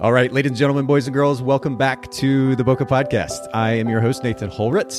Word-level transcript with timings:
All 0.00 0.12
right, 0.12 0.32
ladies 0.32 0.52
and 0.52 0.56
gentlemen, 0.56 0.86
boys 0.86 1.06
and 1.06 1.12
girls, 1.12 1.42
welcome 1.42 1.76
back 1.76 2.10
to 2.12 2.56
the 2.56 2.64
Bokeh 2.64 2.88
Podcast. 2.88 3.46
I 3.52 3.72
am 3.72 3.86
your 3.86 4.00
host, 4.00 4.24
Nathan 4.24 4.48
Holritz. 4.48 4.98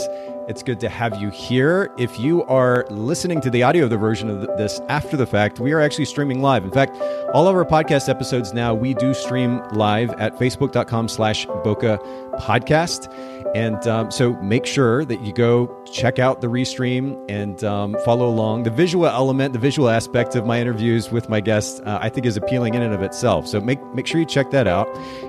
It's 0.52 0.64
good 0.64 0.82
to 0.82 0.90
have 0.90 1.16
you 1.22 1.30
here. 1.30 1.90
If 1.98 2.20
you 2.20 2.44
are 2.44 2.86
listening 2.90 3.40
to 3.40 3.50
the 3.50 3.64
audio 3.64 3.86
of 3.86 3.90
the 3.90 3.96
version 3.96 4.30
of 4.30 4.42
this 4.58 4.82
after 4.90 5.16
the 5.16 5.26
fact, 5.26 5.62
we 5.62 5.72
are 5.72 5.80
actually 5.80 6.04
streaming 6.04 6.42
live. 6.42 6.66
In 6.66 6.72
fact, 6.72 6.94
all 7.34 7.48
of 7.48 7.56
our 7.56 7.64
podcast 7.64 8.10
episodes 8.10 8.54
now, 8.54 8.74
we 8.74 8.94
do 8.94 9.14
stream 9.14 9.62
live 9.72 10.10
at 10.20 10.38
facebook.com 10.38 11.08
slash 11.08 11.48
Bokeh 11.48 11.98
Podcast. 12.38 13.08
And 13.56 13.86
um, 13.88 14.12
so 14.12 14.34
make 14.42 14.66
sure 14.66 15.06
that 15.06 15.22
you 15.22 15.34
go 15.34 15.84
check 15.86 16.20
out 16.20 16.42
the 16.42 16.48
restream 16.48 17.18
and 17.30 17.64
um, 17.64 17.96
follow 18.04 18.28
along. 18.28 18.64
The 18.64 18.72
visual 18.72 19.08
element, 19.08 19.54
the 19.54 19.60
visual 19.60 19.90
aspect 19.90 20.36
of 20.36 20.46
my 20.46 20.60
interviews 20.60 21.12
with 21.12 21.30
my 21.30 21.40
guests, 21.40 21.80
uh, 21.86 22.00
I 22.02 22.10
think 22.10 22.26
is 22.26 22.36
appealing 22.36 22.74
in 22.74 22.82
and 22.82 22.94
of 22.94 23.02
itself. 23.02 23.48
So 23.48 23.62
make, 23.62 23.82
make 23.94 24.06
sure 24.06 24.20
you 24.20 24.26
check 24.26 24.52
that 24.52 24.68
out. 24.68 24.88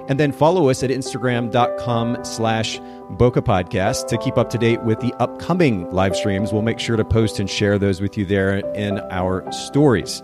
And 0.08 0.18
then 0.18 0.32
follow 0.32 0.68
us 0.68 0.82
at 0.82 0.90
instagram.com 0.90 2.24
slash 2.24 2.80
Bokeh 3.12 3.42
Podcast 3.42 4.06
to 4.08 4.16
keep 4.18 4.38
up 4.38 4.50
to 4.50 4.58
date 4.58 4.82
with 4.82 5.00
the 5.00 5.12
upcoming 5.20 5.90
live 5.90 6.16
streams. 6.16 6.52
We'll 6.52 6.62
make 6.62 6.78
sure 6.78 6.96
to 6.96 7.04
post 7.04 7.38
and 7.38 7.48
share 7.48 7.78
those 7.78 8.00
with 8.00 8.16
you 8.16 8.24
there 8.24 8.58
in 8.74 8.98
our 9.10 9.50
stories. 9.52 10.22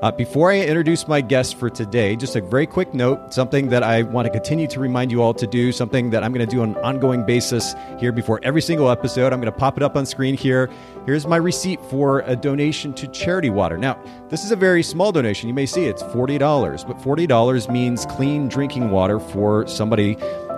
Uh, 0.00 0.12
before 0.12 0.52
I 0.52 0.60
introduce 0.60 1.08
my 1.08 1.20
guest 1.20 1.58
for 1.58 1.68
today, 1.68 2.14
just 2.14 2.36
a 2.36 2.40
very 2.40 2.66
quick 2.68 2.94
note 2.94 3.34
something 3.34 3.68
that 3.70 3.82
I 3.82 4.02
want 4.02 4.26
to 4.26 4.30
continue 4.30 4.68
to 4.68 4.78
remind 4.78 5.10
you 5.10 5.20
all 5.20 5.34
to 5.34 5.46
do, 5.46 5.72
something 5.72 6.10
that 6.10 6.22
I'm 6.22 6.32
going 6.32 6.46
to 6.46 6.54
do 6.54 6.62
on 6.62 6.76
an 6.76 6.84
ongoing 6.84 7.26
basis 7.26 7.74
here 7.98 8.12
before 8.12 8.38
every 8.44 8.62
single 8.62 8.90
episode. 8.90 9.32
I'm 9.32 9.40
going 9.40 9.52
to 9.52 9.58
pop 9.58 9.76
it 9.76 9.82
up 9.82 9.96
on 9.96 10.06
screen 10.06 10.36
here. 10.36 10.70
Here's 11.04 11.26
my 11.26 11.36
receipt 11.36 11.80
for 11.90 12.20
a 12.20 12.36
donation 12.36 12.94
to 12.94 13.08
Charity 13.08 13.50
Water. 13.50 13.76
Now, 13.76 14.00
this 14.28 14.44
is 14.44 14.52
a 14.52 14.56
very 14.56 14.84
small 14.84 15.10
donation. 15.10 15.48
You 15.48 15.54
may 15.54 15.66
see 15.66 15.86
it's 15.86 16.04
$40, 16.04 16.86
but 16.86 16.98
$40 16.98 17.72
means 17.72 18.06
clean 18.06 18.46
drinking 18.46 18.90
water 18.90 19.18
for 19.18 19.66
somebody 19.66 20.14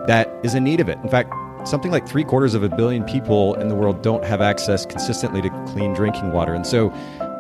that 0.07 0.29
is 0.43 0.55
in 0.55 0.65
need 0.65 0.81
of 0.81 0.91
it. 0.91 0.99
In 1.03 1.09
fact, 1.09 1.33
something 1.65 1.91
like 1.91 2.07
three 2.09 2.25
quarters 2.25 2.55
of 2.55 2.63
a 2.63 2.69
billion 2.69 3.05
people 3.05 3.55
in 3.55 3.69
the 3.69 3.75
world 3.75 4.03
don't 4.03 4.25
have 4.25 4.41
access 4.41 4.87
consistently 4.87 5.43
to 5.43 5.51
clean 5.69 5.93
drinking 5.93 6.33
water. 6.33 6.55
And 6.55 6.67
so 6.67 6.91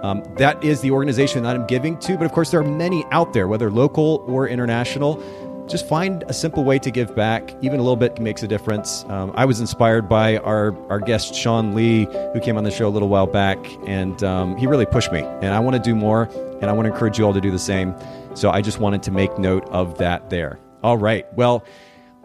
um, 0.02 0.22
that 0.36 0.62
is 0.62 0.80
the 0.80 0.90
organization 0.90 1.42
that 1.42 1.56
I'm 1.56 1.66
giving 1.66 1.98
to. 2.00 2.16
But 2.16 2.24
of 2.24 2.32
course, 2.32 2.50
there 2.50 2.60
are 2.60 2.64
many 2.64 3.04
out 3.10 3.32
there, 3.32 3.48
whether 3.48 3.70
local 3.70 4.24
or 4.26 4.48
international. 4.48 5.22
Just 5.68 5.86
find 5.86 6.24
a 6.26 6.32
simple 6.32 6.64
way 6.64 6.80
to 6.80 6.90
give 6.90 7.14
back. 7.14 7.54
Even 7.62 7.78
a 7.78 7.82
little 7.82 7.96
bit 7.96 8.18
makes 8.20 8.42
a 8.42 8.48
difference. 8.48 9.04
Um, 9.04 9.32
I 9.36 9.44
was 9.44 9.60
inspired 9.60 10.08
by 10.08 10.38
our, 10.38 10.74
our 10.90 10.98
guest, 10.98 11.34
Sean 11.34 11.74
Lee, 11.74 12.06
who 12.32 12.40
came 12.40 12.56
on 12.56 12.64
the 12.64 12.72
show 12.72 12.88
a 12.88 12.90
little 12.90 13.08
while 13.08 13.26
back, 13.28 13.58
and 13.86 14.22
um, 14.24 14.56
he 14.56 14.66
really 14.66 14.86
pushed 14.86 15.12
me. 15.12 15.20
And 15.20 15.54
I 15.54 15.60
want 15.60 15.76
to 15.76 15.82
do 15.82 15.94
more, 15.94 16.28
and 16.60 16.64
I 16.64 16.72
want 16.72 16.86
to 16.86 16.92
encourage 16.92 17.18
you 17.18 17.24
all 17.24 17.32
to 17.32 17.40
do 17.40 17.52
the 17.52 17.58
same. 17.58 17.94
So 18.34 18.50
I 18.50 18.62
just 18.62 18.80
wanted 18.80 19.02
to 19.04 19.12
make 19.12 19.38
note 19.38 19.64
of 19.68 19.96
that 19.98 20.28
there. 20.28 20.58
All 20.82 20.98
right. 20.98 21.32
Well, 21.34 21.64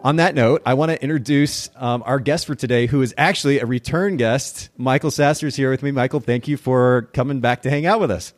on 0.06 0.16
that 0.16 0.36
note, 0.36 0.62
I 0.64 0.74
want 0.74 0.92
to 0.92 1.02
introduce 1.02 1.68
um, 1.74 2.04
our 2.06 2.20
guest 2.20 2.46
for 2.46 2.54
today, 2.54 2.86
who 2.86 3.02
is 3.02 3.12
actually 3.18 3.58
a 3.58 3.66
return 3.66 4.16
guest. 4.16 4.68
Michael 4.76 5.10
Sasser 5.10 5.48
is 5.48 5.56
here 5.56 5.68
with 5.68 5.82
me. 5.82 5.90
Michael, 5.90 6.20
thank 6.20 6.46
you 6.46 6.56
for 6.56 7.10
coming 7.12 7.40
back 7.40 7.62
to 7.62 7.70
hang 7.70 7.86
out 7.86 7.98
with 7.98 8.12
us. 8.12 8.32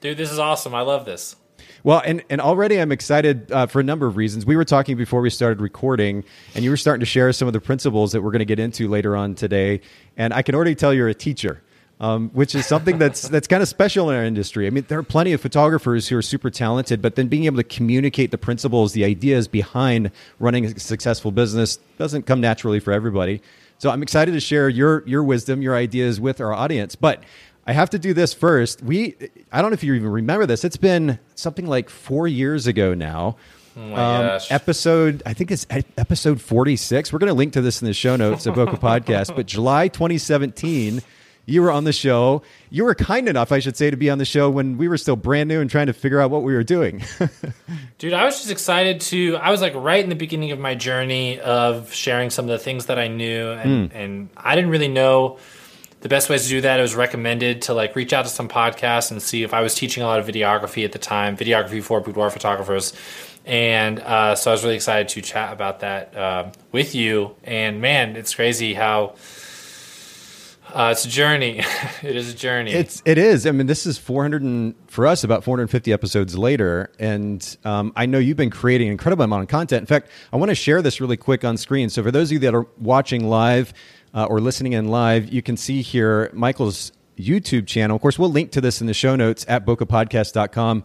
Dude, 0.00 0.16
this 0.16 0.30
is 0.30 0.38
awesome. 0.38 0.72
I 0.72 0.82
love 0.82 1.06
this. 1.06 1.34
Well, 1.82 2.00
and, 2.04 2.22
and 2.30 2.40
already 2.40 2.80
I'm 2.80 2.92
excited 2.92 3.50
uh, 3.50 3.66
for 3.66 3.80
a 3.80 3.82
number 3.82 4.06
of 4.06 4.16
reasons. 4.16 4.46
We 4.46 4.54
were 4.54 4.64
talking 4.64 4.96
before 4.96 5.20
we 5.20 5.30
started 5.30 5.60
recording, 5.60 6.22
and 6.54 6.62
you 6.62 6.70
were 6.70 6.76
starting 6.76 7.00
to 7.00 7.06
share 7.06 7.32
some 7.32 7.48
of 7.48 7.54
the 7.54 7.60
principles 7.60 8.12
that 8.12 8.22
we're 8.22 8.30
going 8.30 8.38
to 8.38 8.44
get 8.44 8.60
into 8.60 8.86
later 8.86 9.16
on 9.16 9.34
today. 9.34 9.80
And 10.16 10.32
I 10.32 10.42
can 10.42 10.54
already 10.54 10.76
tell 10.76 10.94
you're 10.94 11.08
a 11.08 11.14
teacher 11.14 11.60
um, 12.00 12.30
which 12.30 12.54
is 12.54 12.66
something 12.66 12.98
that's 12.98 13.28
that's 13.28 13.46
kind 13.46 13.62
of 13.62 13.68
special 13.68 14.10
in 14.10 14.16
our 14.16 14.24
industry. 14.24 14.66
I 14.66 14.70
mean, 14.70 14.86
there 14.88 14.98
are 14.98 15.04
plenty 15.04 15.32
of 15.32 15.40
photographers 15.40 16.08
who 16.08 16.16
are 16.16 16.22
super 16.22 16.50
talented, 16.50 17.02
but 17.02 17.14
then 17.14 17.28
being 17.28 17.44
able 17.44 17.58
to 17.58 17.64
communicate 17.64 18.30
the 18.30 18.38
principles, 18.38 18.94
the 18.94 19.04
ideas 19.04 19.46
behind 19.46 20.10
running 20.38 20.64
a 20.64 20.80
successful 20.80 21.30
business 21.30 21.78
doesn't 21.98 22.24
come 22.24 22.40
naturally 22.40 22.80
for 22.80 22.92
everybody. 22.92 23.42
So 23.78 23.90
I'm 23.90 24.02
excited 24.02 24.32
to 24.32 24.40
share 24.40 24.68
your 24.68 25.06
your 25.06 25.22
wisdom, 25.22 25.60
your 25.60 25.76
ideas 25.76 26.18
with 26.20 26.40
our 26.40 26.52
audience, 26.52 26.96
but. 26.96 27.22
I 27.66 27.72
have 27.72 27.90
to 27.90 27.98
do 28.00 28.14
this 28.14 28.32
first. 28.32 28.82
We, 28.82 29.14
I 29.52 29.60
don't 29.60 29.70
know 29.70 29.74
if 29.74 29.84
you 29.84 29.92
even 29.92 30.08
remember 30.08 30.46
this. 30.46 30.64
It's 30.64 30.78
been 30.78 31.20
something 31.36 31.66
like 31.66 31.88
four 31.88 32.26
years 32.26 32.66
ago 32.66 32.94
now. 32.94 33.36
Oh 33.76 33.94
um, 33.94 34.40
episode, 34.48 35.22
I 35.24 35.34
think 35.34 35.52
it's 35.52 35.66
episode 35.70 36.40
46. 36.40 37.12
We're 37.12 37.18
going 37.18 37.28
to 37.28 37.34
link 37.34 37.52
to 37.52 37.60
this 37.60 37.80
in 37.80 37.86
the 37.86 37.92
show 37.92 38.16
notes 38.16 38.46
of 38.46 38.56
Bokeh 38.56 38.80
Podcast. 38.80 39.36
But 39.36 39.46
July 39.46 39.88
2017, 39.88 41.02
you 41.46 41.62
were 41.62 41.70
on 41.70 41.84
the 41.84 41.92
show. 41.92 42.42
You 42.70 42.84
were 42.84 42.94
kind 42.94 43.28
enough, 43.28 43.52
I 43.52 43.58
should 43.58 43.76
say, 43.76 43.90
to 43.90 43.96
be 43.96 44.10
on 44.10 44.18
the 44.18 44.24
show 44.24 44.48
when 44.50 44.78
we 44.78 44.88
were 44.88 44.96
still 44.96 45.16
brand 45.16 45.48
new 45.48 45.60
and 45.60 45.68
trying 45.68 45.86
to 45.86 45.92
figure 45.92 46.20
out 46.20 46.30
what 46.30 46.42
we 46.42 46.54
were 46.54 46.62
doing. 46.62 47.02
Dude, 47.98 48.12
I 48.12 48.24
was 48.24 48.38
just 48.38 48.50
excited 48.50 49.00
to. 49.02 49.36
I 49.36 49.50
was 49.50 49.60
like 49.60 49.74
right 49.74 50.02
in 50.02 50.10
the 50.10 50.16
beginning 50.16 50.52
of 50.52 50.58
my 50.58 50.74
journey 50.74 51.40
of 51.40 51.92
sharing 51.92 52.30
some 52.30 52.44
of 52.44 52.50
the 52.50 52.58
things 52.58 52.86
that 52.86 52.98
I 52.98 53.08
knew, 53.08 53.50
and, 53.50 53.90
mm. 53.90 53.94
and 53.94 54.28
I 54.36 54.54
didn't 54.54 54.70
really 54.70 54.88
know 54.88 55.38
the 56.00 56.08
best 56.08 56.30
ways 56.30 56.44
to 56.44 56.48
do 56.48 56.60
that. 56.62 56.78
It 56.78 56.82
was 56.82 56.94
recommended 56.94 57.62
to 57.62 57.74
like 57.74 57.94
reach 57.94 58.12
out 58.12 58.24
to 58.24 58.30
some 58.30 58.48
podcasts 58.48 59.10
and 59.10 59.22
see 59.22 59.42
if 59.42 59.52
I 59.52 59.60
was 59.60 59.74
teaching 59.74 60.02
a 60.02 60.06
lot 60.06 60.18
of 60.18 60.26
videography 60.26 60.84
at 60.84 60.92
the 60.92 60.98
time, 60.98 61.36
videography 61.36 61.82
for 61.82 62.00
boudoir 62.00 62.30
photographers. 62.30 62.92
And 63.44 64.00
uh, 64.00 64.34
so 64.34 64.50
I 64.50 64.54
was 64.54 64.62
really 64.62 64.76
excited 64.76 65.08
to 65.08 65.22
chat 65.22 65.52
about 65.52 65.80
that 65.80 66.16
uh, 66.16 66.50
with 66.72 66.94
you. 66.94 67.34
And 67.42 67.80
man, 67.80 68.16
it's 68.16 68.34
crazy 68.34 68.74
how 68.74 69.14
uh, 70.74 70.90
it's 70.92 71.04
a 71.04 71.08
journey. 71.08 71.58
it 72.02 72.16
is 72.16 72.32
a 72.32 72.36
journey. 72.36 72.72
It's 72.72 73.02
it 73.04 73.18
is. 73.18 73.46
I 73.46 73.52
mean, 73.52 73.66
this 73.66 73.86
is 73.86 73.98
400 73.98 74.42
and 74.42 74.74
for 74.86 75.06
us 75.06 75.24
about 75.24 75.44
450 75.44 75.92
episodes 75.92 76.36
later, 76.36 76.92
and 76.98 77.56
um, 77.64 77.92
I 77.96 78.06
know 78.06 78.18
you've 78.18 78.36
been 78.36 78.50
creating 78.50 78.88
an 78.88 78.92
incredible 78.92 79.24
amount 79.24 79.42
of 79.42 79.48
content. 79.48 79.80
In 79.80 79.86
fact, 79.86 80.08
I 80.32 80.36
want 80.36 80.50
to 80.50 80.54
share 80.54 80.82
this 80.82 81.00
really 81.00 81.16
quick 81.16 81.44
on 81.44 81.56
screen. 81.56 81.90
So 81.90 82.02
for 82.02 82.10
those 82.10 82.28
of 82.28 82.34
you 82.34 82.38
that 82.40 82.54
are 82.54 82.66
watching 82.78 83.28
live 83.28 83.72
uh, 84.14 84.26
or 84.26 84.40
listening 84.40 84.72
in 84.72 84.88
live, 84.88 85.32
you 85.32 85.42
can 85.42 85.56
see 85.56 85.82
here 85.82 86.30
Michael's 86.32 86.92
YouTube 87.18 87.66
channel. 87.66 87.96
Of 87.96 88.02
course, 88.02 88.18
we'll 88.18 88.30
link 88.30 88.50
to 88.52 88.60
this 88.60 88.80
in 88.80 88.86
the 88.86 88.94
show 88.94 89.16
notes 89.16 89.44
at 89.48 89.66
bokehpodcast.com 89.66 90.84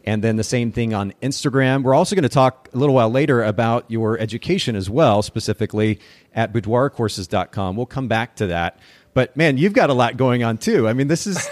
And 0.09 0.25
then 0.25 0.37
the 0.37 0.45
same 0.45 0.73
thing 0.73 0.95
on 0.95 1.13
Instagram. 1.23 1.83
We're 1.83 1.93
also 1.93 2.17
going 2.17 2.23
to 2.23 2.31
talk 2.31 2.71
a 2.73 2.79
little 2.79 2.95
while 2.95 3.11
later 3.11 3.43
about 3.43 3.85
your 3.91 4.19
education 4.19 4.75
as 4.75 4.89
well, 4.89 5.21
specifically 5.21 6.01
at 6.35 6.51
boudoircourses.com. 6.51 7.77
We'll 7.77 7.85
come 7.85 8.09
back 8.09 8.37
to 8.37 8.47
that. 8.47 8.79
But 9.13 9.37
man, 9.37 9.59
you've 9.59 9.75
got 9.75 9.91
a 9.91 9.93
lot 9.93 10.17
going 10.17 10.43
on 10.43 10.57
too. 10.57 10.89
I 10.89 10.95
mean, 10.95 11.09
this 11.09 11.27
is. 11.27 11.47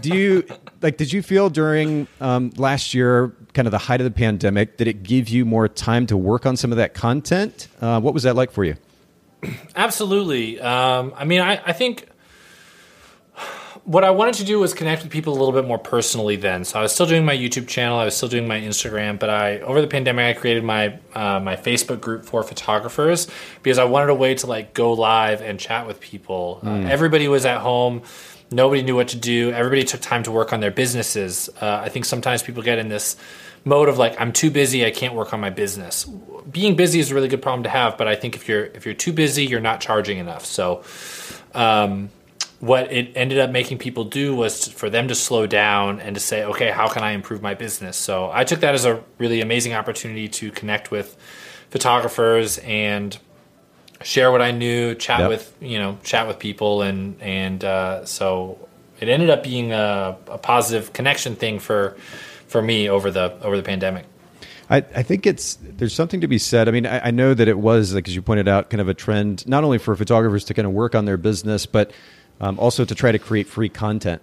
do 0.00 0.16
you 0.16 0.46
like? 0.80 0.96
Did 0.96 1.12
you 1.12 1.20
feel 1.20 1.50
during 1.50 2.08
um, 2.22 2.52
last 2.56 2.94
year, 2.94 3.36
kind 3.52 3.68
of 3.68 3.72
the 3.72 3.78
height 3.78 4.00
of 4.00 4.04
the 4.04 4.10
pandemic, 4.10 4.78
did 4.78 4.88
it 4.88 5.02
give 5.02 5.28
you 5.28 5.44
more 5.44 5.68
time 5.68 6.06
to 6.06 6.16
work 6.16 6.46
on 6.46 6.56
some 6.56 6.72
of 6.72 6.78
that 6.78 6.94
content? 6.94 7.68
Uh, 7.82 8.00
what 8.00 8.14
was 8.14 8.22
that 8.22 8.34
like 8.34 8.50
for 8.50 8.64
you? 8.64 8.76
Absolutely. 9.76 10.58
Um, 10.58 11.12
I 11.16 11.24
mean, 11.26 11.42
I, 11.42 11.60
I 11.66 11.72
think 11.74 12.08
what 13.84 14.04
I 14.04 14.10
wanted 14.10 14.34
to 14.34 14.44
do 14.44 14.58
was 14.58 14.74
connect 14.74 15.02
with 15.02 15.10
people 15.10 15.32
a 15.32 15.38
little 15.38 15.52
bit 15.52 15.66
more 15.66 15.78
personally 15.78 16.36
then. 16.36 16.64
So 16.64 16.78
I 16.78 16.82
was 16.82 16.92
still 16.92 17.06
doing 17.06 17.24
my 17.24 17.36
YouTube 17.36 17.66
channel, 17.66 17.98
I 17.98 18.04
was 18.04 18.16
still 18.16 18.28
doing 18.28 18.46
my 18.46 18.60
Instagram, 18.60 19.18
but 19.18 19.30
I 19.30 19.60
over 19.60 19.80
the 19.80 19.86
pandemic 19.86 20.36
I 20.36 20.38
created 20.38 20.64
my 20.64 20.98
uh, 21.14 21.40
my 21.40 21.56
Facebook 21.56 22.00
group 22.00 22.24
for 22.24 22.42
photographers 22.42 23.28
because 23.62 23.78
I 23.78 23.84
wanted 23.84 24.10
a 24.10 24.14
way 24.14 24.34
to 24.34 24.46
like 24.46 24.74
go 24.74 24.92
live 24.92 25.40
and 25.40 25.58
chat 25.58 25.86
with 25.86 26.00
people. 26.00 26.60
Mm. 26.62 26.66
Uh, 26.66 26.80
hmm. 26.82 26.86
everybody 26.86 27.28
was 27.28 27.46
at 27.46 27.60
home. 27.60 28.02
Nobody 28.52 28.82
knew 28.82 28.96
what 28.96 29.08
to 29.08 29.16
do. 29.16 29.52
Everybody 29.52 29.84
took 29.84 30.00
time 30.00 30.24
to 30.24 30.32
work 30.32 30.52
on 30.52 30.58
their 30.58 30.72
businesses. 30.72 31.48
Uh, 31.60 31.80
I 31.84 31.88
think 31.88 32.04
sometimes 32.04 32.42
people 32.42 32.64
get 32.64 32.78
in 32.78 32.88
this 32.88 33.16
mode 33.64 33.88
of 33.88 33.98
like 33.98 34.20
I'm 34.20 34.32
too 34.32 34.50
busy, 34.50 34.84
I 34.84 34.90
can't 34.90 35.14
work 35.14 35.32
on 35.32 35.40
my 35.40 35.50
business. 35.50 36.04
Being 36.50 36.76
busy 36.76 36.98
is 36.98 37.10
a 37.10 37.14
really 37.14 37.28
good 37.28 37.42
problem 37.42 37.62
to 37.64 37.70
have, 37.70 37.96
but 37.96 38.08
I 38.08 38.16
think 38.16 38.34
if 38.34 38.48
you're 38.48 38.64
if 38.64 38.84
you're 38.84 38.94
too 38.94 39.12
busy, 39.12 39.46
you're 39.46 39.60
not 39.60 39.80
charging 39.80 40.18
enough. 40.18 40.44
So 40.44 40.82
um, 41.54 42.10
what 42.60 42.92
it 42.92 43.12
ended 43.16 43.38
up 43.38 43.50
making 43.50 43.78
people 43.78 44.04
do 44.04 44.36
was 44.36 44.68
for 44.68 44.90
them 44.90 45.08
to 45.08 45.14
slow 45.14 45.46
down 45.46 45.98
and 45.98 46.14
to 46.14 46.20
say, 46.20 46.44
okay, 46.44 46.70
how 46.70 46.88
can 46.88 47.02
I 47.02 47.12
improve 47.12 47.40
my 47.40 47.54
business? 47.54 47.96
So 47.96 48.30
I 48.30 48.44
took 48.44 48.60
that 48.60 48.74
as 48.74 48.84
a 48.84 49.02
really 49.18 49.40
amazing 49.40 49.72
opportunity 49.72 50.28
to 50.28 50.50
connect 50.50 50.90
with 50.90 51.16
photographers 51.70 52.58
and 52.58 53.16
share 54.02 54.30
what 54.30 54.42
I 54.42 54.50
knew, 54.50 54.94
chat 54.94 55.20
yep. 55.20 55.28
with 55.30 55.54
you 55.60 55.78
know, 55.78 55.98
chat 56.02 56.28
with 56.28 56.38
people, 56.38 56.82
and 56.82 57.20
and 57.22 57.64
uh, 57.64 58.04
so 58.04 58.68
it 59.00 59.08
ended 59.08 59.30
up 59.30 59.42
being 59.42 59.72
a, 59.72 60.16
a, 60.28 60.38
positive 60.38 60.92
connection 60.92 61.36
thing 61.36 61.58
for 61.58 61.96
for 62.46 62.60
me 62.60 62.88
over 62.88 63.10
the 63.10 63.38
over 63.42 63.56
the 63.56 63.62
pandemic. 63.62 64.04
I, 64.68 64.76
I 64.76 65.02
think 65.02 65.26
it's 65.26 65.58
there's 65.62 65.94
something 65.94 66.20
to 66.20 66.28
be 66.28 66.38
said. 66.38 66.68
I 66.68 66.72
mean, 66.72 66.86
I, 66.86 67.06
I 67.06 67.10
know 67.10 67.34
that 67.34 67.48
it 67.48 67.58
was 67.58 67.94
like 67.94 68.06
as 68.06 68.14
you 68.14 68.22
pointed 68.22 68.48
out, 68.48 68.70
kind 68.70 68.80
of 68.80 68.88
a 68.88 68.94
trend 68.94 69.46
not 69.48 69.64
only 69.64 69.78
for 69.78 69.96
photographers 69.96 70.44
to 70.44 70.54
kind 70.54 70.66
of 70.66 70.72
work 70.72 70.94
on 70.94 71.06
their 71.06 71.16
business, 71.16 71.66
but 71.66 71.92
um, 72.40 72.58
also 72.58 72.84
to 72.84 72.94
try 72.94 73.12
to 73.12 73.18
create 73.18 73.46
free 73.46 73.68
content. 73.68 74.22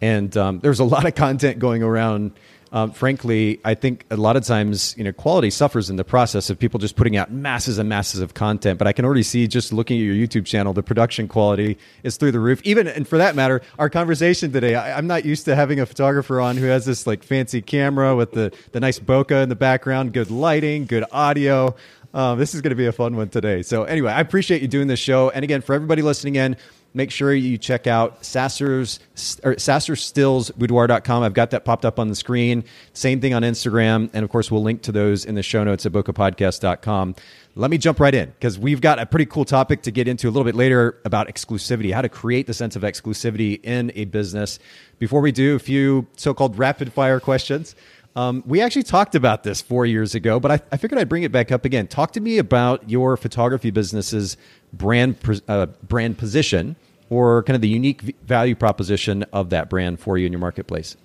and 0.00 0.36
um, 0.36 0.60
there's 0.60 0.80
a 0.80 0.84
lot 0.84 1.06
of 1.06 1.14
content 1.14 1.58
going 1.58 1.82
around. 1.82 2.32
Um, 2.72 2.90
frankly, 2.90 3.60
I 3.64 3.74
think 3.74 4.04
a 4.10 4.16
lot 4.16 4.36
of 4.36 4.42
times, 4.42 4.96
you 4.98 5.04
know, 5.04 5.12
quality 5.12 5.48
suffers 5.48 5.90
in 5.90 5.94
the 5.94 6.02
process 6.02 6.50
of 6.50 6.58
people 6.58 6.80
just 6.80 6.96
putting 6.96 7.16
out 7.16 7.30
masses 7.30 7.78
and 7.78 7.88
masses 7.88 8.20
of 8.20 8.34
content. 8.34 8.80
But 8.80 8.88
I 8.88 8.92
can 8.92 9.04
already 9.04 9.22
see 9.22 9.46
just 9.46 9.72
looking 9.72 9.96
at 10.00 10.02
your 10.02 10.16
YouTube 10.16 10.44
channel, 10.44 10.72
the 10.72 10.82
production 10.82 11.28
quality 11.28 11.78
is 12.02 12.16
through 12.16 12.32
the 12.32 12.40
roof. 12.40 12.60
Even, 12.64 12.88
and 12.88 13.06
for 13.06 13.16
that 13.16 13.36
matter, 13.36 13.62
our 13.78 13.88
conversation 13.88 14.50
today, 14.50 14.74
I, 14.74 14.98
I'm 14.98 15.06
not 15.06 15.24
used 15.24 15.44
to 15.44 15.54
having 15.54 15.78
a 15.78 15.86
photographer 15.86 16.40
on 16.40 16.56
who 16.56 16.66
has 16.66 16.84
this 16.84 17.06
like 17.06 17.22
fancy 17.22 17.62
camera 17.62 18.16
with 18.16 18.32
the, 18.32 18.52
the 18.72 18.80
nice 18.80 18.98
bokeh 18.98 19.44
in 19.44 19.48
the 19.48 19.54
background, 19.54 20.12
good 20.12 20.32
lighting, 20.32 20.86
good 20.86 21.04
audio. 21.12 21.76
Um, 22.12 22.40
this 22.40 22.56
is 22.56 22.60
going 22.60 22.70
to 22.70 22.76
be 22.76 22.86
a 22.86 22.92
fun 22.92 23.16
one 23.16 23.28
today. 23.28 23.62
So, 23.62 23.84
anyway, 23.84 24.10
I 24.10 24.20
appreciate 24.20 24.62
you 24.62 24.68
doing 24.68 24.88
this 24.88 25.00
show. 25.00 25.30
And 25.30 25.44
again, 25.44 25.60
for 25.62 25.74
everybody 25.74 26.02
listening 26.02 26.36
in, 26.36 26.56
make 26.94 27.10
sure 27.10 27.34
you 27.34 27.58
check 27.58 27.86
out 27.86 28.24
Sasser's 28.24 29.00
or 29.42 29.54
sasserstillsboudoir.com. 29.56 31.22
I've 31.22 31.34
got 31.34 31.50
that 31.50 31.64
popped 31.64 31.84
up 31.84 31.98
on 31.98 32.08
the 32.08 32.14
screen. 32.14 32.64
Same 32.92 33.20
thing 33.20 33.34
on 33.34 33.42
Instagram. 33.42 34.08
And 34.14 34.24
of 34.24 34.30
course, 34.30 34.50
we'll 34.50 34.62
link 34.62 34.82
to 34.82 34.92
those 34.92 35.24
in 35.24 35.34
the 35.34 35.42
show 35.42 35.64
notes 35.64 35.84
at 35.84 35.92
bokehpodcast.com. 35.92 37.16
Let 37.56 37.70
me 37.70 37.78
jump 37.78 38.00
right 38.00 38.14
in 38.14 38.30
because 38.30 38.58
we've 38.58 38.80
got 38.80 38.98
a 38.98 39.06
pretty 39.06 39.26
cool 39.26 39.44
topic 39.44 39.82
to 39.82 39.90
get 39.90 40.08
into 40.08 40.28
a 40.28 40.30
little 40.30 40.44
bit 40.44 40.54
later 40.54 40.98
about 41.04 41.28
exclusivity, 41.28 41.92
how 41.92 42.02
to 42.02 42.08
create 42.08 42.46
the 42.46 42.54
sense 42.54 42.74
of 42.74 42.82
exclusivity 42.82 43.62
in 43.64 43.92
a 43.94 44.06
business. 44.06 44.58
Before 44.98 45.20
we 45.20 45.32
do, 45.32 45.54
a 45.56 45.58
few 45.60 46.06
so 46.16 46.34
called 46.34 46.58
rapid 46.58 46.92
fire 46.92 47.20
questions. 47.20 47.76
Um, 48.16 48.44
we 48.46 48.60
actually 48.60 48.84
talked 48.84 49.16
about 49.16 49.42
this 49.42 49.60
four 49.60 49.86
years 49.86 50.14
ago, 50.14 50.38
but 50.38 50.50
I, 50.50 50.60
I, 50.70 50.76
figured 50.76 51.00
I'd 51.00 51.08
bring 51.08 51.24
it 51.24 51.32
back 51.32 51.50
up 51.50 51.64
again. 51.64 51.88
Talk 51.88 52.12
to 52.12 52.20
me 52.20 52.38
about 52.38 52.88
your 52.88 53.16
photography 53.16 53.72
business's 53.72 54.36
brand 54.72 55.16
uh, 55.48 55.66
brand 55.82 56.16
position 56.16 56.76
or 57.10 57.42
kind 57.42 57.56
of 57.56 57.60
the 57.60 57.68
unique 57.68 58.02
value 58.22 58.54
proposition 58.54 59.24
of 59.32 59.50
that 59.50 59.68
brand 59.68 59.98
for 59.98 60.16
you 60.16 60.26
in 60.26 60.32
your 60.32 60.38
marketplace. 60.38 60.96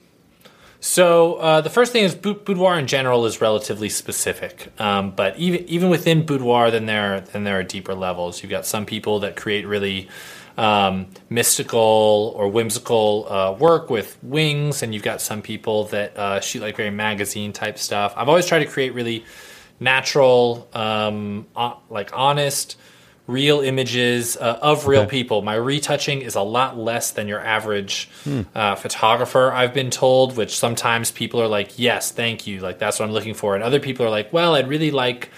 So 0.81 1.35
uh, 1.35 1.61
the 1.61 1.69
first 1.69 1.91
thing 1.91 2.03
is 2.03 2.15
boudoir 2.15 2.79
in 2.79 2.87
general 2.87 3.25
is 3.25 3.41
relatively 3.41 3.89
specific, 3.89 4.71
um, 4.79 5.11
but 5.11 5.37
even 5.37 5.67
even 5.67 5.89
within 5.89 6.25
boudoir, 6.25 6.71
then 6.71 6.85
there 6.85 7.21
then 7.21 7.43
there 7.43 7.59
are 7.59 7.63
deeper 7.63 7.95
levels. 7.95 8.43
You've 8.43 8.51
got 8.51 8.65
some 8.65 8.85
people 8.85 9.19
that 9.21 9.35
create 9.35 9.67
really 9.67 10.07
um, 10.59 11.07
mystical 11.29 12.33
or 12.35 12.49
whimsical 12.49 13.25
uh, 13.31 13.53
work 13.53 13.89
with 13.89 14.17
wings, 14.21 14.83
and 14.83 14.93
you've 14.93 15.03
got 15.03 15.21
some 15.21 15.41
people 15.41 15.85
that 15.85 16.17
uh, 16.17 16.41
shoot 16.41 16.61
like 16.61 16.75
very 16.75 16.91
magazine 16.91 17.53
type 17.53 17.77
stuff. 17.77 18.13
I've 18.17 18.27
always 18.27 18.45
tried 18.45 18.59
to 18.59 18.65
create 18.65 18.93
really 18.93 19.23
natural, 19.79 20.67
um, 20.73 21.47
like 21.89 22.11
honest, 22.13 22.75
real 23.25 23.61
images 23.61 24.35
uh, 24.35 24.59
of 24.61 24.85
real 24.85 25.03
okay. 25.03 25.09
people. 25.09 25.41
My 25.41 25.53
retouching 25.53 26.21
is 26.21 26.35
a 26.35 26.41
lot 26.41 26.77
less 26.77 27.11
than 27.11 27.29
your 27.29 27.39
average 27.39 28.09
hmm. 28.25 28.41
uh, 28.53 28.75
photographer, 28.75 29.53
I've 29.53 29.73
been 29.73 29.91
told, 29.91 30.35
which 30.35 30.57
sometimes 30.57 31.09
people 31.09 31.41
are 31.41 31.47
like, 31.47 31.79
yes, 31.79 32.11
thank 32.11 32.47
you. 32.47 32.59
Like, 32.59 32.79
that's 32.79 32.99
what 32.99 33.05
I'm 33.05 33.13
looking 33.13 33.35
for. 33.35 33.55
And 33.55 33.63
other 33.63 33.79
people 33.79 34.05
are 34.05 34.09
like, 34.09 34.33
well, 34.33 34.55
I'd 34.55 34.67
really 34.67 34.91
like 34.91 35.29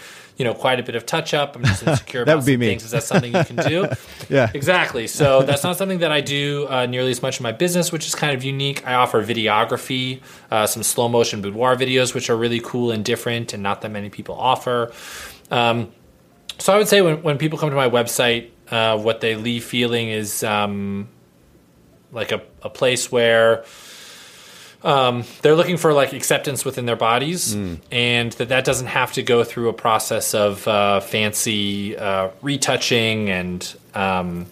you 0.42 0.46
know 0.46 0.56
quite 0.56 0.80
a 0.80 0.84
bit 0.84 0.96
of 0.96 1.06
touch 1.06 1.36
up. 1.36 1.56
I'm 1.56 1.64
just 1.64 1.84
insecure 1.84 2.26
that 2.26 2.32
about 2.32 2.40
would 2.40 2.48
be 2.48 2.58
me. 2.58 2.70
things. 2.70 2.84
Is 2.84 2.90
that 2.90 3.04
something 3.04 3.32
you 3.32 3.44
can 3.44 3.58
do? 3.58 3.88
yeah, 4.28 4.50
exactly. 4.56 5.06
So 5.06 5.44
that's 5.48 5.64
not 5.64 5.78
something 5.78 6.00
that 6.00 6.12
I 6.12 6.20
do 6.20 6.66
uh, 6.68 6.88
nearly 6.88 7.12
as 7.12 7.22
much 7.22 7.40
in 7.40 7.44
my 7.44 7.52
business, 7.52 7.92
which 7.92 8.08
is 8.08 8.16
kind 8.16 8.36
of 8.36 8.44
unique. 8.44 8.84
I 8.88 8.96
offer 8.96 9.24
videography, 9.24 10.20
uh, 10.50 10.66
some 10.66 10.82
slow 10.82 11.08
motion 11.10 11.44
boudoir 11.44 11.76
videos, 11.76 12.16
which 12.16 12.32
are 12.32 12.36
really 12.36 12.60
cool 12.60 12.90
and 12.90 13.06
different, 13.06 13.54
and 13.54 13.62
not 13.62 13.82
that 13.82 13.92
many 13.92 14.10
people 14.10 14.34
offer. 14.34 14.92
Um, 15.52 15.92
so 16.58 16.74
I 16.74 16.80
would 16.80 16.88
say 16.88 17.02
when 17.04 17.22
when 17.22 17.38
people 17.38 17.60
come 17.60 17.70
to 17.70 17.76
my 17.76 17.90
website, 17.90 18.50
uh, 18.72 18.98
what 18.98 19.22
they 19.22 19.36
leave 19.36 19.64
feeling 19.64 20.10
is 20.10 20.44
um, 20.44 21.08
like 22.12 22.32
a, 22.32 22.42
a 22.64 22.70
place 22.72 23.12
where 23.12 23.64
um, 24.84 25.24
they're 25.42 25.56
looking 25.56 25.78
for 25.78 25.94
like 25.94 26.14
acceptance 26.14 26.66
within 26.66 26.86
their 26.86 26.96
bodies, 26.96 27.56
mm. 27.56 27.80
and 27.92 28.32
that 28.34 28.50
that 28.50 28.66
doesn't 28.66 28.88
have 28.88 29.14
to 29.14 29.24
go 29.24 29.44
through 29.44 29.70
a 29.70 29.74
process 29.74 30.34
of 30.34 30.68
uh, 30.68 31.00
fancy 31.02 31.96
uh, 31.98 32.30
retouching, 32.42 33.30
and 33.30 33.76
um, 33.94 34.48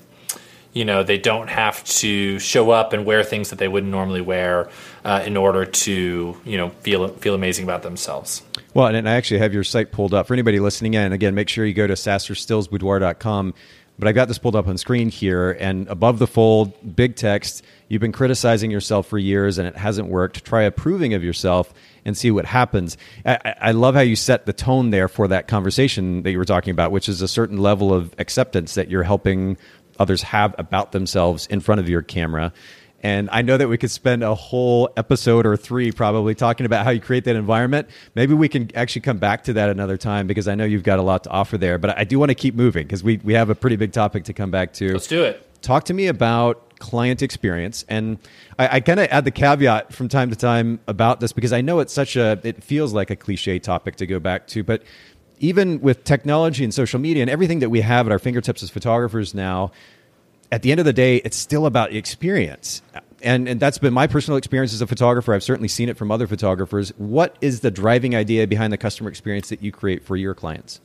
you 0.73 0.85
know 0.85 1.03
they 1.03 1.17
don't 1.17 1.49
have 1.49 1.83
to 1.85 2.37
show 2.39 2.69
up 2.69 2.93
and 2.93 3.05
wear 3.05 3.23
things 3.23 3.49
that 3.49 3.57
they 3.57 3.67
wouldn't 3.67 3.91
normally 3.91 4.21
wear 4.21 4.69
uh, 5.03 5.23
in 5.25 5.35
order 5.35 5.65
to 5.65 6.37
you 6.45 6.57
know 6.57 6.69
feel 6.69 7.07
feel 7.07 7.33
amazing 7.33 7.63
about 7.63 7.81
themselves. 7.81 8.43
Well, 8.75 8.87
and 8.87 9.09
I 9.09 9.13
actually 9.13 9.39
have 9.39 9.53
your 9.53 9.63
site 9.63 9.91
pulled 9.91 10.13
up 10.13 10.27
for 10.27 10.33
anybody 10.33 10.59
listening 10.59 10.93
in. 10.93 11.11
Again, 11.11 11.33
make 11.33 11.49
sure 11.49 11.65
you 11.65 11.73
go 11.73 11.87
to 11.87 11.95
sasserstillsboudoir.com 11.95 13.55
but 13.99 14.07
I've 14.07 14.15
got 14.15 14.29
this 14.29 14.37
pulled 14.37 14.55
up 14.55 14.67
on 14.67 14.77
screen 14.77 15.09
here, 15.09 15.51
and 15.51 15.85
above 15.89 16.19
the 16.19 16.27
fold, 16.27 16.95
big 16.95 17.17
text. 17.17 17.63
You've 17.89 18.01
been 18.01 18.11
criticizing 18.11 18.69
yourself 18.69 19.07
for 19.07 19.17
years, 19.17 19.57
and 19.57 19.67
it 19.67 19.75
hasn't 19.75 20.07
worked. 20.07 20.45
Try 20.45 20.61
approving 20.61 21.15
of 21.15 21.23
yourself 21.23 21.73
and 22.05 22.15
see 22.15 22.29
what 22.29 22.45
happens. 22.45 22.97
I, 23.25 23.55
I, 23.59 23.71
love 23.71 23.95
how 23.95 24.01
you 24.01 24.15
set 24.15 24.45
the 24.45 24.53
tone 24.53 24.91
there 24.91 25.07
for 25.07 25.27
that 25.27 25.47
conversation 25.47 26.21
that 26.21 26.31
you 26.31 26.37
were 26.37 26.45
talking 26.45 26.71
about, 26.71 26.91
which 26.91 27.09
is 27.09 27.21
a 27.21 27.27
certain 27.27 27.57
level 27.57 27.91
of 27.91 28.13
acceptance 28.19 28.75
that 28.75 28.89
you're 28.89 29.03
helping 29.03 29.57
others 29.97 30.21
have 30.21 30.53
about 30.59 30.91
themselves 30.91 31.47
in 31.47 31.59
front 31.59 31.81
of 31.81 31.89
your 31.89 32.03
camera. 32.03 32.53
And 33.01 33.29
I 33.31 33.41
know 33.41 33.57
that 33.57 33.69
we 33.69 33.77
could 33.77 33.91
spend 33.91 34.23
a 34.23 34.35
whole 34.35 34.89
episode 34.97 35.45
or 35.45 35.55
three 35.55 35.91
probably 35.91 36.35
talking 36.35 36.65
about 36.65 36.83
how 36.83 36.91
you 36.91 36.99
create 36.99 37.23
that 37.25 37.35
environment. 37.35 37.89
Maybe 38.13 38.33
we 38.33 38.49
can 38.49 38.69
actually 38.75 39.01
come 39.01 39.17
back 39.17 39.45
to 39.45 39.53
that 39.53 39.69
another 39.69 39.97
time 39.97 40.27
because 40.27 40.47
I 40.47 40.55
know 40.55 40.65
you've 40.65 40.83
got 40.83 40.99
a 40.99 41.01
lot 41.01 41.23
to 41.23 41.29
offer 41.29 41.57
there. 41.57 41.77
But 41.77 41.97
I 41.97 42.03
do 42.03 42.19
want 42.19 42.29
to 42.29 42.35
keep 42.35 42.55
moving 42.55 42.85
because 42.85 43.03
we, 43.03 43.17
we 43.23 43.33
have 43.33 43.49
a 43.49 43.55
pretty 43.55 43.77
big 43.77 43.93
topic 43.93 44.25
to 44.25 44.33
come 44.33 44.51
back 44.51 44.73
to. 44.73 44.91
Let's 44.93 45.07
do 45.07 45.23
it. 45.23 45.45
Talk 45.61 45.85
to 45.85 45.93
me 45.93 46.07
about 46.07 46.68
client 46.79 47.21
experience. 47.21 47.85
And 47.87 48.17
I, 48.57 48.77
I 48.77 48.79
kind 48.79 48.99
of 48.99 49.07
add 49.09 49.25
the 49.25 49.31
caveat 49.31 49.93
from 49.93 50.07
time 50.07 50.29
to 50.29 50.35
time 50.35 50.79
about 50.87 51.19
this 51.19 51.31
because 51.31 51.53
I 51.53 51.61
know 51.61 51.79
it's 51.79 51.93
such 51.93 52.15
a, 52.15 52.39
it 52.43 52.63
feels 52.63 52.93
like 52.93 53.09
a 53.09 53.15
cliche 53.15 53.59
topic 53.59 53.97
to 53.97 54.07
go 54.07 54.19
back 54.19 54.47
to. 54.47 54.63
But 54.63 54.83
even 55.39 55.81
with 55.81 56.03
technology 56.03 56.63
and 56.63 56.73
social 56.73 56.99
media 56.99 57.21
and 57.21 57.29
everything 57.29 57.59
that 57.59 57.69
we 57.69 57.81
have 57.81 58.07
at 58.07 58.11
our 58.11 58.19
fingertips 58.19 58.63
as 58.63 58.69
photographers 58.69 59.33
now, 59.33 59.71
at 60.51 60.63
the 60.63 60.71
end 60.71 60.79
of 60.79 60.85
the 60.85 60.93
day, 60.93 61.17
it's 61.17 61.37
still 61.37 61.65
about 61.65 61.93
experience. 61.93 62.81
And, 63.21 63.47
and 63.47 63.59
that's 63.59 63.77
been 63.77 63.93
my 63.93 64.07
personal 64.07 64.37
experience 64.37 64.73
as 64.73 64.81
a 64.81 64.87
photographer. 64.87 65.33
I've 65.33 65.43
certainly 65.43 65.67
seen 65.67 65.89
it 65.89 65.97
from 65.97 66.11
other 66.11 66.25
photographers. 66.25 66.89
What 66.97 67.35
is 67.41 67.59
the 67.59 67.69
driving 67.69 68.15
idea 68.15 68.47
behind 68.47 68.73
the 68.73 68.77
customer 68.77 69.09
experience 69.09 69.49
that 69.49 69.61
you 69.61 69.71
create 69.71 70.03
for 70.03 70.15
your 70.15 70.33
clients? 70.33 70.81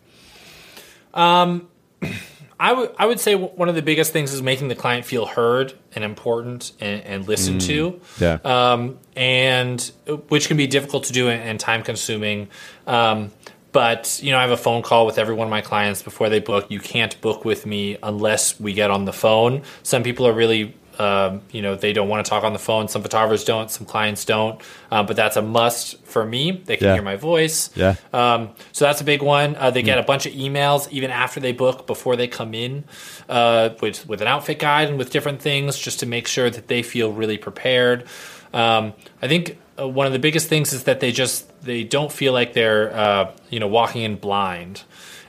Um, 1.14 1.68
I 2.64 2.72
would 2.72 2.94
I 2.98 3.04
would 3.04 3.20
say 3.20 3.34
one 3.34 3.68
of 3.68 3.74
the 3.74 3.82
biggest 3.82 4.14
things 4.14 4.32
is 4.32 4.40
making 4.40 4.68
the 4.68 4.74
client 4.74 5.04
feel 5.04 5.26
heard 5.26 5.74
and 5.94 6.02
important 6.02 6.72
and, 6.80 7.02
and 7.02 7.28
listened 7.28 7.60
mm, 7.60 7.66
to. 7.66 8.00
Yeah. 8.18 8.38
Um, 8.42 8.98
and 9.14 9.92
which 10.28 10.48
can 10.48 10.56
be 10.56 10.66
difficult 10.66 11.04
to 11.04 11.12
do 11.12 11.28
and, 11.28 11.60
time 11.60 11.82
consuming. 11.82 12.48
Um, 12.86 13.32
but 13.72 14.18
you 14.22 14.30
know, 14.30 14.38
I 14.38 14.40
have 14.40 14.50
a 14.50 14.56
phone 14.56 14.80
call 14.80 15.04
with 15.04 15.18
every 15.18 15.34
one 15.34 15.46
of 15.46 15.50
my 15.50 15.60
clients 15.60 16.02
before 16.02 16.30
they 16.30 16.40
book. 16.40 16.70
You 16.70 16.80
can't 16.80 17.20
book 17.20 17.44
with 17.44 17.66
me 17.66 17.98
unless 18.02 18.58
we 18.58 18.72
get 18.72 18.90
on 18.90 19.04
the 19.04 19.12
phone. 19.12 19.60
Some 19.82 20.02
people 20.02 20.26
are 20.26 20.32
really 20.32 20.74
um, 20.98 21.42
you 21.50 21.62
know 21.62 21.74
they 21.74 21.92
don't 21.92 22.08
want 22.08 22.24
to 22.24 22.28
talk 22.28 22.44
on 22.44 22.52
the 22.52 22.58
phone. 22.58 22.88
Some 22.88 23.02
photographers 23.02 23.44
don't 23.44 23.70
some 23.70 23.86
clients 23.86 24.24
don't. 24.24 24.60
Uh, 24.90 25.02
but 25.02 25.16
that's 25.16 25.36
a 25.36 25.42
must 25.42 26.02
for 26.04 26.24
me. 26.24 26.50
They 26.52 26.76
can 26.76 26.86
yeah. 26.86 26.94
hear 26.94 27.02
my 27.02 27.16
voice. 27.16 27.70
Yeah. 27.74 27.96
Um, 28.12 28.50
so 28.72 28.84
that's 28.84 29.00
a 29.00 29.04
big 29.04 29.22
one. 29.22 29.56
Uh, 29.56 29.70
they 29.70 29.82
get 29.82 29.98
mm. 29.98 30.02
a 30.02 30.04
bunch 30.04 30.26
of 30.26 30.32
emails 30.32 30.90
even 30.90 31.10
after 31.10 31.40
they 31.40 31.52
book 31.52 31.86
before 31.86 32.16
they 32.16 32.28
come 32.28 32.54
in 32.54 32.84
uh, 33.28 33.70
with 33.80 34.06
with 34.08 34.20
an 34.20 34.28
outfit 34.28 34.58
guide 34.58 34.88
and 34.88 34.98
with 34.98 35.10
different 35.10 35.40
things 35.40 35.78
just 35.78 36.00
to 36.00 36.06
make 36.06 36.26
sure 36.26 36.50
that 36.50 36.68
they 36.68 36.82
feel 36.82 37.12
really 37.12 37.38
prepared. 37.38 38.06
Um, 38.52 38.92
i 39.20 39.26
think 39.26 39.58
uh, 39.78 39.88
one 39.88 40.06
of 40.06 40.12
the 40.12 40.20
biggest 40.20 40.48
things 40.48 40.72
is 40.72 40.84
that 40.84 41.00
they 41.00 41.10
just 41.10 41.50
they 41.62 41.82
don't 41.82 42.12
feel 42.12 42.32
like 42.32 42.52
they're 42.52 42.94
uh, 42.94 43.32
you 43.50 43.58
know 43.58 43.66
walking 43.66 44.02
in 44.02 44.14
blind 44.16 44.82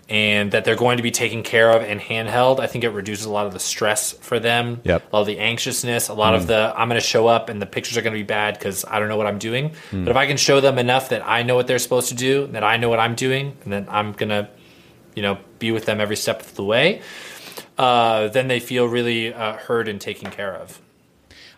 and 0.08 0.52
that 0.52 0.66
they're 0.66 0.76
going 0.76 0.98
to 0.98 1.04
be 1.04 1.10
taken 1.10 1.42
care 1.42 1.72
of 1.72 1.82
and 1.82 2.00
handheld 2.00 2.60
i 2.60 2.68
think 2.68 2.84
it 2.84 2.90
reduces 2.90 3.26
a 3.26 3.30
lot 3.30 3.48
of 3.48 3.54
the 3.54 3.60
stress 3.60 4.12
for 4.14 4.40
them 4.40 4.80
yep. 4.84 5.02
a 5.12 5.16
lot 5.16 5.22
of 5.22 5.28
the 5.28 5.40
anxiousness 5.40 6.10
a 6.10 6.14
lot 6.14 6.34
mm. 6.34 6.38
of 6.38 6.48
the 6.48 6.74
i'm 6.76 6.88
going 6.88 7.00
to 7.00 7.06
show 7.06 7.28
up 7.28 7.50
and 7.50 7.62
the 7.62 7.66
pictures 7.66 7.98
are 7.98 8.02
going 8.02 8.14
to 8.14 8.20
be 8.20 8.24
bad 8.24 8.54
because 8.54 8.86
i 8.86 9.00
don't 9.00 9.08
know 9.08 9.18
what 9.18 9.26
i'm 9.26 9.40
doing 9.40 9.72
mm. 9.92 10.06
but 10.06 10.12
if 10.12 10.18
i 10.18 10.28
can 10.28 10.38
show 10.38 10.62
them 10.62 10.78
enough 10.78 11.10
that 11.10 11.28
i 11.28 11.42
know 11.42 11.56
what 11.56 11.66
they're 11.66 11.80
supposed 11.80 12.10
to 12.10 12.16
do 12.16 12.46
that 12.48 12.64
i 12.64 12.78
know 12.78 12.90
what 12.90 13.00
i'm 13.00 13.16
doing 13.16 13.58
and 13.64 13.74
then 13.74 13.88
i'm 13.90 14.12
going 14.12 14.30
to 14.30 14.48
you 15.16 15.24
know 15.24 15.40
be 15.58 15.72
with 15.72 15.86
them 15.86 16.00
every 16.00 16.16
step 16.16 16.42
of 16.42 16.56
the 16.56 16.64
way 16.64 17.02
uh, 17.78 18.30
then 18.30 18.48
they 18.48 18.60
feel 18.60 18.86
really 18.86 19.34
uh, 19.34 19.54
heard 19.54 19.88
and 19.88 20.00
taken 20.00 20.30
care 20.30 20.54
of 20.54 20.80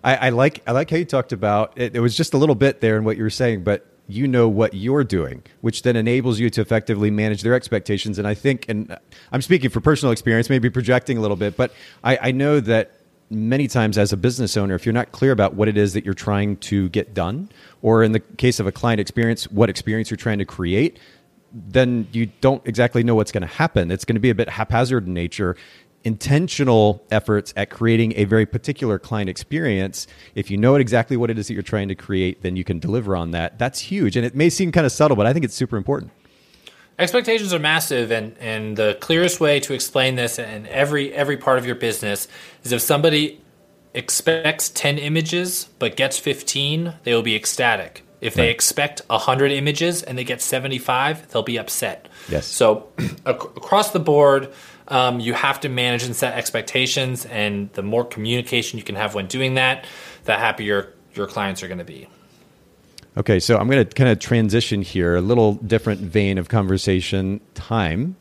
I, 0.03 0.15
I, 0.15 0.29
like 0.29 0.63
I 0.65 0.71
like 0.71 0.89
how 0.89 0.97
you 0.97 1.05
talked 1.05 1.33
about 1.33 1.73
it. 1.75 1.95
It 1.95 1.99
was 1.99 2.15
just 2.15 2.33
a 2.33 2.37
little 2.37 2.55
bit 2.55 2.81
there 2.81 2.97
in 2.97 3.03
what 3.03 3.17
you 3.17 3.23
were 3.23 3.29
saying, 3.29 3.63
but 3.63 3.85
you 4.07 4.27
know 4.27 4.47
what 4.47 4.73
you're 4.73 5.03
doing, 5.03 5.43
which 5.61 5.81
then 5.81 5.95
enables 5.95 6.39
you 6.39 6.49
to 6.49 6.61
effectively 6.61 7.11
manage 7.11 7.41
their 7.41 7.53
expectations. 7.53 8.17
And 8.17 8.27
I 8.27 8.33
think, 8.33 8.65
and 8.69 8.97
I'm 9.31 9.41
speaking 9.41 9.69
for 9.69 9.81
personal 9.81 10.11
experience, 10.11 10.49
maybe 10.49 10.69
projecting 10.69 11.17
a 11.17 11.21
little 11.21 11.35
bit, 11.35 11.57
but 11.57 11.73
I, 12.03 12.17
I 12.21 12.31
know 12.31 12.59
that 12.61 12.93
many 13.29 13.67
times 13.67 13.97
as 13.97 14.13
a 14.13 14.17
business 14.17 14.55
owner, 14.55 14.75
if 14.75 14.85
you're 14.85 14.93
not 14.93 15.11
clear 15.11 15.33
about 15.33 15.55
what 15.55 15.67
it 15.67 15.77
is 15.77 15.93
that 15.93 16.05
you're 16.05 16.13
trying 16.13 16.55
to 16.57 16.87
get 16.89 17.13
done, 17.13 17.49
or 17.81 18.03
in 18.03 18.13
the 18.13 18.21
case 18.21 18.59
of 18.59 18.67
a 18.67 18.71
client 18.71 19.01
experience, 19.01 19.51
what 19.51 19.69
experience 19.69 20.09
you're 20.09 20.17
trying 20.17 20.39
to 20.39 20.45
create, 20.45 20.99
then 21.51 22.07
you 22.11 22.27
don't 22.41 22.65
exactly 22.65 23.03
know 23.03 23.15
what's 23.15 23.31
going 23.31 23.41
to 23.41 23.47
happen. 23.47 23.91
It's 23.91 24.05
going 24.05 24.15
to 24.15 24.21
be 24.21 24.29
a 24.29 24.35
bit 24.35 24.49
haphazard 24.49 25.07
in 25.07 25.13
nature 25.13 25.57
intentional 26.07 27.05
efforts 27.11 27.53
at 27.57 27.69
creating 27.69 28.13
a 28.15 28.23
very 28.23 28.45
particular 28.45 28.97
client 28.97 29.29
experience, 29.29 30.07
if 30.35 30.49
you 30.49 30.57
know 30.57 30.75
exactly 30.75 31.17
what 31.17 31.29
it 31.29 31.37
is 31.37 31.47
that 31.47 31.53
you're 31.53 31.61
trying 31.61 31.89
to 31.89 31.95
create, 31.95 32.41
then 32.43 32.55
you 32.55 32.63
can 32.63 32.79
deliver 32.79 33.13
on 33.15 33.31
that. 33.31 33.59
That's 33.59 33.79
huge. 33.79 34.15
And 34.15 34.25
it 34.25 34.33
may 34.33 34.49
seem 34.49 34.71
kind 34.71 34.85
of 34.85 34.91
subtle, 34.93 35.17
but 35.17 35.27
I 35.27 35.33
think 35.33 35.43
it's 35.43 35.53
super 35.53 35.75
important. 35.75 36.11
Expectations 36.97 37.53
are 37.53 37.59
massive, 37.59 38.09
and, 38.09 38.35
and 38.39 38.75
the 38.75 38.97
clearest 39.01 39.39
way 39.39 39.59
to 39.59 39.73
explain 39.73 40.15
this 40.15 40.39
in 40.39 40.65
every 40.67 41.13
every 41.13 41.37
part 41.37 41.59
of 41.59 41.65
your 41.65 41.75
business 41.75 42.27
is 42.63 42.71
if 42.71 42.81
somebody 42.81 43.39
expects 43.93 44.69
10 44.69 44.97
images 44.97 45.69
but 45.77 45.95
gets 45.95 46.17
15, 46.17 46.95
they 47.03 47.13
will 47.13 47.21
be 47.21 47.35
ecstatic. 47.35 48.03
If 48.19 48.33
they 48.33 48.49
expect 48.49 49.01
100 49.07 49.51
images 49.51 50.01
and 50.01 50.17
they 50.17 50.23
get 50.23 50.41
75, 50.41 51.29
they'll 51.29 51.43
be 51.43 51.59
upset. 51.59 52.07
Yes. 52.29 52.47
So 52.47 52.87
across 53.25 53.91
the 53.91 53.99
board, 53.99 54.51
um, 54.87 55.19
you 55.19 55.33
have 55.33 55.59
to 55.61 55.69
manage 55.69 56.03
and 56.03 56.15
set 56.15 56.37
expectations, 56.37 57.25
and 57.25 57.71
the 57.73 57.83
more 57.83 58.05
communication 58.05 58.77
you 58.77 58.83
can 58.83 58.95
have 58.95 59.15
when 59.15 59.27
doing 59.27 59.55
that, 59.55 59.85
the 60.25 60.35
happier 60.35 60.93
your 61.13 61.27
clients 61.27 61.63
are 61.63 61.67
going 61.67 61.79
to 61.79 61.85
be. 61.85 62.07
Okay, 63.17 63.39
so 63.39 63.57
I'm 63.57 63.67
going 63.67 63.85
to 63.85 63.95
kind 63.95 64.09
of 64.09 64.19
transition 64.19 64.83
here, 64.83 65.15
a 65.15 65.21
little 65.21 65.55
different 65.55 66.01
vein 66.01 66.37
of 66.37 66.49
conversation 66.49 67.41
time. 67.55 68.15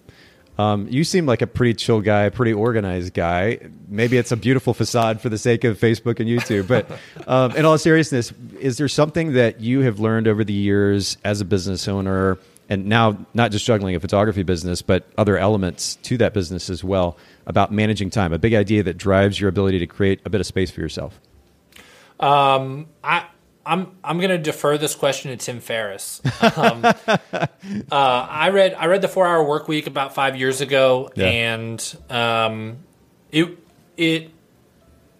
Um, 0.58 0.88
you 0.88 1.04
seem 1.04 1.26
like 1.26 1.42
a 1.42 1.46
pretty 1.46 1.75
chill 1.75 2.00
guy, 2.00 2.30
pretty 2.30 2.54
organized 2.54 3.12
guy. 3.12 3.58
Maybe 3.88 4.16
it's 4.16 4.32
a 4.32 4.37
beautiful 4.37 4.73
facade 4.73 5.20
for 5.20 5.28
the 5.28 5.37
sake 5.37 5.64
of 5.64 5.78
Facebook 5.78 6.18
and 6.18 6.28
YouTube. 6.28 6.66
But 6.66 6.90
um, 7.28 7.52
in 7.52 7.66
all 7.66 7.76
seriousness, 7.76 8.32
is 8.58 8.78
there 8.78 8.88
something 8.88 9.35
that 9.35 9.61
you 9.61 9.80
have 9.80 10.00
learned 10.00 10.28
over 10.28 10.44
the 10.44 10.54
years 10.54 11.18
as 11.25 11.42
a 11.42 11.44
business 11.44 11.88
owner, 11.88 12.38
and 12.68 12.87
now 12.87 13.26
not 13.35 13.50
just 13.50 13.64
juggling 13.64 13.94
a 13.94 14.00
photography 14.00 14.42
business, 14.42 14.82
but 14.82 15.06
other 15.16 15.38
elements 15.38 15.96
to 15.96 16.16
that 16.18 16.35
business 16.35 16.68
as 16.70 16.82
well, 16.82 17.16
about 17.46 17.73
managing 17.73 18.11
time? 18.11 18.32
A 18.32 18.38
big 18.38 18.54
idea 18.54 18.82
that 18.82 18.96
drives 18.96 19.40
your 19.40 19.49
ability 19.49 19.78
to 19.78 19.87
create 19.87 20.20
a 20.25 20.30
bit 20.30 20.40
of 20.40 20.46
space 20.46 20.70
for 20.70 20.80
yourself. 20.80 21.20
Um, 22.18 22.87
I 23.04 23.26
I'm 23.66 23.96
I'm 24.04 24.18
going 24.18 24.30
to 24.30 24.38
defer 24.38 24.78
this 24.78 24.94
question 24.94 25.32
to 25.32 25.37
Tim 25.37 25.61
Ferriss. 25.61 26.23
Um, 26.56 26.85
uh, 26.85 27.49
I 27.90 28.50
read 28.50 28.75
I 28.75 28.87
read 28.87 29.02
the 29.02 29.08
Four 29.08 29.26
Hour 29.26 29.44
Work 29.44 29.66
Week 29.66 29.87
about 29.87 30.14
five 30.14 30.37
years 30.37 30.61
ago, 30.61 31.11
yeah. 31.16 31.26
and 31.26 31.96
um, 32.08 32.78
it 33.32 33.58
it 33.96 34.30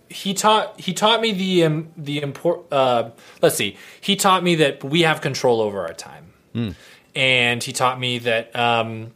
he 0.09 0.33
taught 0.33 0.81
he 0.81 0.95
taught 0.95 1.21
me 1.21 1.33
the 1.33 1.65
um, 1.65 1.89
the 1.97 2.23
import. 2.23 2.73
Uh, 2.73 3.11
let's 3.43 3.57
see, 3.57 3.77
he 4.01 4.15
taught 4.15 4.45
me 4.45 4.55
that 4.57 4.85
we 4.85 5.03
have 5.03 5.21
control 5.21 5.61
over 5.61 5.85
our 5.85 5.95
time, 5.95 6.33
mm. 6.55 6.75
And 7.17 7.63
he 7.63 7.73
taught 7.73 7.99
me 7.99 8.19
that. 8.21 8.55
Um, 8.55 9.13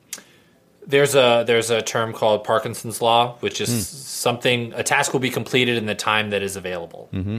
there's 0.86 1.14
a 1.14 1.44
there's 1.46 1.70
a 1.70 1.82
term 1.82 2.12
called 2.12 2.42
Parkinson's 2.42 3.00
law, 3.00 3.36
which 3.40 3.60
is 3.60 3.68
mm. 3.68 3.82
something 3.82 4.72
a 4.74 4.82
task 4.82 5.12
will 5.12 5.20
be 5.20 5.30
completed 5.30 5.76
in 5.76 5.86
the 5.86 5.94
time 5.94 6.30
that 6.30 6.42
is 6.42 6.56
available. 6.56 7.08
Mm-hmm. 7.12 7.38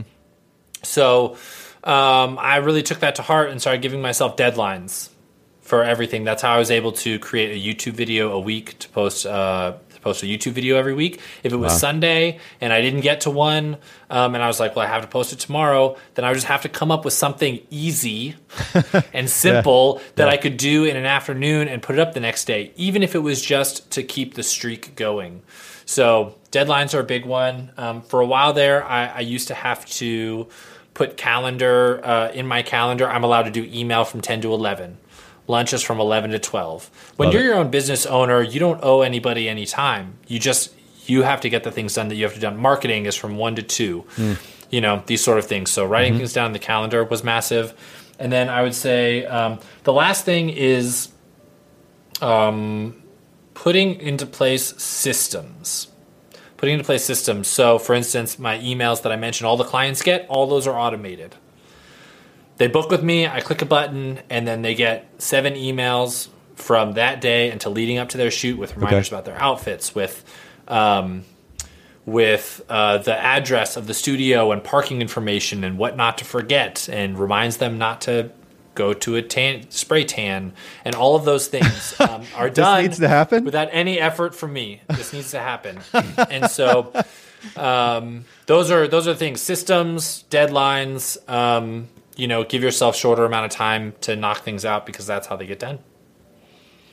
So 0.82 1.36
um, 1.84 2.38
I 2.38 2.56
really 2.56 2.82
took 2.82 3.00
that 3.00 3.16
to 3.16 3.22
heart 3.22 3.50
and 3.50 3.60
started 3.60 3.82
giving 3.82 4.00
myself 4.00 4.36
deadlines 4.36 5.10
for 5.60 5.82
everything. 5.82 6.24
That's 6.24 6.42
how 6.42 6.54
I 6.54 6.58
was 6.58 6.70
able 6.70 6.92
to 6.92 7.18
create 7.18 7.50
a 7.50 7.74
YouTube 7.74 7.92
video 7.92 8.32
a 8.32 8.40
week 8.40 8.78
to 8.78 8.88
post 8.88 9.26
uh, 9.26 9.74
post 10.02 10.22
a 10.22 10.26
YouTube 10.26 10.52
video 10.52 10.76
every 10.76 10.94
week. 10.94 11.20
If 11.42 11.52
it 11.52 11.56
was 11.56 11.72
wow. 11.72 11.78
Sunday 11.78 12.38
and 12.60 12.72
I 12.72 12.82
didn't 12.82 13.00
get 13.00 13.22
to 13.22 13.30
one, 13.30 13.78
um, 14.10 14.34
and 14.34 14.42
I 14.42 14.46
was 14.46 14.60
like, 14.60 14.76
"Well, 14.76 14.84
I 14.84 14.88
have 14.88 15.02
to 15.02 15.08
post 15.08 15.32
it 15.32 15.38
tomorrow," 15.38 15.96
then 16.14 16.24
I 16.24 16.28
would 16.28 16.34
just 16.34 16.46
have 16.46 16.62
to 16.62 16.68
come 16.68 16.90
up 16.90 17.04
with 17.04 17.14
something 17.14 17.60
easy 17.70 18.36
and 19.12 19.30
simple 19.30 19.96
yeah. 19.96 20.08
that 20.16 20.26
yeah. 20.26 20.32
I 20.32 20.36
could 20.36 20.56
do 20.56 20.84
in 20.84 20.96
an 20.96 21.06
afternoon 21.06 21.68
and 21.68 21.82
put 21.82 21.96
it 21.96 22.00
up 22.00 22.12
the 22.12 22.20
next 22.20 22.44
day, 22.44 22.72
even 22.76 23.02
if 23.02 23.14
it 23.14 23.20
was 23.20 23.40
just 23.40 23.90
to 23.92 24.02
keep 24.02 24.34
the 24.34 24.42
streak 24.42 24.94
going. 24.96 25.42
So 25.84 26.36
deadlines 26.50 26.94
are 26.94 27.00
a 27.00 27.04
big 27.04 27.26
one. 27.26 27.72
Um, 27.76 28.02
for 28.02 28.20
a 28.20 28.26
while 28.26 28.52
there, 28.52 28.84
I, 28.84 29.06
I 29.06 29.20
used 29.20 29.48
to 29.48 29.54
have 29.54 29.84
to 29.86 30.48
put 30.94 31.16
calendar 31.16 32.04
uh, 32.04 32.30
in 32.32 32.46
my 32.46 32.62
calendar. 32.62 33.08
I'm 33.08 33.24
allowed 33.24 33.44
to 33.44 33.50
do 33.50 33.64
email 33.64 34.04
from 34.04 34.20
10 34.20 34.42
to 34.42 34.52
11. 34.52 34.98
Lunches 35.48 35.82
from 35.82 36.00
11 36.00 36.30
to 36.30 36.38
12. 36.38 37.12
When 37.16 37.26
Love 37.26 37.34
you're 37.34 37.42
it. 37.42 37.46
your 37.46 37.54
own 37.56 37.70
business 37.70 38.06
owner, 38.06 38.42
you 38.42 38.60
don't 38.60 38.80
owe 38.82 39.02
anybody 39.02 39.48
any 39.48 39.66
time. 39.66 40.18
You 40.26 40.38
just 40.38 40.72
you 41.06 41.22
have 41.22 41.40
to 41.40 41.48
get 41.48 41.64
the 41.64 41.72
things 41.72 41.94
done 41.94 42.08
that 42.08 42.14
you 42.14 42.24
have 42.24 42.34
to 42.34 42.40
do. 42.40 42.50
Marketing 42.52 43.06
is 43.06 43.16
from 43.16 43.36
1 43.36 43.56
to 43.56 43.62
2. 43.62 44.04
Mm. 44.16 44.38
You 44.70 44.80
know, 44.80 45.02
these 45.06 45.22
sort 45.22 45.38
of 45.38 45.46
things. 45.46 45.70
So 45.70 45.84
writing 45.84 46.12
mm-hmm. 46.12 46.20
things 46.20 46.32
down 46.32 46.46
in 46.46 46.52
the 46.52 46.58
calendar 46.58 47.04
was 47.04 47.24
massive. 47.24 47.74
And 48.18 48.30
then 48.30 48.48
I 48.48 48.62
would 48.62 48.74
say 48.74 49.26
um, 49.26 49.58
the 49.82 49.92
last 49.92 50.24
thing 50.24 50.48
is 50.50 51.08
um, 52.20 53.02
putting 53.54 54.00
into 54.00 54.26
place 54.26 54.80
systems 54.80 55.88
putting 56.62 56.74
into 56.74 56.84
place 56.84 57.04
systems. 57.04 57.48
So, 57.48 57.76
for 57.76 57.92
instance, 57.92 58.38
my 58.38 58.56
emails 58.58 59.02
that 59.02 59.10
I 59.10 59.16
mentioned, 59.16 59.48
all 59.48 59.56
the 59.56 59.64
clients 59.64 60.00
get, 60.00 60.24
all 60.28 60.46
those 60.46 60.68
are 60.68 60.78
automated. 60.78 61.34
They 62.58 62.68
book 62.68 62.90
with 62.90 63.02
me, 63.02 63.26
I 63.26 63.40
click 63.40 63.62
a 63.62 63.66
button, 63.66 64.20
and 64.30 64.46
then 64.46 64.62
they 64.62 64.74
get 64.74 65.08
seven 65.18 65.54
emails 65.54 66.28
from 66.54 66.92
that 66.92 67.20
day 67.20 67.50
until 67.50 67.72
leading 67.72 67.98
up 67.98 68.10
to 68.10 68.18
their 68.18 68.30
shoot 68.30 68.58
with 68.58 68.76
reminders 68.76 69.08
okay. 69.08 69.16
about 69.16 69.24
their 69.24 69.40
outfits, 69.40 69.94
with 69.94 70.24
um, 70.68 71.24
with 72.04 72.62
uh, 72.68 72.98
the 72.98 73.16
address 73.16 73.76
of 73.76 73.86
the 73.86 73.94
studio 73.94 74.52
and 74.52 74.62
parking 74.62 75.00
information 75.00 75.64
and 75.64 75.78
what 75.78 75.96
not 75.96 76.18
to 76.18 76.24
forget, 76.24 76.88
and 76.88 77.18
reminds 77.18 77.56
them 77.56 77.78
not 77.78 78.02
to 78.02 78.30
go 78.74 78.92
to 78.92 79.16
a 79.16 79.22
tan, 79.22 79.70
spray 79.70 80.04
tan, 80.04 80.52
and 80.84 80.94
all 80.94 81.16
of 81.16 81.24
those 81.24 81.48
things 81.48 81.94
um, 82.00 82.22
are 82.36 82.50
done. 82.50 82.82
This 82.82 82.90
needs 82.90 82.98
to 83.00 83.08
happen 83.08 83.44
without 83.44 83.68
any 83.70 83.98
effort 83.98 84.34
from 84.34 84.52
me. 84.52 84.82
This 84.88 85.12
needs 85.12 85.30
to 85.32 85.38
happen, 85.38 85.80
and 86.30 86.50
so 86.50 86.92
um, 87.56 88.24
those 88.46 88.70
are 88.70 88.88
those 88.88 89.08
are 89.08 89.14
things. 89.14 89.40
Systems, 89.40 90.24
deadlines. 90.30 91.16
Um, 91.28 91.88
you 92.16 92.26
know, 92.26 92.44
give 92.44 92.62
yourself 92.62 92.96
shorter 92.96 93.24
amount 93.24 93.46
of 93.46 93.50
time 93.50 93.94
to 94.02 94.16
knock 94.16 94.42
things 94.42 94.64
out 94.64 94.86
because 94.86 95.06
that's 95.06 95.26
how 95.26 95.36
they 95.36 95.46
get 95.46 95.58
done. 95.58 95.78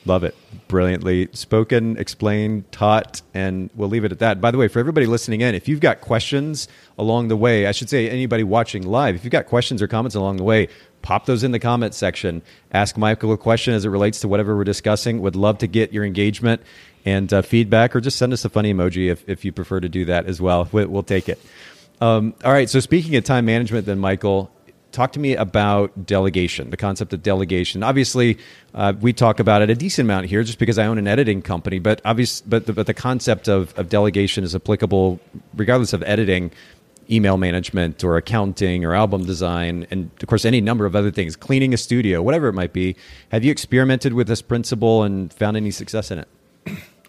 Love 0.06 0.24
it. 0.24 0.34
Brilliantly 0.66 1.28
spoken, 1.32 1.98
explained, 1.98 2.70
taught, 2.72 3.20
and 3.34 3.68
we'll 3.74 3.90
leave 3.90 4.04
it 4.04 4.12
at 4.12 4.18
that. 4.20 4.40
By 4.40 4.50
the 4.50 4.56
way, 4.56 4.66
for 4.66 4.78
everybody 4.78 5.04
listening 5.04 5.42
in, 5.42 5.54
if 5.54 5.68
you've 5.68 5.80
got 5.80 6.00
questions 6.00 6.68
along 6.96 7.28
the 7.28 7.36
way, 7.36 7.66
I 7.66 7.72
should 7.72 7.90
say 7.90 8.08
anybody 8.08 8.42
watching 8.42 8.86
live, 8.86 9.14
if 9.14 9.24
you've 9.24 9.32
got 9.32 9.46
questions 9.46 9.82
or 9.82 9.88
comments 9.88 10.14
along 10.14 10.38
the 10.38 10.42
way, 10.42 10.68
pop 11.02 11.26
those 11.26 11.44
in 11.44 11.52
the 11.52 11.58
comment 11.58 11.94
section. 11.94 12.40
Ask 12.72 12.96
Michael 12.96 13.32
a 13.32 13.36
question 13.36 13.74
as 13.74 13.84
it 13.84 13.90
relates 13.90 14.20
to 14.20 14.28
whatever 14.28 14.56
we're 14.56 14.64
discussing. 14.64 15.20
Would 15.20 15.36
love 15.36 15.58
to 15.58 15.66
get 15.66 15.92
your 15.92 16.04
engagement 16.04 16.62
and 17.04 17.30
uh, 17.32 17.42
feedback, 17.42 17.94
or 17.94 18.00
just 18.00 18.16
send 18.16 18.32
us 18.32 18.44
a 18.44 18.48
funny 18.48 18.72
emoji 18.72 19.10
if, 19.10 19.28
if 19.28 19.44
you 19.44 19.52
prefer 19.52 19.80
to 19.80 19.88
do 19.88 20.06
that 20.06 20.26
as 20.26 20.40
well. 20.40 20.66
We'll, 20.72 21.02
take 21.02 21.28
it. 21.28 21.38
Um, 22.00 22.34
all 22.42 22.52
right. 22.52 22.70
So, 22.70 22.80
speaking 22.80 23.16
of 23.16 23.24
time 23.24 23.44
management, 23.44 23.86
then, 23.86 23.98
Michael, 23.98 24.50
talk 24.92 25.12
to 25.12 25.20
me 25.20 25.34
about 25.36 26.06
delegation, 26.06 26.70
the 26.70 26.76
concept 26.76 27.12
of 27.12 27.22
delegation. 27.22 27.82
Obviously, 27.82 28.38
uh, 28.74 28.92
we 29.00 29.12
talk 29.12 29.40
about 29.40 29.62
it 29.62 29.70
a 29.70 29.74
decent 29.74 30.06
amount 30.06 30.26
here, 30.26 30.42
just 30.42 30.58
because 30.58 30.78
I 30.78 30.86
own 30.86 30.98
an 30.98 31.06
editing 31.06 31.42
company. 31.42 31.78
But 31.78 32.00
obvious, 32.04 32.40
but 32.40 32.66
the, 32.66 32.72
but 32.72 32.86
the 32.86 32.94
concept 32.94 33.48
of, 33.48 33.76
of 33.78 33.88
delegation 33.88 34.44
is 34.44 34.54
applicable 34.54 35.20
regardless 35.54 35.92
of 35.92 36.02
editing, 36.02 36.50
email 37.10 37.36
management, 37.36 38.04
or 38.04 38.16
accounting, 38.16 38.84
or 38.84 38.94
album 38.94 39.24
design, 39.24 39.86
and 39.90 40.10
of 40.22 40.28
course 40.28 40.44
any 40.44 40.60
number 40.60 40.86
of 40.86 40.94
other 40.94 41.10
things, 41.10 41.36
cleaning 41.36 41.74
a 41.74 41.76
studio, 41.76 42.22
whatever 42.22 42.48
it 42.48 42.52
might 42.52 42.72
be. 42.72 42.96
Have 43.30 43.44
you 43.44 43.50
experimented 43.50 44.12
with 44.12 44.28
this 44.28 44.42
principle 44.42 45.02
and 45.02 45.32
found 45.32 45.56
any 45.56 45.70
success 45.70 46.10
in 46.10 46.20
it? 46.20 46.28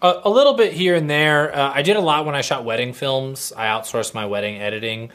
A, 0.02 0.22
a 0.24 0.30
little 0.30 0.54
bit 0.54 0.74
here 0.74 0.96
and 0.96 1.08
there. 1.08 1.56
Uh, 1.56 1.72
I 1.76 1.84
did 1.84 1.96
a 1.96 2.00
lot 2.00 2.26
when 2.26 2.34
I 2.34 2.42
shot 2.42 2.66
wedding 2.66 2.94
films. 2.94 3.54
I 3.56 3.68
outsourced 3.68 4.16
my 4.16 4.26
wedding 4.26 4.60
editing. 4.60 5.12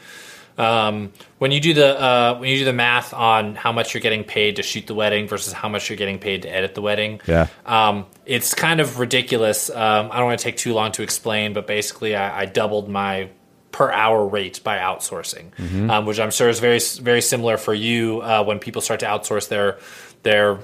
Um, 0.57 1.13
when 1.37 1.51
you 1.51 1.59
do 1.59 1.73
the 1.73 1.99
uh, 2.01 2.37
when 2.39 2.49
you 2.49 2.57
do 2.57 2.65
the 2.65 2.73
math 2.73 3.13
on 3.13 3.55
how 3.55 3.71
much 3.71 3.93
you're 3.93 4.01
getting 4.01 4.23
paid 4.23 4.55
to 4.55 4.63
shoot 4.63 4.87
the 4.87 4.95
wedding 4.95 5.27
versus 5.27 5.53
how 5.53 5.69
much 5.69 5.89
you're 5.89 5.97
getting 5.97 6.17
paid 6.17 6.41
to 6.43 6.49
edit 6.49 6.73
the 6.73 6.81
wedding, 6.81 7.21
yeah, 7.27 7.47
um, 7.65 8.05
it's 8.25 8.53
kind 8.53 8.79
of 8.79 8.99
ridiculous. 8.99 9.69
Um, 9.69 10.09
I 10.11 10.17
don't 10.17 10.25
want 10.25 10.39
to 10.39 10.43
take 10.43 10.57
too 10.57 10.73
long 10.73 10.91
to 10.93 11.03
explain, 11.03 11.53
but 11.53 11.67
basically, 11.67 12.15
I, 12.15 12.41
I 12.41 12.45
doubled 12.45 12.89
my 12.89 13.29
per 13.71 13.91
hour 13.91 14.25
rate 14.25 14.63
by 14.63 14.77
outsourcing, 14.77 15.51
mm-hmm. 15.51 15.89
um, 15.91 16.05
which 16.07 16.19
I'm 16.19 16.31
sure 16.31 16.49
is 16.49 16.59
very 16.59 16.79
very 17.01 17.21
similar 17.21 17.57
for 17.57 17.73
you 17.75 18.21
uh, 18.21 18.43
when 18.43 18.57
people 18.57 18.81
start 18.81 19.01
to 19.01 19.05
outsource 19.05 19.49
their 19.49 19.77
their 20.23 20.59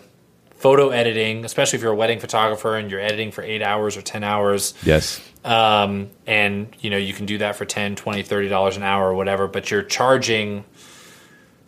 photo 0.56 0.90
editing, 0.90 1.46
especially 1.46 1.78
if 1.78 1.84
you're 1.84 1.92
a 1.92 1.96
wedding 1.96 2.20
photographer 2.20 2.78
and 2.78 2.90
you're 2.90 3.02
editing 3.02 3.32
for 3.32 3.44
eight 3.44 3.62
hours 3.62 3.98
or 3.98 4.02
ten 4.02 4.24
hours. 4.24 4.74
Yes. 4.84 5.22
Um, 5.44 6.10
and 6.26 6.74
you 6.80 6.90
know 6.90 6.98
you 6.98 7.14
can 7.14 7.26
do 7.26 7.40
that 7.40 7.58
for 7.58 7.66
10 7.66 7.98
20 7.98 8.24
30 8.24 8.48
dollars 8.48 8.78
an 8.78 8.84
hour 8.84 9.10
or 9.10 9.14
whatever 9.14 9.50
but 9.50 9.70
you're 9.70 9.84
charging 9.84 10.64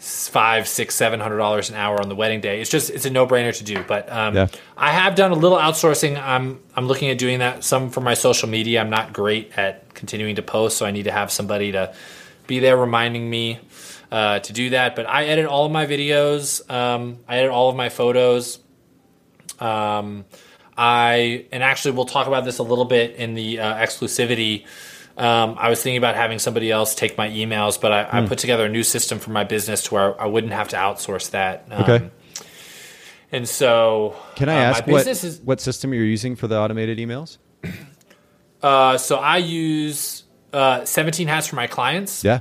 five 0.06 0.68
six 0.68 0.94
seven 0.94 1.20
hundred 1.20 1.38
dollars 1.38 1.70
an 1.70 1.76
hour 1.76 2.00
on 2.00 2.10
the 2.10 2.16
wedding 2.16 2.40
day. 2.40 2.62
It's 2.62 2.70
just 2.70 2.90
it's 2.90 3.06
a 3.06 3.10
no-brainer 3.10 3.56
to 3.58 3.64
do 3.64 3.84
but 3.88 4.12
um, 4.12 4.36
yeah. 4.36 4.48
i 4.78 4.92
have 4.92 5.16
done 5.16 5.32
a 5.32 5.36
little 5.36 5.58
outsourcing. 5.58 6.22
I'm 6.22 6.62
i'm 6.76 6.88
looking 6.88 7.10
at 7.10 7.18
doing 7.18 7.40
that 7.40 7.64
some 7.64 7.90
for 7.90 8.02
my 8.02 8.14
social 8.14 8.48
media. 8.48 8.82
I'm 8.82 8.90
not 8.90 9.14
great 9.14 9.58
at 9.58 9.94
continuing 9.96 10.36
to 10.36 10.42
post 10.42 10.78
so 10.78 10.86
i 10.86 10.92
need 10.92 11.04
to 11.04 11.12
have 11.12 11.32
somebody 11.32 11.72
to 11.72 11.94
be 12.48 12.60
there 12.60 12.78
reminding 12.78 13.28
me 13.30 13.60
uh, 14.12 14.40
to 14.40 14.54
do 14.54 14.70
that 14.70 14.96
but 14.96 15.08
i 15.08 15.26
edit 15.26 15.46
all 15.48 15.66
of 15.66 15.72
my 15.72 15.88
videos 15.88 16.70
um, 16.70 17.18
i 17.28 17.38
edit 17.38 17.52
all 17.52 17.70
of 17.70 17.76
my 17.76 17.90
photos. 17.90 18.60
Um, 19.60 20.26
I 20.78 21.46
and 21.52 21.64
actually 21.64 21.92
we'll 21.92 22.06
talk 22.06 22.28
about 22.28 22.46
this 22.46 22.58
a 22.58 22.64
little 22.64 22.86
bit 22.86 23.16
in 23.16 23.34
the 23.34 23.60
uh, 23.60 23.76
exclusivity. 23.76 24.66
Um, 25.18 25.56
I 25.58 25.70
was 25.70 25.82
thinking 25.82 25.98
about 25.98 26.16
having 26.16 26.40
somebody 26.40 26.72
else 26.72 26.94
take 26.94 27.18
my 27.18 27.30
emails, 27.30 27.80
but 27.80 27.94
I, 27.94 28.04
mm. 28.04 28.14
I, 28.14 28.22
hmm. 28.22 28.28
put 28.28 28.38
together 28.38 28.66
a 28.66 28.70
new 28.70 28.84
system 28.84 29.20
for 29.20 29.32
my 29.32 29.46
business 29.46 29.84
to 29.84 29.94
where 29.94 30.22
I 30.22 30.26
wouldn't 30.26 30.52
have 30.52 30.68
to 30.70 30.76
outsource 30.76 31.32
that. 31.32 31.68
Um, 31.72 31.84
okay. 31.84 32.10
And 33.32 33.48
so, 33.48 34.16
can 34.36 34.50
I 34.50 34.58
uh, 34.58 34.72
ask 34.72 34.88
what 34.88 35.08
is, 35.08 35.42
what 35.44 35.62
system 35.62 35.94
you're 35.94 36.04
using 36.04 36.36
for 36.36 36.48
the 36.48 36.58
automated 36.58 36.98
emails? 36.98 37.38
Uh, 38.62 38.98
so 38.98 39.18
I 39.18 39.38
use 39.38 40.24
uh, 40.52 40.86
17 40.86 41.28
hats 41.28 41.48
for 41.48 41.56
my 41.56 41.68
clients. 41.68 42.24
Yeah. 42.24 42.40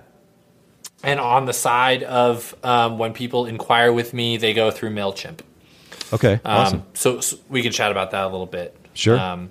And 1.02 1.20
on 1.20 1.44
the 1.44 1.52
side 1.52 2.02
of 2.02 2.54
um, 2.64 2.98
when 2.98 3.12
people 3.12 3.44
inquire 3.44 3.92
with 3.92 4.14
me, 4.14 4.38
they 4.38 4.54
go 4.54 4.70
through 4.70 4.90
Mailchimp. 4.90 5.40
Okay, 6.14 6.34
um, 6.34 6.40
awesome. 6.44 6.82
So, 6.94 7.20
so, 7.20 7.36
we 7.48 7.62
can 7.62 7.72
chat 7.72 7.90
about 7.90 8.12
that 8.12 8.24
a 8.24 8.28
little 8.28 8.46
bit. 8.46 8.76
Sure. 8.94 9.18
Um, 9.18 9.50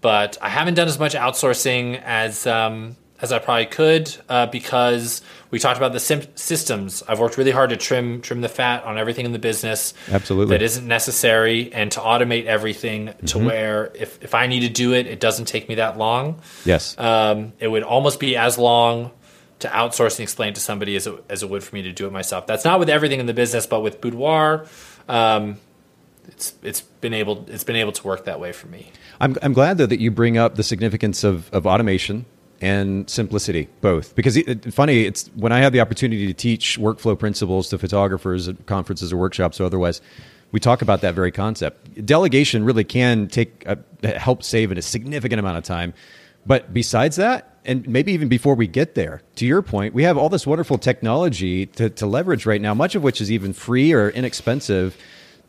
but 0.00 0.38
I 0.40 0.48
haven't 0.48 0.74
done 0.74 0.88
as 0.88 0.98
much 0.98 1.14
outsourcing 1.14 2.00
as 2.02 2.46
um, 2.46 2.96
as 3.20 3.32
I 3.32 3.38
probably 3.38 3.66
could 3.66 4.14
uh, 4.28 4.46
because 4.46 5.22
we 5.50 5.58
talked 5.58 5.76
about 5.76 5.92
the 5.92 6.00
sim- 6.00 6.36
systems. 6.36 7.02
I've 7.06 7.18
worked 7.18 7.36
really 7.36 7.50
hard 7.50 7.70
to 7.70 7.76
trim 7.76 8.22
trim 8.22 8.40
the 8.40 8.48
fat 8.48 8.84
on 8.84 8.98
everything 8.98 9.26
in 9.26 9.32
the 9.32 9.38
business. 9.38 9.94
Absolutely, 10.10 10.56
that 10.56 10.62
isn't 10.62 10.86
necessary, 10.86 11.72
and 11.72 11.92
to 11.92 12.00
automate 12.00 12.46
everything 12.46 13.08
mm-hmm. 13.08 13.26
to 13.26 13.38
where 13.38 13.92
if 13.94 14.22
if 14.22 14.34
I 14.34 14.46
need 14.46 14.60
to 14.60 14.68
do 14.68 14.94
it, 14.94 15.06
it 15.06 15.20
doesn't 15.20 15.46
take 15.46 15.68
me 15.68 15.76
that 15.76 15.98
long. 15.98 16.40
Yes, 16.64 16.98
um, 16.98 17.52
it 17.58 17.68
would 17.68 17.82
almost 17.82 18.20
be 18.20 18.36
as 18.36 18.58
long 18.58 19.10
to 19.60 19.68
outsource 19.68 20.18
and 20.18 20.20
explain 20.20 20.54
to 20.54 20.60
somebody 20.60 20.96
as 20.96 21.06
it, 21.06 21.24
as 21.28 21.42
it 21.42 21.50
would 21.50 21.62
for 21.62 21.74
me 21.74 21.82
to 21.82 21.92
do 21.92 22.06
it 22.06 22.12
myself. 22.12 22.46
That's 22.46 22.64
not 22.64 22.78
with 22.78 22.88
everything 22.88 23.20
in 23.20 23.26
the 23.26 23.34
business, 23.34 23.66
but 23.66 23.80
with 23.80 24.00
Boudoir. 24.00 24.66
Um, 25.08 25.58
it's 26.32 26.54
it's 26.62 26.80
been 26.80 27.14
able 27.14 27.44
it's 27.48 27.64
been 27.64 27.76
able 27.76 27.92
to 27.92 28.06
work 28.06 28.24
that 28.24 28.40
way 28.40 28.52
for 28.52 28.66
me. 28.68 28.92
I'm 29.20 29.36
I'm 29.42 29.52
glad 29.52 29.78
though 29.78 29.86
that 29.86 30.00
you 30.00 30.10
bring 30.10 30.38
up 30.38 30.56
the 30.56 30.62
significance 30.62 31.24
of 31.24 31.52
of 31.52 31.66
automation 31.66 32.26
and 32.60 33.08
simplicity 33.08 33.68
both. 33.80 34.14
Because 34.14 34.36
it, 34.36 34.72
funny 34.72 35.04
it's 35.04 35.28
when 35.34 35.52
i 35.52 35.60
have 35.60 35.72
the 35.72 35.80
opportunity 35.80 36.26
to 36.26 36.34
teach 36.34 36.78
workflow 36.78 37.18
principles 37.18 37.68
to 37.70 37.78
photographers 37.78 38.48
at 38.48 38.66
conferences 38.66 39.12
or 39.12 39.16
workshops 39.16 39.60
or 39.60 39.64
otherwise 39.64 40.00
we 40.52 40.58
talk 40.58 40.82
about 40.82 41.00
that 41.02 41.14
very 41.14 41.30
concept. 41.30 42.04
Delegation 42.04 42.64
really 42.64 42.82
can 42.82 43.28
take 43.28 43.64
a, 43.66 43.78
help 44.18 44.42
save 44.42 44.72
in 44.72 44.78
a 44.78 44.82
significant 44.82 45.38
amount 45.38 45.58
of 45.58 45.64
time. 45.64 45.94
But 46.44 46.74
besides 46.74 47.16
that 47.16 47.50
and 47.64 47.86
maybe 47.88 48.12
even 48.12 48.28
before 48.28 48.54
we 48.54 48.66
get 48.66 48.94
there 48.94 49.22
to 49.36 49.46
your 49.46 49.62
point 49.62 49.94
we 49.94 50.02
have 50.02 50.16
all 50.16 50.28
this 50.28 50.46
wonderful 50.46 50.78
technology 50.78 51.66
to, 51.66 51.90
to 51.90 52.06
leverage 52.06 52.46
right 52.46 52.60
now 52.60 52.74
much 52.74 52.94
of 52.94 53.02
which 53.02 53.20
is 53.20 53.30
even 53.30 53.52
free 53.52 53.92
or 53.92 54.10
inexpensive 54.10 54.96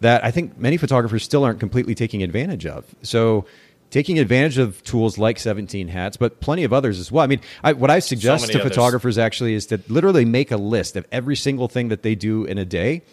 that 0.02 0.24
i 0.24 0.30
think 0.30 0.58
many 0.58 0.78
photographers 0.78 1.24
still 1.24 1.44
aren't 1.44 1.60
completely 1.60 1.96
taking 1.96 2.22
advantage 2.22 2.66
of 2.66 2.86
so 3.02 3.46
taking 3.92 4.18
advantage 4.18 4.58
of 4.58 4.82
tools 4.84 5.18
like 5.18 5.38
17 5.38 5.90
hats, 5.90 6.18
but 6.18 6.40
plenty 6.40 6.64
of 6.64 6.74
others 6.74 6.98
as 7.00 7.12
well. 7.12 7.24
I 7.24 7.28
mean, 7.28 7.42
I, 7.62 7.74
what 7.74 7.92
I 7.92 8.00
suggest 8.00 8.48
so 8.48 8.54
to 8.54 8.60
others. 8.60 8.70
photographers 8.72 9.18
actually 9.18 9.54
is 9.54 9.68
to 9.68 9.82
literally 9.90 10.26
make 10.26 10.50
a 10.50 10.58
list 10.58 10.96
of 10.96 11.06
every 11.12 11.36
single 11.36 11.68
thing 11.68 11.90
that 11.90 12.02
they 12.02 12.16
do 12.16 12.46
in 12.46 12.58
a 12.58 12.66
day. 12.66 13.04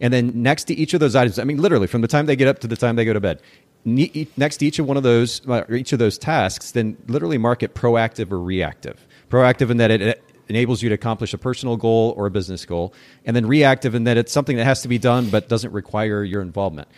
And 0.00 0.14
then 0.14 0.42
next 0.42 0.64
to 0.64 0.74
each 0.74 0.94
of 0.94 1.00
those 1.00 1.16
items, 1.16 1.40
I 1.40 1.44
mean, 1.44 1.60
literally 1.60 1.88
from 1.88 2.02
the 2.02 2.08
time 2.08 2.26
they 2.26 2.36
get 2.36 2.46
up 2.46 2.60
to 2.60 2.68
the 2.68 2.76
time 2.76 2.94
they 2.94 3.04
go 3.04 3.12
to 3.12 3.20
bed, 3.20 3.42
next 3.84 4.58
to 4.58 4.66
each 4.66 4.78
of 4.78 4.86
one 4.86 4.96
of 4.96 5.02
those, 5.02 5.46
uh, 5.48 5.64
each 5.70 5.92
of 5.92 5.98
those 5.98 6.16
tasks, 6.16 6.70
then 6.70 6.96
literally 7.08 7.36
mark 7.36 7.64
it 7.64 7.74
proactive 7.74 8.30
or 8.30 8.38
reactive. 8.38 9.04
Proactive 9.28 9.70
in 9.70 9.78
that 9.78 9.90
it 9.90 10.22
enables 10.48 10.82
you 10.82 10.88
to 10.88 10.94
accomplish 10.94 11.34
a 11.34 11.38
personal 11.38 11.76
goal 11.76 12.14
or 12.16 12.26
a 12.26 12.30
business 12.30 12.64
goal, 12.64 12.94
and 13.24 13.34
then 13.36 13.46
reactive 13.46 13.94
in 13.94 14.04
that 14.04 14.16
it's 14.16 14.32
something 14.32 14.56
that 14.56 14.64
has 14.64 14.82
to 14.82 14.88
be 14.88 14.98
done 14.98 15.30
but 15.30 15.48
doesn't 15.48 15.72
require 15.72 16.24
your 16.24 16.42
involvement. 16.42 16.88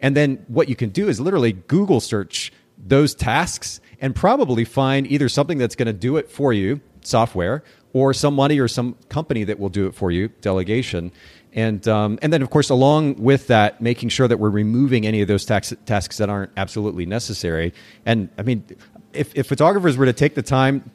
And 0.00 0.16
then 0.16 0.44
what 0.48 0.68
you 0.68 0.76
can 0.76 0.90
do 0.90 1.08
is 1.08 1.20
literally 1.20 1.52
Google 1.52 2.00
search 2.00 2.52
those 2.78 3.14
tasks 3.14 3.80
and 4.00 4.14
probably 4.14 4.64
find 4.64 5.06
either 5.06 5.28
something 5.28 5.58
that's 5.58 5.74
going 5.74 5.86
to 5.86 5.92
do 5.92 6.16
it 6.16 6.30
for 6.30 6.52
you, 6.52 6.80
software, 7.02 7.64
or 7.92 8.14
somebody 8.14 8.60
or 8.60 8.68
some 8.68 8.94
company 9.08 9.44
that 9.44 9.58
will 9.58 9.68
do 9.68 9.86
it 9.86 9.94
for 9.94 10.10
you, 10.10 10.28
delegation. 10.40 11.10
And, 11.52 11.86
um, 11.88 12.18
and 12.22 12.32
then, 12.32 12.42
of 12.42 12.50
course, 12.50 12.70
along 12.70 13.16
with 13.16 13.48
that, 13.48 13.80
making 13.80 14.10
sure 14.10 14.28
that 14.28 14.38
we're 14.38 14.50
removing 14.50 15.06
any 15.06 15.22
of 15.22 15.28
those 15.28 15.44
tax- 15.44 15.74
tasks 15.86 16.18
that 16.18 16.28
aren't 16.28 16.52
absolutely 16.56 17.06
necessary. 17.06 17.72
And 18.04 18.28
I 18.38 18.42
mean, 18.42 18.64
if, 19.12 19.34
if 19.34 19.48
photographers 19.48 19.96
were 19.96 20.06
to 20.06 20.12
take 20.12 20.34
the 20.34 20.42
time, 20.42 20.90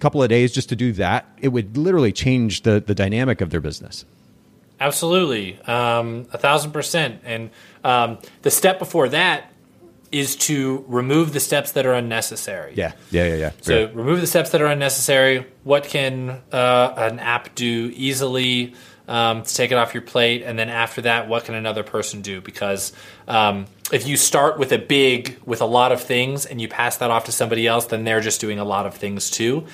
couple 0.00 0.22
of 0.22 0.28
days 0.28 0.52
just 0.52 0.68
to 0.70 0.76
do 0.76 0.92
that, 0.92 1.26
it 1.40 1.48
would 1.48 1.76
literally 1.76 2.12
change 2.12 2.62
the, 2.62 2.80
the 2.80 2.94
dynamic 2.94 3.40
of 3.40 3.50
their 3.50 3.60
business. 3.60 4.04
Absolutely, 4.80 5.60
um, 5.62 6.26
a 6.32 6.38
thousand 6.38 6.72
percent. 6.72 7.20
And 7.24 7.50
um, 7.84 8.18
the 8.42 8.50
step 8.50 8.78
before 8.78 9.10
that 9.10 9.52
is 10.10 10.34
to 10.34 10.84
remove 10.88 11.32
the 11.32 11.40
steps 11.40 11.72
that 11.72 11.86
are 11.86 11.92
unnecessary. 11.92 12.72
Yeah, 12.74 12.92
yeah, 13.10 13.26
yeah, 13.26 13.34
yeah. 13.34 13.52
So 13.60 13.90
remove 13.92 14.20
the 14.20 14.26
steps 14.26 14.50
that 14.50 14.60
are 14.60 14.66
unnecessary. 14.66 15.46
What 15.64 15.84
can 15.84 16.42
uh, 16.50 16.94
an 16.96 17.20
app 17.20 17.54
do 17.54 17.92
easily 17.94 18.74
um, 19.10 19.42
to 19.42 19.54
take 19.54 19.72
it 19.72 19.74
off 19.74 19.92
your 19.92 20.02
plate? 20.02 20.42
And 20.42 20.58
then 20.58 20.70
after 20.70 21.02
that, 21.02 21.28
what 21.28 21.44
can 21.44 21.54
another 21.54 21.82
person 21.82 22.22
do? 22.22 22.40
Because 22.40 22.92
um, 23.28 23.66
if 23.92 24.06
you 24.06 24.16
start 24.16 24.58
with 24.58 24.72
a 24.72 24.78
big, 24.78 25.38
with 25.44 25.60
a 25.60 25.66
lot 25.66 25.92
of 25.92 26.00
things, 26.00 26.46
and 26.46 26.60
you 26.60 26.68
pass 26.68 26.96
that 26.98 27.10
off 27.10 27.24
to 27.24 27.32
somebody 27.32 27.66
else, 27.66 27.86
then 27.86 28.04
they're 28.04 28.20
just 28.20 28.40
doing 28.40 28.58
a 28.58 28.64
lot 28.64 28.86
of 28.86 28.94
things 28.94 29.30
too. 29.30 29.66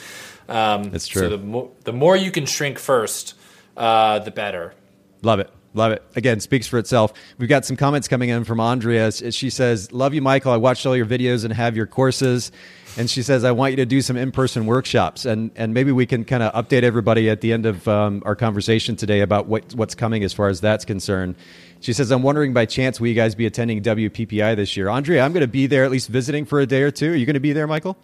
Um, 0.49 0.91
That's 0.91 1.07
true. 1.07 1.23
So 1.23 1.29
the, 1.29 1.39
mo- 1.39 1.71
the 1.85 1.93
more 1.93 2.17
you 2.17 2.31
can 2.31 2.47
shrink 2.47 2.79
first, 2.79 3.35
uh, 3.77 4.21
the 4.21 4.31
better. 4.31 4.75
Love 5.23 5.41
it. 5.41 5.51
Love 5.75 5.93
it. 5.93 6.03
Again, 6.17 6.41
speaks 6.41 6.67
for 6.67 6.79
itself. 6.79 7.13
We've 7.37 7.51
got 7.51 7.67
some 7.67 7.77
comments 7.77 8.09
coming 8.09 8.31
in 8.31 8.45
from 8.45 8.61
Andrea. 8.61 9.13
She 9.13 9.51
says, 9.51 9.93
Love 9.93 10.15
you, 10.15 10.23
Michael. 10.23 10.53
I 10.53 10.57
watched 10.57 10.87
all 10.87 10.97
your 10.97 11.05
videos 11.05 11.45
and 11.45 11.53
have 11.53 11.77
your 11.77 11.87
courses. 11.87 12.51
And 12.99 13.11
she 13.11 13.23
says, 13.23 13.45
I 13.45 13.53
want 13.53 13.73
you 13.73 13.77
to 13.77 13.87
do 13.87 14.01
some 14.01 14.17
in 14.17 14.33
person 14.33 14.65
workshops. 14.65 15.27
And, 15.27 15.51
and 15.55 15.75
maybe 15.75 15.93
we 15.93 16.07
can 16.07 16.25
kind 16.25 16.43
of 16.43 16.53
update 16.53 16.83
everybody 16.83 17.29
at 17.29 17.43
the 17.43 17.53
end 17.53 17.67
of 17.67 17.87
um, 17.87 18.23
our 18.25 18.35
conversation 18.35 18.97
today 18.97 19.21
about 19.21 19.47
what, 19.47 19.75
what's 19.75 19.95
coming 19.95 20.25
as 20.25 20.33
far 20.33 20.49
as 20.49 20.61
that's 20.61 20.85
concerned. 20.85 21.35
She 21.81 21.93
says, 21.93 22.11
I'm 22.11 22.23
wondering 22.23 22.55
by 22.55 22.65
chance, 22.65 22.99
will 22.99 23.09
you 23.09 23.15
guys 23.15 23.35
be 23.35 23.45
attending 23.45 23.83
WPPI 23.83 24.57
this 24.57 24.77
year? 24.77 24.89
Andrea, 24.89 25.23
I'm 25.23 25.33
going 25.33 25.43
to 25.43 25.49
be 25.49 25.67
there 25.67 25.85
at 25.85 25.91
least 25.91 26.09
visiting 26.09 26.47
for 26.47 26.59
a 26.59 26.67
day 26.67 26.83
or 26.83 26.91
two. 26.91 27.13
Are 27.13 27.15
you 27.15 27.27
going 27.27 27.35
to 27.35 27.41
be 27.41 27.53
there, 27.53 27.67
Michael? 27.67 27.99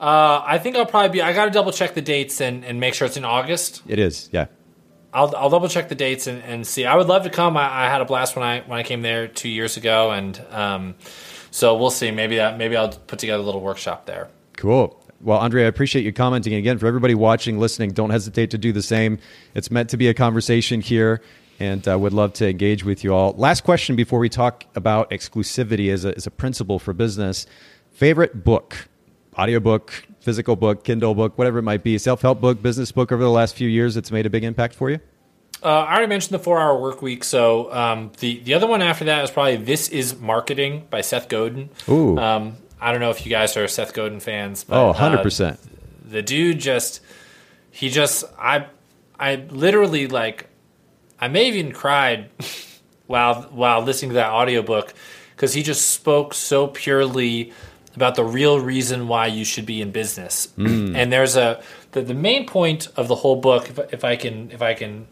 Uh, 0.00 0.42
I 0.44 0.58
think 0.58 0.76
I'll 0.76 0.86
probably 0.86 1.10
be. 1.10 1.22
I 1.22 1.32
got 1.32 1.46
to 1.46 1.50
double 1.50 1.72
check 1.72 1.94
the 1.94 2.02
dates 2.02 2.40
and, 2.40 2.64
and 2.64 2.78
make 2.78 2.94
sure 2.94 3.06
it's 3.06 3.16
in 3.16 3.24
August. 3.24 3.82
It 3.88 3.98
is, 3.98 4.28
yeah. 4.32 4.46
I'll, 5.12 5.34
I'll 5.36 5.50
double 5.50 5.68
check 5.68 5.88
the 5.88 5.94
dates 5.94 6.26
and, 6.26 6.42
and 6.42 6.66
see. 6.66 6.84
I 6.84 6.96
would 6.96 7.06
love 7.06 7.22
to 7.22 7.30
come. 7.30 7.56
I, 7.56 7.86
I, 7.86 7.88
had 7.88 8.00
a 8.00 8.04
blast 8.04 8.34
when 8.34 8.44
I 8.44 8.60
when 8.62 8.80
I 8.80 8.82
came 8.82 9.02
there 9.02 9.28
two 9.28 9.48
years 9.48 9.76
ago, 9.76 10.10
and 10.10 10.40
um, 10.50 10.94
so 11.54 11.76
we'll 11.76 11.90
see. 11.90 12.10
Maybe 12.10 12.34
that 12.34 12.58
maybe 12.58 12.76
I'll 12.76 12.88
put 12.88 13.20
together 13.20 13.40
a 13.40 13.46
little 13.46 13.60
workshop 13.60 14.06
there. 14.06 14.28
Cool. 14.56 15.00
Well, 15.20 15.38
Andre, 15.38 15.62
I 15.62 15.66
appreciate 15.66 16.04
you 16.04 16.12
commenting 16.12 16.54
again. 16.54 16.78
For 16.78 16.88
everybody 16.88 17.14
watching, 17.14 17.60
listening, 17.60 17.92
don't 17.92 18.10
hesitate 18.10 18.50
to 18.50 18.58
do 18.58 18.72
the 18.72 18.82
same. 18.82 19.20
It's 19.54 19.70
meant 19.70 19.88
to 19.90 19.96
be 19.96 20.08
a 20.08 20.14
conversation 20.14 20.80
here, 20.80 21.22
and 21.60 21.86
uh, 21.86 21.96
would 21.96 22.12
love 22.12 22.32
to 22.34 22.50
engage 22.50 22.84
with 22.84 23.04
you 23.04 23.14
all. 23.14 23.34
Last 23.34 23.62
question 23.62 23.94
before 23.94 24.18
we 24.18 24.28
talk 24.28 24.64
about 24.74 25.08
exclusivity 25.10 25.92
as 25.92 26.04
a, 26.04 26.16
as 26.16 26.26
a 26.26 26.30
principle 26.32 26.80
for 26.80 26.92
business. 26.92 27.46
Favorite 27.92 28.42
book, 28.42 28.88
audiobook, 29.38 30.08
physical 30.18 30.56
book, 30.56 30.82
Kindle 30.82 31.14
book, 31.14 31.38
whatever 31.38 31.60
it 31.60 31.62
might 31.62 31.84
be, 31.84 31.98
self 31.98 32.20
help 32.22 32.40
book, 32.40 32.62
business 32.62 32.90
book 32.90 33.12
over 33.12 33.22
the 33.22 33.30
last 33.30 33.54
few 33.54 33.68
years 33.68 33.94
that's 33.94 34.10
made 34.10 34.26
a 34.26 34.30
big 34.30 34.42
impact 34.42 34.74
for 34.74 34.90
you? 34.90 34.98
Uh, 35.64 35.68
I 35.68 35.92
already 35.92 36.08
mentioned 36.08 36.34
the 36.34 36.42
Four 36.42 36.60
Hour 36.60 36.78
Work 36.78 37.00
Week, 37.00 37.24
so 37.24 37.72
um, 37.72 38.12
the 38.18 38.40
the 38.40 38.52
other 38.52 38.66
one 38.66 38.82
after 38.82 39.06
that 39.06 39.24
is 39.24 39.30
probably 39.30 39.56
This 39.56 39.88
Is 39.88 40.20
Marketing 40.20 40.86
by 40.90 41.00
Seth 41.00 41.28
Godin. 41.28 41.70
Ooh. 41.88 42.18
Um, 42.18 42.56
I 42.80 42.92
don't 42.92 43.00
know 43.00 43.10
if 43.10 43.24
you 43.24 43.30
guys 43.30 43.56
are 43.56 43.66
Seth 43.66 43.94
Godin 43.94 44.20
fans. 44.20 44.62
But, 44.64 44.78
oh, 44.78 44.86
100 44.88 45.16
uh, 45.16 45.22
percent. 45.22 45.60
The 46.04 46.20
dude 46.20 46.60
just 46.60 47.00
he 47.70 47.88
just 47.88 48.24
I 48.38 48.66
I 49.18 49.36
literally 49.36 50.06
like 50.06 50.48
I 51.18 51.28
may 51.28 51.46
have 51.46 51.54
even 51.56 51.72
cried 51.72 52.28
while 53.06 53.44
while 53.44 53.80
listening 53.80 54.10
to 54.10 54.14
that 54.16 54.30
audiobook 54.30 54.92
because 55.34 55.54
he 55.54 55.62
just 55.62 55.90
spoke 55.90 56.34
so 56.34 56.66
purely 56.66 57.52
about 57.96 58.16
the 58.16 58.24
real 58.24 58.60
reason 58.60 59.08
why 59.08 59.28
you 59.28 59.44
should 59.44 59.66
be 59.66 59.80
in 59.80 59.92
business. 59.92 60.48
Mm. 60.58 60.94
And 60.94 61.12
there's 61.12 61.36
a 61.36 61.62
the, 61.92 62.02
the 62.02 62.14
main 62.14 62.46
point 62.46 62.88
of 62.96 63.08
the 63.08 63.14
whole 63.14 63.36
book, 63.36 63.70
if, 63.70 63.78
if 63.94 64.04
I 64.04 64.16
can 64.16 64.50
if 64.50 64.60
I 64.60 64.74
can 64.74 65.06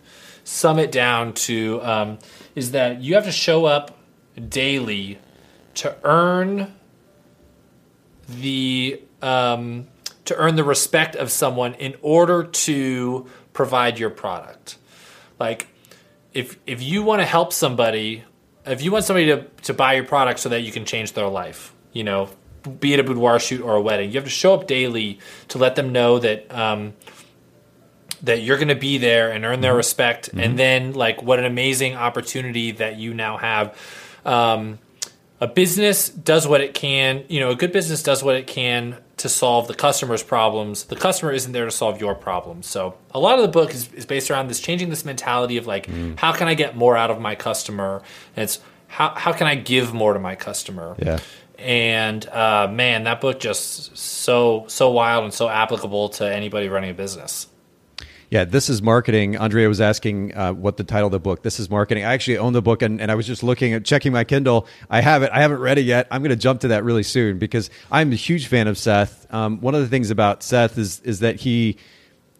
sum 0.52 0.78
it 0.78 0.92
down 0.92 1.32
to, 1.32 1.80
um, 1.82 2.18
is 2.54 2.72
that 2.72 3.00
you 3.00 3.14
have 3.14 3.24
to 3.24 3.32
show 3.32 3.64
up 3.64 3.98
daily 4.48 5.18
to 5.74 5.96
earn 6.04 6.74
the 8.28 9.00
um, 9.22 9.86
to 10.26 10.36
earn 10.36 10.56
the 10.56 10.64
respect 10.64 11.16
of 11.16 11.30
someone 11.30 11.74
in 11.74 11.94
order 12.02 12.44
to 12.44 13.26
provide 13.54 13.98
your 13.98 14.10
product. 14.10 14.76
Like 15.40 15.68
if 16.34 16.58
if 16.66 16.82
you 16.82 17.02
want 17.02 17.20
to 17.20 17.26
help 17.26 17.52
somebody, 17.52 18.24
if 18.66 18.82
you 18.82 18.92
want 18.92 19.04
somebody 19.04 19.26
to, 19.26 19.44
to 19.62 19.74
buy 19.74 19.94
your 19.94 20.04
product 20.04 20.38
so 20.40 20.50
that 20.50 20.60
you 20.60 20.70
can 20.70 20.84
change 20.84 21.14
their 21.14 21.28
life, 21.28 21.72
you 21.92 22.04
know, 22.04 22.28
be 22.78 22.92
it 22.92 23.00
a 23.00 23.04
boudoir 23.04 23.40
shoot 23.40 23.62
or 23.62 23.74
a 23.74 23.80
wedding. 23.80 24.10
You 24.10 24.16
have 24.16 24.24
to 24.24 24.30
show 24.30 24.52
up 24.52 24.66
daily 24.66 25.18
to 25.48 25.58
let 25.58 25.76
them 25.76 25.92
know 25.92 26.18
that 26.18 26.52
um, 26.54 26.92
that 28.22 28.42
you're 28.42 28.56
going 28.56 28.68
to 28.68 28.74
be 28.74 28.98
there 28.98 29.30
and 29.30 29.44
earn 29.44 29.60
their 29.60 29.72
mm-hmm. 29.72 29.78
respect. 29.78 30.28
Mm-hmm. 30.28 30.40
And 30.40 30.58
then, 30.58 30.92
like, 30.94 31.22
what 31.22 31.38
an 31.38 31.44
amazing 31.44 31.96
opportunity 31.96 32.72
that 32.72 32.96
you 32.96 33.14
now 33.14 33.36
have. 33.36 33.76
Um, 34.24 34.78
a 35.40 35.48
business 35.48 36.08
does 36.08 36.46
what 36.46 36.60
it 36.60 36.72
can. 36.72 37.24
You 37.28 37.40
know, 37.40 37.50
a 37.50 37.56
good 37.56 37.72
business 37.72 38.02
does 38.02 38.22
what 38.22 38.36
it 38.36 38.46
can 38.46 38.96
to 39.16 39.28
solve 39.28 39.66
the 39.66 39.74
customer's 39.74 40.22
problems. 40.22 40.84
The 40.84 40.96
customer 40.96 41.32
isn't 41.32 41.50
there 41.50 41.64
to 41.64 41.70
solve 41.70 42.00
your 42.00 42.14
problems. 42.14 42.66
So 42.68 42.94
a 43.12 43.18
lot 43.18 43.38
of 43.38 43.42
the 43.42 43.48
book 43.48 43.74
is, 43.74 43.92
is 43.92 44.06
based 44.06 44.30
around 44.30 44.48
this 44.48 44.60
changing 44.60 44.90
this 44.90 45.04
mentality 45.04 45.56
of 45.56 45.66
like, 45.66 45.88
mm. 45.88 46.16
how 46.18 46.32
can 46.32 46.46
I 46.46 46.54
get 46.54 46.76
more 46.76 46.96
out 46.96 47.10
of 47.10 47.20
my 47.20 47.34
customer? 47.34 48.02
And 48.36 48.44
it's 48.44 48.60
how 48.86 49.14
how 49.14 49.32
can 49.32 49.46
I 49.46 49.54
give 49.54 49.94
more 49.94 50.12
to 50.12 50.20
my 50.20 50.36
customer? 50.36 50.94
Yeah. 50.98 51.18
And 51.58 52.24
uh, 52.28 52.68
man, 52.70 53.04
that 53.04 53.20
book 53.20 53.40
just 53.40 53.96
so 53.96 54.64
so 54.68 54.90
wild 54.90 55.24
and 55.24 55.34
so 55.34 55.48
applicable 55.48 56.10
to 56.10 56.32
anybody 56.32 56.68
running 56.68 56.90
a 56.90 56.94
business. 56.94 57.46
Yeah, 58.32 58.46
this 58.46 58.70
is 58.70 58.80
marketing. 58.80 59.36
Andrea 59.36 59.68
was 59.68 59.82
asking 59.82 60.34
uh, 60.34 60.54
what 60.54 60.78
the 60.78 60.84
title 60.84 61.08
of 61.08 61.12
the 61.12 61.20
book. 61.20 61.42
This 61.42 61.60
is 61.60 61.68
marketing. 61.68 62.06
I 62.06 62.14
actually 62.14 62.38
own 62.38 62.54
the 62.54 62.62
book, 62.62 62.80
and, 62.80 62.98
and 62.98 63.10
I 63.10 63.14
was 63.14 63.26
just 63.26 63.42
looking 63.42 63.74
at 63.74 63.84
checking 63.84 64.10
my 64.10 64.24
Kindle. 64.24 64.66
I 64.88 65.02
have 65.02 65.22
it. 65.22 65.30
I 65.34 65.42
haven't 65.42 65.58
read 65.58 65.76
it 65.76 65.82
yet. 65.82 66.08
I'm 66.10 66.22
going 66.22 66.30
to 66.30 66.36
jump 66.36 66.62
to 66.62 66.68
that 66.68 66.82
really 66.82 67.02
soon 67.02 67.38
because 67.38 67.68
I'm 67.90 68.10
a 68.10 68.14
huge 68.14 68.46
fan 68.46 68.68
of 68.68 68.78
Seth. 68.78 69.26
Um, 69.34 69.60
one 69.60 69.74
of 69.74 69.82
the 69.82 69.86
things 69.88 70.10
about 70.10 70.42
Seth 70.42 70.78
is 70.78 71.00
is 71.00 71.20
that 71.20 71.40
he 71.40 71.76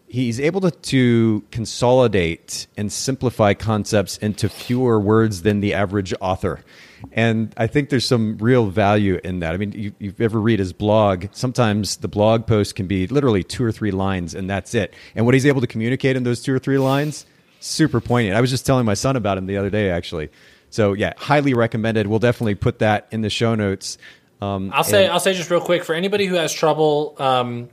he's 0.08 0.40
able 0.40 0.62
to, 0.62 0.70
to 0.70 1.44
consolidate 1.50 2.68
and 2.78 2.90
simplify 2.90 3.52
concepts 3.52 4.16
into 4.16 4.48
fewer 4.48 4.98
words 4.98 5.42
than 5.42 5.60
the 5.60 5.74
average 5.74 6.14
author 6.22 6.64
and 7.12 7.52
I 7.56 7.66
think 7.66 7.90
there's 7.90 8.06
some 8.06 8.38
real 8.38 8.66
value 8.66 9.20
in 9.24 9.40
that. 9.40 9.54
I 9.54 9.56
mean, 9.56 9.72
you, 9.72 9.92
you 9.98 10.14
ever 10.20 10.40
read 10.40 10.58
his 10.58 10.72
blog? 10.72 11.26
Sometimes 11.32 11.96
the 11.96 12.08
blog 12.08 12.46
post 12.46 12.74
can 12.74 12.86
be 12.86 13.06
literally 13.06 13.42
two 13.42 13.64
or 13.64 13.72
three 13.72 13.90
lines, 13.90 14.34
and 14.34 14.48
that's 14.48 14.74
it. 14.74 14.94
And 15.14 15.24
what 15.24 15.34
he's 15.34 15.46
able 15.46 15.60
to 15.60 15.66
communicate 15.66 16.16
in 16.16 16.22
those 16.22 16.42
two 16.42 16.54
or 16.54 16.58
three 16.58 16.78
lines, 16.78 17.26
super 17.60 18.00
poignant. 18.00 18.36
I 18.36 18.40
was 18.40 18.50
just 18.50 18.64
telling 18.64 18.86
my 18.86 18.94
son 18.94 19.16
about 19.16 19.38
him 19.38 19.46
the 19.46 19.56
other 19.56 19.70
day, 19.70 19.90
actually. 19.90 20.30
So 20.70 20.94
yeah, 20.94 21.12
highly 21.16 21.54
recommended. 21.54 22.06
We'll 22.06 22.18
definitely 22.18 22.54
put 22.54 22.78
that 22.78 23.08
in 23.10 23.20
the 23.20 23.30
show 23.30 23.54
notes. 23.54 23.98
Um, 24.40 24.70
I'll 24.72 24.82
say 24.84 25.04
and, 25.04 25.12
I'll 25.12 25.20
say 25.20 25.34
just 25.34 25.50
real 25.50 25.60
quick 25.60 25.84
for 25.84 25.94
anybody 25.94 26.26
who 26.26 26.34
has 26.36 26.52
trouble, 26.52 27.14
um, 27.18 27.68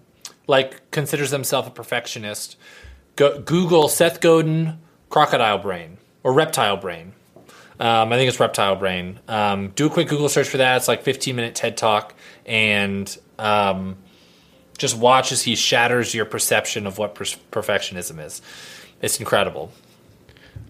like 0.48 0.92
considers 0.92 1.32
themselves 1.32 1.68
a 1.68 1.72
perfectionist, 1.72 2.58
go, 3.16 3.40
Google 3.40 3.88
Seth 3.88 4.20
Godin 4.20 4.80
crocodile 5.10 5.58
brain 5.58 5.98
or 6.24 6.34
reptile 6.34 6.78
brain 6.78 7.14
um, 7.80 8.12
I 8.12 8.18
think 8.18 8.28
it's 8.28 8.40
Reptile 8.40 8.76
Brain. 8.76 9.20
Um, 9.28 9.70
do 9.70 9.88
a 9.88 9.90
quick 9.90 10.10
Google 10.10 10.30
search 10.30 10.50
for 10.50 10.58
that. 10.58 10.78
It's 10.78 10.88
like 10.88 11.04
15 11.04 11.36
minute 11.36 11.56
TED 11.56 11.78
Talk, 11.78 12.14
and 12.46 13.18
um, 13.38 13.98
just 14.78 14.98
watch 14.98 15.32
as 15.32 15.44
he 15.44 15.56
shatters 15.56 16.14
your 16.14 16.26
perception 16.26 16.86
of 16.86 16.98
what 16.98 17.16
per- 17.16 17.26
perfectionism 17.52 18.24
is. 18.24 18.42
It's 19.02 19.20
incredible. 19.20 19.72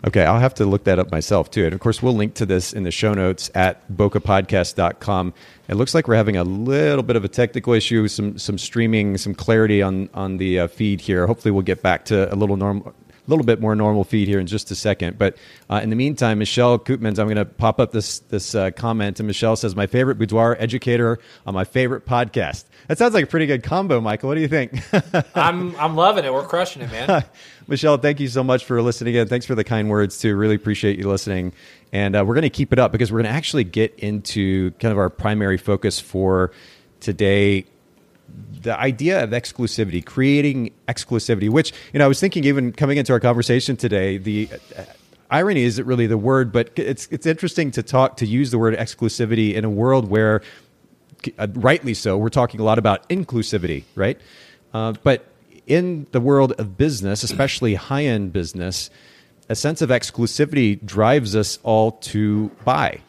Okay, 0.08 0.24
I'll 0.24 0.39
have 0.39 0.54
to 0.56 0.65
look 0.65 0.86
that 0.86 0.98
up 0.98 1.12
myself 1.12 1.52
too. 1.52 1.65
And 1.65 1.74
of 1.74 1.80
course, 1.80 2.02
we'll 2.02 2.13
link 2.13 2.34
to 2.36 2.45
this 2.45 2.72
in 2.72 2.84
the 2.84 2.91
show 2.91 3.13
notes 3.13 3.52
at 3.54 3.86
bokehpodcast.com. 3.91 5.34
It 5.67 5.76
looks 5.76 5.93
like 5.93 6.08
we're 6.08 6.15
having 6.15 6.38
a 6.38 6.43
little 6.43 7.04
bit 7.04 7.15
of 7.15 7.26
a 7.26 7.28
technical 7.28 7.74
issue, 7.74 8.08
some 8.08 8.38
some 8.38 8.58
streaming, 8.58 9.17
some 9.17 9.34
clarity 9.34 9.82
on 9.82 10.10
on 10.13 10.38
the 10.38 10.62
uh, 10.62 10.67
feed 10.67 11.02
here. 11.02 11.28
Hopefully, 11.28 11.52
we'll 11.52 11.63
get 11.63 11.82
back 11.82 12.06
to 12.06 12.34
a 12.34 12.36
little 12.36 12.56
normal 12.56 12.93
little 13.29 13.45
bit 13.45 13.59
more 13.61 13.75
normal 13.75 14.03
feed 14.03 14.27
here 14.27 14.39
in 14.39 14.47
just 14.47 14.71
a 14.71 14.75
second. 14.75 15.17
But 15.17 15.37
uh, 15.69 15.79
in 15.83 15.89
the 15.89 15.95
meantime, 15.95 16.39
Michelle 16.39 16.77
Koopmans, 16.79 17.19
I'm 17.19 17.27
going 17.27 17.35
to 17.35 17.45
pop 17.45 17.79
up 17.79 17.91
this 17.91 18.19
this 18.19 18.55
uh, 18.55 18.71
comment, 18.71 19.19
and 19.19 19.27
Michelle 19.27 19.55
says, 19.55 19.75
"My 19.75 19.87
favorite 19.87 20.17
boudoir 20.17 20.55
educator 20.59 21.19
on 21.45 21.53
my 21.53 21.63
favorite 21.63 22.05
podcast." 22.05 22.65
That 22.87 22.97
sounds 22.97 23.13
like 23.13 23.23
a 23.23 23.27
pretty 23.27 23.45
good 23.45 23.63
combo, 23.63 24.01
Michael. 24.01 24.29
What 24.29 24.35
do 24.35 24.41
you 24.41 24.47
think? 24.47 24.81
I'm 25.35 25.75
I'm 25.77 25.95
loving 25.95 26.25
it. 26.25 26.33
We're 26.33 26.45
crushing 26.45 26.81
it, 26.81 26.91
man. 26.91 27.23
Michelle, 27.67 27.97
thank 27.97 28.19
you 28.19 28.27
so 28.27 28.43
much 28.43 28.65
for 28.65 28.81
listening 28.81 29.15
in. 29.15 29.27
Thanks 29.27 29.45
for 29.45 29.55
the 29.55 29.63
kind 29.63 29.89
words 29.89 30.17
too. 30.19 30.35
Really 30.35 30.55
appreciate 30.55 30.97
you 30.97 31.07
listening. 31.07 31.53
And 31.91 32.15
uh, 32.15 32.23
we're 32.25 32.33
going 32.33 32.41
to 32.43 32.49
keep 32.49 32.73
it 32.73 32.79
up 32.79 32.91
because 32.91 33.11
we're 33.11 33.21
going 33.21 33.31
to 33.31 33.37
actually 33.37 33.63
get 33.63 33.93
into 33.99 34.71
kind 34.71 34.91
of 34.91 34.97
our 34.97 35.09
primary 35.09 35.57
focus 35.57 35.99
for 35.99 36.51
today 36.99 37.65
the 38.61 38.77
idea 38.77 39.23
of 39.23 39.29
exclusivity, 39.31 40.03
creating 40.03 40.71
exclusivity, 40.87 41.49
which, 41.49 41.73
you 41.93 41.99
know, 41.99 42.05
I 42.05 42.07
was 42.07 42.19
thinking 42.19 42.43
even 42.43 42.71
coming 42.71 42.97
into 42.97 43.13
our 43.13 43.19
conversation 43.19 43.77
today, 43.77 44.17
the 44.17 44.49
uh, 44.77 44.83
irony 45.31 45.63
isn't 45.63 45.85
really 45.85 46.07
the 46.07 46.17
word, 46.17 46.51
but 46.51 46.71
it's, 46.75 47.07
it's 47.11 47.25
interesting 47.25 47.71
to 47.71 47.83
talk, 47.83 48.17
to 48.17 48.25
use 48.25 48.51
the 48.51 48.57
word 48.57 48.75
exclusivity 48.75 49.53
in 49.53 49.63
a 49.63 49.69
world 49.69 50.09
where, 50.09 50.41
uh, 51.37 51.47
rightly 51.53 51.93
so, 51.93 52.17
we're 52.17 52.29
talking 52.29 52.59
a 52.59 52.63
lot 52.63 52.77
about 52.77 53.07
inclusivity, 53.09 53.83
right? 53.95 54.19
Uh, 54.73 54.93
but 55.03 55.25
in 55.67 56.07
the 56.11 56.19
world 56.19 56.53
of 56.53 56.77
business, 56.77 57.23
especially 57.23 57.75
high 57.75 58.05
end 58.05 58.33
business, 58.33 58.89
a 59.47 59.55
sense 59.55 59.81
of 59.81 59.89
exclusivity 59.89 60.83
drives 60.85 61.35
us 61.35 61.59
all 61.63 61.93
to 61.93 62.49
buy 62.65 62.99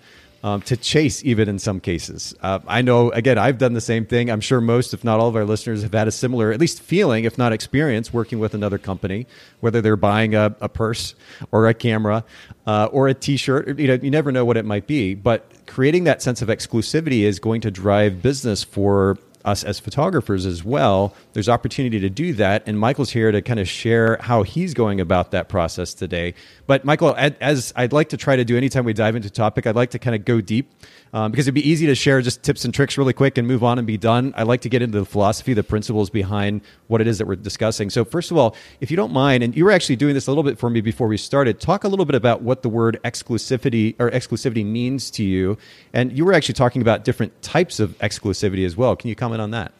um, 0.42 0.62
to 0.62 0.76
chase, 0.76 1.24
even 1.24 1.48
in 1.48 1.58
some 1.58 1.80
cases. 1.80 2.34
Uh, 2.40 2.60
I 2.66 2.82
know, 2.82 3.10
again, 3.10 3.38
I've 3.38 3.58
done 3.58 3.74
the 3.74 3.80
same 3.80 4.06
thing. 4.06 4.30
I'm 4.30 4.40
sure 4.40 4.60
most, 4.60 4.94
if 4.94 5.04
not 5.04 5.20
all 5.20 5.28
of 5.28 5.36
our 5.36 5.44
listeners, 5.44 5.82
have 5.82 5.92
had 5.92 6.08
a 6.08 6.10
similar, 6.10 6.52
at 6.52 6.60
least 6.60 6.80
feeling, 6.80 7.24
if 7.24 7.36
not 7.36 7.52
experience, 7.52 8.12
working 8.12 8.38
with 8.38 8.54
another 8.54 8.78
company, 8.78 9.26
whether 9.60 9.80
they're 9.80 9.96
buying 9.96 10.34
a, 10.34 10.56
a 10.60 10.68
purse 10.68 11.14
or 11.52 11.68
a 11.68 11.74
camera 11.74 12.24
uh, 12.66 12.88
or 12.90 13.08
a 13.08 13.14
t 13.14 13.36
shirt. 13.36 13.78
You, 13.78 13.88
know, 13.88 13.94
you 13.94 14.10
never 14.10 14.32
know 14.32 14.44
what 14.44 14.56
it 14.56 14.64
might 14.64 14.86
be. 14.86 15.14
But 15.14 15.66
creating 15.66 16.04
that 16.04 16.22
sense 16.22 16.42
of 16.42 16.48
exclusivity 16.48 17.22
is 17.22 17.38
going 17.38 17.60
to 17.62 17.70
drive 17.70 18.22
business 18.22 18.64
for 18.64 19.18
us 19.44 19.64
as 19.64 19.80
photographers 19.80 20.46
as 20.46 20.64
well, 20.64 21.14
there's 21.32 21.48
opportunity 21.48 21.98
to 22.00 22.10
do 22.10 22.32
that. 22.34 22.62
And 22.66 22.78
Michael's 22.78 23.10
here 23.10 23.32
to 23.32 23.42
kind 23.42 23.60
of 23.60 23.68
share 23.68 24.18
how 24.20 24.42
he's 24.42 24.74
going 24.74 25.00
about 25.00 25.30
that 25.30 25.48
process 25.48 25.94
today. 25.94 26.34
But 26.66 26.84
Michael, 26.84 27.14
as 27.16 27.72
I'd 27.76 27.92
like 27.92 28.10
to 28.10 28.16
try 28.16 28.36
to 28.36 28.44
do 28.44 28.56
anytime 28.56 28.84
we 28.84 28.92
dive 28.92 29.16
into 29.16 29.30
topic, 29.30 29.66
I'd 29.66 29.76
like 29.76 29.90
to 29.90 29.98
kind 29.98 30.14
of 30.14 30.24
go 30.24 30.40
deep 30.40 30.72
um, 31.12 31.30
because 31.30 31.46
it'd 31.46 31.54
be 31.54 31.68
easy 31.68 31.86
to 31.86 31.94
share 31.94 32.20
just 32.22 32.42
tips 32.42 32.64
and 32.64 32.72
tricks 32.72 32.96
really 32.96 33.12
quick 33.12 33.38
and 33.38 33.46
move 33.46 33.64
on 33.64 33.78
and 33.78 33.86
be 33.86 33.96
done. 33.96 34.32
I 34.36 34.44
like 34.44 34.60
to 34.62 34.68
get 34.68 34.82
into 34.82 34.98
the 34.98 35.04
philosophy, 35.04 35.54
the 35.54 35.62
principles 35.62 36.10
behind 36.10 36.60
what 36.86 37.00
it 37.00 37.06
is 37.06 37.18
that 37.18 37.26
we're 37.26 37.36
discussing. 37.36 37.90
So, 37.90 38.04
first 38.04 38.30
of 38.30 38.36
all, 38.36 38.54
if 38.80 38.90
you 38.90 38.96
don't 38.96 39.12
mind, 39.12 39.42
and 39.42 39.56
you 39.56 39.64
were 39.64 39.72
actually 39.72 39.96
doing 39.96 40.14
this 40.14 40.26
a 40.26 40.30
little 40.30 40.44
bit 40.44 40.58
for 40.58 40.70
me 40.70 40.80
before 40.80 41.08
we 41.08 41.16
started, 41.16 41.60
talk 41.60 41.84
a 41.84 41.88
little 41.88 42.04
bit 42.04 42.14
about 42.14 42.42
what 42.42 42.62
the 42.62 42.68
word 42.68 43.00
exclusivity 43.04 43.94
or 43.98 44.10
exclusivity 44.10 44.64
means 44.64 45.10
to 45.12 45.24
you. 45.24 45.58
And 45.92 46.16
you 46.16 46.24
were 46.24 46.32
actually 46.32 46.54
talking 46.54 46.82
about 46.82 47.04
different 47.04 47.40
types 47.42 47.80
of 47.80 47.98
exclusivity 47.98 48.64
as 48.64 48.76
well. 48.76 48.96
Can 48.96 49.08
you 49.08 49.16
comment 49.16 49.40
on 49.40 49.50
that? 49.50 49.72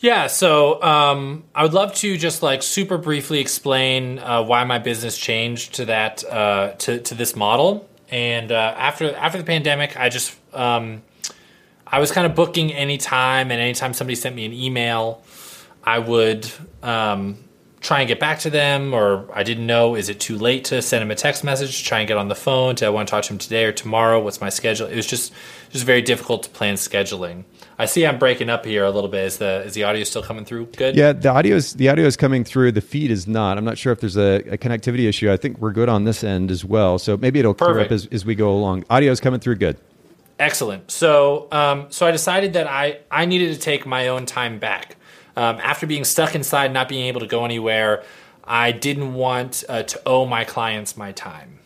Yeah, 0.00 0.28
so 0.28 0.82
um, 0.82 1.44
I 1.54 1.62
would 1.62 1.74
love 1.74 1.94
to 1.96 2.16
just 2.16 2.42
like 2.42 2.62
super 2.62 2.96
briefly 2.96 3.38
explain 3.38 4.18
uh, 4.18 4.42
why 4.42 4.64
my 4.64 4.78
business 4.78 5.18
changed 5.18 5.74
to 5.74 5.84
that 5.86 6.24
uh, 6.24 6.72
to 6.78 7.00
to 7.00 7.14
this 7.14 7.36
model. 7.36 7.86
And 8.10 8.50
uh, 8.50 8.74
after 8.76 9.14
after 9.14 9.38
the 9.38 9.44
pandemic, 9.44 9.96
I 9.96 10.08
just 10.08 10.36
um, 10.52 11.02
I 11.86 12.00
was 12.00 12.10
kind 12.10 12.26
of 12.26 12.34
booking 12.34 12.72
anytime, 12.72 13.50
and 13.50 13.60
anytime 13.60 13.94
somebody 13.94 14.14
sent 14.16 14.34
me 14.34 14.44
an 14.44 14.52
email, 14.52 15.22
I 15.84 15.98
would 15.98 16.50
um, 16.82 17.38
try 17.80 18.00
and 18.00 18.08
get 18.08 18.20
back 18.20 18.40
to 18.40 18.50
them, 18.50 18.92
or 18.92 19.28
I 19.32 19.42
didn't 19.42 19.66
know 19.66 19.94
is 19.94 20.08
it 20.08 20.20
too 20.20 20.38
late 20.38 20.64
to 20.66 20.82
send 20.82 21.02
them 21.02 21.10
a 21.10 21.14
text 21.14 21.44
message, 21.44 21.84
try 21.84 22.00
and 22.00 22.08
get 22.08 22.16
on 22.16 22.28
the 22.28 22.34
phone, 22.34 22.74
do 22.74 22.86
I 22.86 22.90
want 22.90 23.08
to 23.08 23.10
talk 23.10 23.24
to 23.24 23.28
them 23.30 23.38
today 23.38 23.64
or 23.64 23.72
tomorrow. 23.72 24.20
What's 24.20 24.40
my 24.40 24.50
schedule? 24.50 24.86
It 24.86 24.96
was 24.96 25.06
just 25.06 25.32
just 25.70 25.84
very 25.84 26.02
difficult 26.02 26.42
to 26.44 26.50
plan 26.50 26.74
scheduling. 26.74 27.44
I 27.80 27.86
see 27.86 28.04
I'm 28.04 28.18
breaking 28.18 28.50
up 28.50 28.66
here 28.66 28.84
a 28.84 28.90
little 28.90 29.08
bit. 29.08 29.24
Is 29.24 29.38
the 29.38 29.62
is 29.62 29.72
the 29.72 29.84
audio 29.84 30.04
still 30.04 30.22
coming 30.22 30.44
through 30.44 30.66
good? 30.66 30.94
Yeah, 30.94 31.14
the 31.14 31.30
audio 31.30 31.56
is 31.56 31.72
the 31.72 31.88
audio 31.88 32.04
is 32.04 32.14
coming 32.14 32.44
through. 32.44 32.72
The 32.72 32.82
feed 32.82 33.10
is 33.10 33.26
not. 33.26 33.56
I'm 33.56 33.64
not 33.64 33.78
sure 33.78 33.90
if 33.90 34.00
there's 34.00 34.18
a, 34.18 34.42
a 34.50 34.58
connectivity 34.58 35.08
issue. 35.08 35.32
I 35.32 35.38
think 35.38 35.56
we're 35.58 35.72
good 35.72 35.88
on 35.88 36.04
this 36.04 36.22
end 36.22 36.50
as 36.50 36.62
well. 36.62 36.98
So 36.98 37.16
maybe 37.16 37.38
it'll 37.38 37.54
Perfect. 37.54 37.74
clear 37.74 37.84
up 37.86 37.90
as, 37.90 38.04
as 38.12 38.26
we 38.26 38.34
go 38.34 38.50
along. 38.50 38.84
Audio 38.90 39.10
is 39.10 39.18
coming 39.18 39.40
through 39.40 39.56
good. 39.56 39.78
Excellent. 40.38 40.90
So 40.90 41.48
um, 41.52 41.86
so 41.88 42.06
I 42.06 42.10
decided 42.10 42.52
that 42.52 42.66
I 42.66 42.98
I 43.10 43.24
needed 43.24 43.54
to 43.54 43.58
take 43.58 43.86
my 43.86 44.08
own 44.08 44.26
time 44.26 44.58
back 44.58 44.96
um, 45.34 45.56
after 45.62 45.86
being 45.86 46.04
stuck 46.04 46.34
inside, 46.34 46.74
not 46.74 46.86
being 46.86 47.06
able 47.06 47.20
to 47.20 47.26
go 47.26 47.46
anywhere. 47.46 48.04
I 48.44 48.72
didn't 48.72 49.14
want 49.14 49.64
uh, 49.70 49.84
to 49.84 50.02
owe 50.04 50.26
my 50.26 50.44
clients 50.44 50.98
my 50.98 51.12
time. 51.12 51.59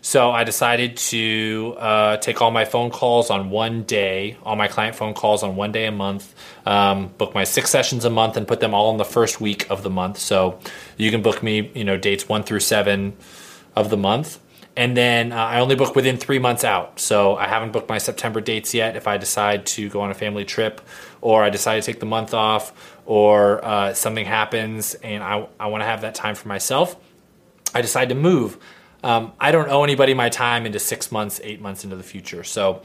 So 0.00 0.30
I 0.30 0.44
decided 0.44 0.96
to 0.96 1.74
uh, 1.78 2.16
take 2.18 2.40
all 2.40 2.50
my 2.50 2.64
phone 2.64 2.90
calls 2.90 3.30
on 3.30 3.50
one 3.50 3.82
day, 3.82 4.36
all 4.42 4.56
my 4.56 4.68
client 4.68 4.94
phone 4.94 5.14
calls 5.14 5.42
on 5.42 5.56
one 5.56 5.72
day 5.72 5.86
a 5.86 5.92
month, 5.92 6.34
um, 6.66 7.08
book 7.18 7.34
my 7.34 7.44
six 7.44 7.70
sessions 7.70 8.04
a 8.04 8.10
month, 8.10 8.36
and 8.36 8.46
put 8.46 8.60
them 8.60 8.74
all 8.74 8.90
in 8.90 8.96
the 8.96 9.04
first 9.04 9.40
week 9.40 9.68
of 9.70 9.82
the 9.82 9.90
month. 9.90 10.18
So 10.18 10.60
you 10.96 11.10
can 11.10 11.22
book 11.22 11.42
me, 11.42 11.70
you 11.74 11.84
know, 11.84 11.96
dates 11.96 12.28
one 12.28 12.42
through 12.42 12.60
seven 12.60 13.16
of 13.74 13.90
the 13.90 13.96
month. 13.96 14.38
And 14.76 14.96
then 14.96 15.32
uh, 15.32 15.36
I 15.36 15.58
only 15.58 15.74
book 15.74 15.96
within 15.96 16.16
three 16.16 16.38
months 16.38 16.62
out. 16.62 17.00
So 17.00 17.34
I 17.34 17.48
haven't 17.48 17.72
booked 17.72 17.88
my 17.88 17.98
September 17.98 18.40
dates 18.40 18.74
yet. 18.74 18.94
If 18.94 19.08
I 19.08 19.16
decide 19.16 19.66
to 19.66 19.88
go 19.88 20.02
on 20.02 20.12
a 20.12 20.14
family 20.14 20.44
trip, 20.44 20.80
or 21.20 21.42
I 21.42 21.50
decide 21.50 21.82
to 21.82 21.86
take 21.86 21.98
the 21.98 22.06
month 22.06 22.32
off, 22.32 22.96
or 23.04 23.64
uh, 23.64 23.94
something 23.94 24.24
happens 24.24 24.94
and 24.94 25.24
I, 25.24 25.48
I 25.58 25.66
want 25.66 25.80
to 25.80 25.86
have 25.86 26.02
that 26.02 26.14
time 26.14 26.36
for 26.36 26.46
myself, 26.46 26.94
I 27.74 27.82
decide 27.82 28.10
to 28.10 28.14
move 28.14 28.56
um, 29.02 29.32
I 29.38 29.50
don't 29.52 29.68
owe 29.68 29.84
anybody 29.84 30.14
my 30.14 30.28
time 30.28 30.66
into 30.66 30.78
six 30.78 31.12
months, 31.12 31.40
eight 31.44 31.60
months 31.60 31.84
into 31.84 31.96
the 31.96 32.02
future. 32.02 32.44
So, 32.44 32.82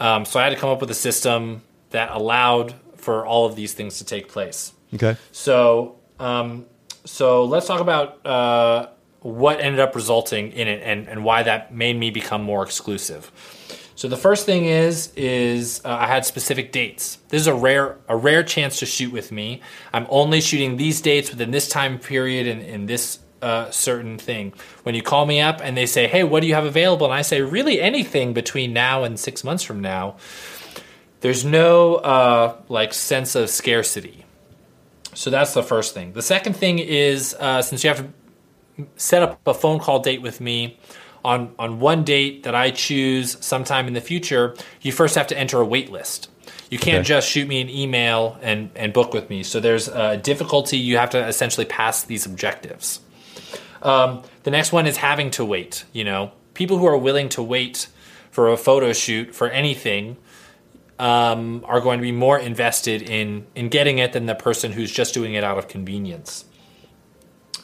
um, 0.00 0.24
so 0.24 0.38
I 0.38 0.44
had 0.44 0.50
to 0.50 0.56
come 0.56 0.70
up 0.70 0.80
with 0.80 0.90
a 0.90 0.94
system 0.94 1.62
that 1.90 2.10
allowed 2.10 2.74
for 2.96 3.24
all 3.24 3.46
of 3.46 3.56
these 3.56 3.72
things 3.72 3.98
to 3.98 4.04
take 4.04 4.28
place. 4.28 4.72
Okay. 4.94 5.16
So, 5.32 5.96
um, 6.18 6.66
so 7.04 7.44
let's 7.44 7.66
talk 7.66 7.80
about 7.80 8.24
uh, 8.26 8.88
what 9.20 9.60
ended 9.60 9.80
up 9.80 9.94
resulting 9.94 10.52
in 10.52 10.68
it 10.68 10.82
and, 10.82 11.08
and 11.08 11.24
why 11.24 11.42
that 11.42 11.74
made 11.74 11.96
me 11.96 12.10
become 12.10 12.42
more 12.42 12.62
exclusive. 12.62 13.30
So 13.94 14.08
the 14.08 14.16
first 14.16 14.44
thing 14.44 14.66
is 14.66 15.10
is 15.16 15.80
uh, 15.82 15.88
I 15.88 16.06
had 16.06 16.26
specific 16.26 16.70
dates. 16.70 17.16
This 17.30 17.40
is 17.40 17.46
a 17.46 17.54
rare 17.54 17.96
a 18.08 18.16
rare 18.16 18.42
chance 18.42 18.78
to 18.80 18.86
shoot 18.86 19.10
with 19.10 19.32
me. 19.32 19.62
I'm 19.92 20.06
only 20.10 20.42
shooting 20.42 20.76
these 20.76 21.00
dates 21.00 21.30
within 21.30 21.50
this 21.50 21.66
time 21.68 21.98
period 21.98 22.46
and 22.46 22.60
in 22.60 22.84
this 22.84 23.20
uh, 23.42 23.70
certain 23.70 24.18
thing. 24.18 24.52
When 24.82 24.94
you 24.94 25.02
call 25.02 25.26
me 25.26 25.40
up 25.40 25.60
and 25.62 25.76
they 25.76 25.86
say, 25.86 26.06
"Hey, 26.06 26.24
what 26.24 26.40
do 26.40 26.46
you 26.46 26.54
have 26.54 26.64
available?" 26.64 27.06
and 27.06 27.14
I 27.14 27.22
say, 27.22 27.42
"Really 27.42 27.80
anything 27.80 28.32
between 28.32 28.72
now 28.72 29.04
and 29.04 29.18
six 29.18 29.44
months 29.44 29.62
from 29.62 29.80
now." 29.80 30.16
There's 31.20 31.44
no 31.44 31.96
uh, 31.96 32.56
like 32.68 32.94
sense 32.94 33.34
of 33.34 33.50
scarcity. 33.50 34.24
So 35.14 35.30
that's 35.30 35.54
the 35.54 35.62
first 35.62 35.94
thing. 35.94 36.12
The 36.12 36.22
second 36.22 36.54
thing 36.54 36.78
is 36.78 37.34
uh, 37.40 37.62
since 37.62 37.82
you 37.82 37.88
have 37.88 38.06
to 38.76 38.86
set 38.96 39.22
up 39.22 39.40
a 39.46 39.54
phone 39.54 39.78
call 39.78 40.00
date 40.00 40.20
with 40.20 40.40
me 40.40 40.78
on 41.24 41.54
on 41.58 41.80
one 41.80 42.04
date 42.04 42.42
that 42.44 42.54
I 42.54 42.70
choose 42.70 43.42
sometime 43.44 43.88
in 43.88 43.94
the 43.94 44.00
future, 44.00 44.54
you 44.82 44.92
first 44.92 45.14
have 45.14 45.26
to 45.28 45.38
enter 45.38 45.60
a 45.60 45.64
wait 45.64 45.90
list. 45.90 46.28
You 46.70 46.78
can't 46.78 46.98
okay. 46.98 47.04
just 47.04 47.28
shoot 47.28 47.46
me 47.46 47.60
an 47.60 47.70
email 47.70 48.38
and, 48.42 48.70
and 48.74 48.92
book 48.92 49.12
with 49.12 49.30
me. 49.30 49.42
So 49.42 49.60
there's 49.60 49.88
a 49.88 50.16
difficulty. 50.16 50.78
You 50.78 50.98
have 50.98 51.10
to 51.10 51.26
essentially 51.26 51.64
pass 51.64 52.02
these 52.04 52.26
objectives. 52.26 53.00
Um, 53.82 54.22
the 54.42 54.50
next 54.50 54.72
one 54.72 54.86
is 54.86 54.96
having 54.98 55.30
to 55.32 55.44
wait. 55.44 55.84
You 55.92 56.04
know, 56.04 56.32
people 56.54 56.78
who 56.78 56.86
are 56.86 56.98
willing 56.98 57.28
to 57.30 57.42
wait 57.42 57.88
for 58.30 58.48
a 58.48 58.56
photo 58.56 58.92
shoot 58.92 59.34
for 59.34 59.48
anything 59.48 60.16
um, 60.98 61.64
are 61.66 61.80
going 61.80 61.98
to 61.98 62.02
be 62.02 62.12
more 62.12 62.38
invested 62.38 63.02
in 63.02 63.46
in 63.54 63.68
getting 63.68 63.98
it 63.98 64.12
than 64.12 64.26
the 64.26 64.34
person 64.34 64.72
who's 64.72 64.90
just 64.90 65.14
doing 65.14 65.34
it 65.34 65.44
out 65.44 65.58
of 65.58 65.68
convenience. 65.68 66.44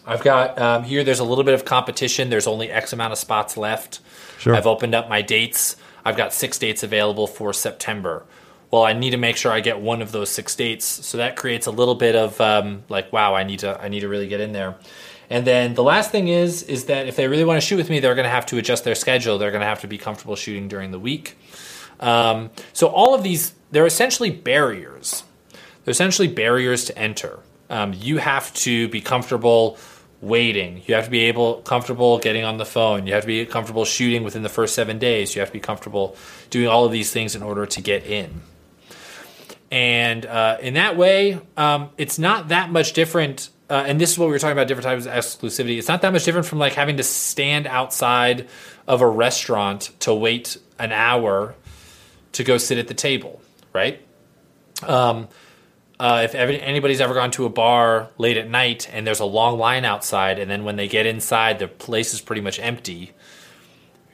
I've 0.07 0.22
got 0.22 0.59
um, 0.59 0.85
here. 0.85 1.05
There's 1.05 1.20
a 1.20 1.25
little 1.25 1.44
bit 1.44 1.55
of 1.55 1.64
competition. 1.64 2.31
There's 2.31 2.46
only 2.46 2.70
X 2.70 2.92
amount 2.92 3.12
of 3.12 3.18
spots 3.18 3.57
left. 3.57 4.01
Sure. 4.38 4.55
I've 4.55 4.66
opened 4.66 4.94
up 4.94 5.09
my 5.09 5.22
dates. 5.22 5.77
I've 6.05 6.16
got 6.16 6.33
six 6.33 6.59
dates 6.59 6.83
available 6.83 7.27
for 7.27 7.53
September. 7.53 8.25
Well, 8.70 8.83
I 8.83 8.94
need 8.94 9.11
to 9.11 9.18
make 9.18 9.37
sure 9.37 9.53
I 9.53 9.61
get 9.61 9.81
one 9.81 10.03
of 10.03 10.12
those 10.12 10.31
six 10.31 10.57
dates. 10.57 10.85
So 10.85 11.18
that 11.18 11.37
creates 11.37 11.66
a 11.66 11.70
little 11.70 11.94
bit 11.94 12.16
of 12.16 12.40
um, 12.40 12.85
like, 12.88 13.12
wow, 13.12 13.35
I 13.35 13.44
need 13.44 13.61
to 13.61 13.81
I 13.81 13.88
need 13.88 14.01
to 14.01 14.09
really 14.09 14.29
get 14.29 14.40
in 14.40 14.53
there. 14.53 14.77
And 15.33 15.47
then 15.47 15.73
the 15.73 15.83
last 15.83 16.11
thing 16.11 16.29
is 16.29 16.62
is 16.64 16.85
that 16.85 17.09
if 17.09 17.16
they 17.16 17.27
really 17.27 17.45
want 17.45 17.57
to 17.59 17.66
shoot 17.66 17.79
with 17.79 17.88
me, 17.88 18.01
they're 18.01 18.14
going 18.14 18.27
to 18.27 18.31
have 18.31 18.45
to 18.47 18.59
adjust 18.59 18.85
their 18.85 18.95
schedule. 18.95 19.38
They're 19.38 19.51
going 19.51 19.62
to 19.62 19.66
have 19.66 19.81
to 19.81 19.87
be 19.87 19.97
comfortable 19.97 20.37
shooting 20.37 20.68
during 20.68 20.90
the 20.90 20.99
week. 20.99 21.38
Um, 22.01 22.51
so 22.75 22.88
all 22.88 23.14
of 23.14 23.23
these, 23.23 23.55
they're 23.71 23.87
essentially 23.87 24.29
barriers. 24.29 25.25
They're 25.85 25.92
essentially 25.92 26.29
barriers 26.29 26.85
to 26.85 26.99
enter. 26.99 27.38
Um, 27.71 27.95
you 27.95 28.18
have 28.18 28.53
to 28.57 28.88
be 28.88 29.01
comfortable 29.01 29.79
waiting. 30.21 30.83
You 30.85 30.97
have 30.97 31.07
to 31.07 31.11
be 31.11 31.21
able 31.21 31.62
comfortable 31.62 32.18
getting 32.18 32.45
on 32.45 32.59
the 32.59 32.66
phone. 32.66 33.07
You 33.07 33.14
have 33.14 33.23
to 33.23 33.27
be 33.27 33.47
comfortable 33.47 33.87
shooting 33.87 34.25
within 34.25 34.42
the 34.42 34.51
first 34.51 34.75
seven 34.75 34.99
days. 34.99 35.35
You 35.35 35.40
have 35.40 35.49
to 35.49 35.55
be 35.55 35.61
comfortable 35.61 36.14
doing 36.51 36.68
all 36.68 36.85
of 36.85 36.92
these 36.92 37.11
things 37.11 37.35
in 37.35 37.42
order 37.42 37.64
to 37.64 37.81
get 37.81 38.05
in. 38.05 38.42
And 39.71 40.27
uh, 40.27 40.59
in 40.61 40.75
that 40.75 40.99
way, 40.99 41.40
um, 41.57 41.88
it's 41.97 42.18
not 42.18 42.49
that 42.49 42.71
much 42.71 42.92
different. 42.92 43.49
Uh, 43.72 43.85
and 43.87 43.98
this 43.98 44.12
is 44.12 44.18
what 44.18 44.26
we 44.26 44.32
were 44.32 44.38
talking 44.38 44.52
about 44.52 44.68
different 44.68 44.85
types 44.85 45.06
of 45.06 45.12
exclusivity. 45.12 45.78
It's 45.78 45.88
not 45.88 46.02
that 46.02 46.12
much 46.12 46.26
different 46.26 46.46
from 46.46 46.58
like 46.58 46.74
having 46.74 46.98
to 46.98 47.02
stand 47.02 47.66
outside 47.66 48.46
of 48.87 49.00
a 49.00 49.08
restaurant 49.08 49.92
to 50.00 50.12
wait 50.12 50.58
an 50.78 50.92
hour 50.92 51.54
to 52.32 52.44
go 52.44 52.58
sit 52.58 52.76
at 52.76 52.88
the 52.88 52.92
table, 52.92 53.40
right? 53.72 53.98
Um, 54.82 55.28
uh, 55.98 56.20
if 56.22 56.35
ever, 56.35 56.52
anybody's 56.52 57.00
ever 57.00 57.14
gone 57.14 57.30
to 57.30 57.46
a 57.46 57.48
bar 57.48 58.11
late 58.18 58.37
at 58.37 58.46
night 58.46 58.90
and 58.92 59.06
there's 59.06 59.20
a 59.20 59.24
long 59.24 59.58
line 59.58 59.87
outside, 59.87 60.38
and 60.38 60.50
then 60.50 60.64
when 60.64 60.76
they 60.76 60.87
get 60.87 61.06
inside, 61.06 61.58
the 61.58 61.68
place 61.68 62.12
is 62.12 62.20
pretty 62.20 62.42
much 62.42 62.61
empty. 62.61 63.12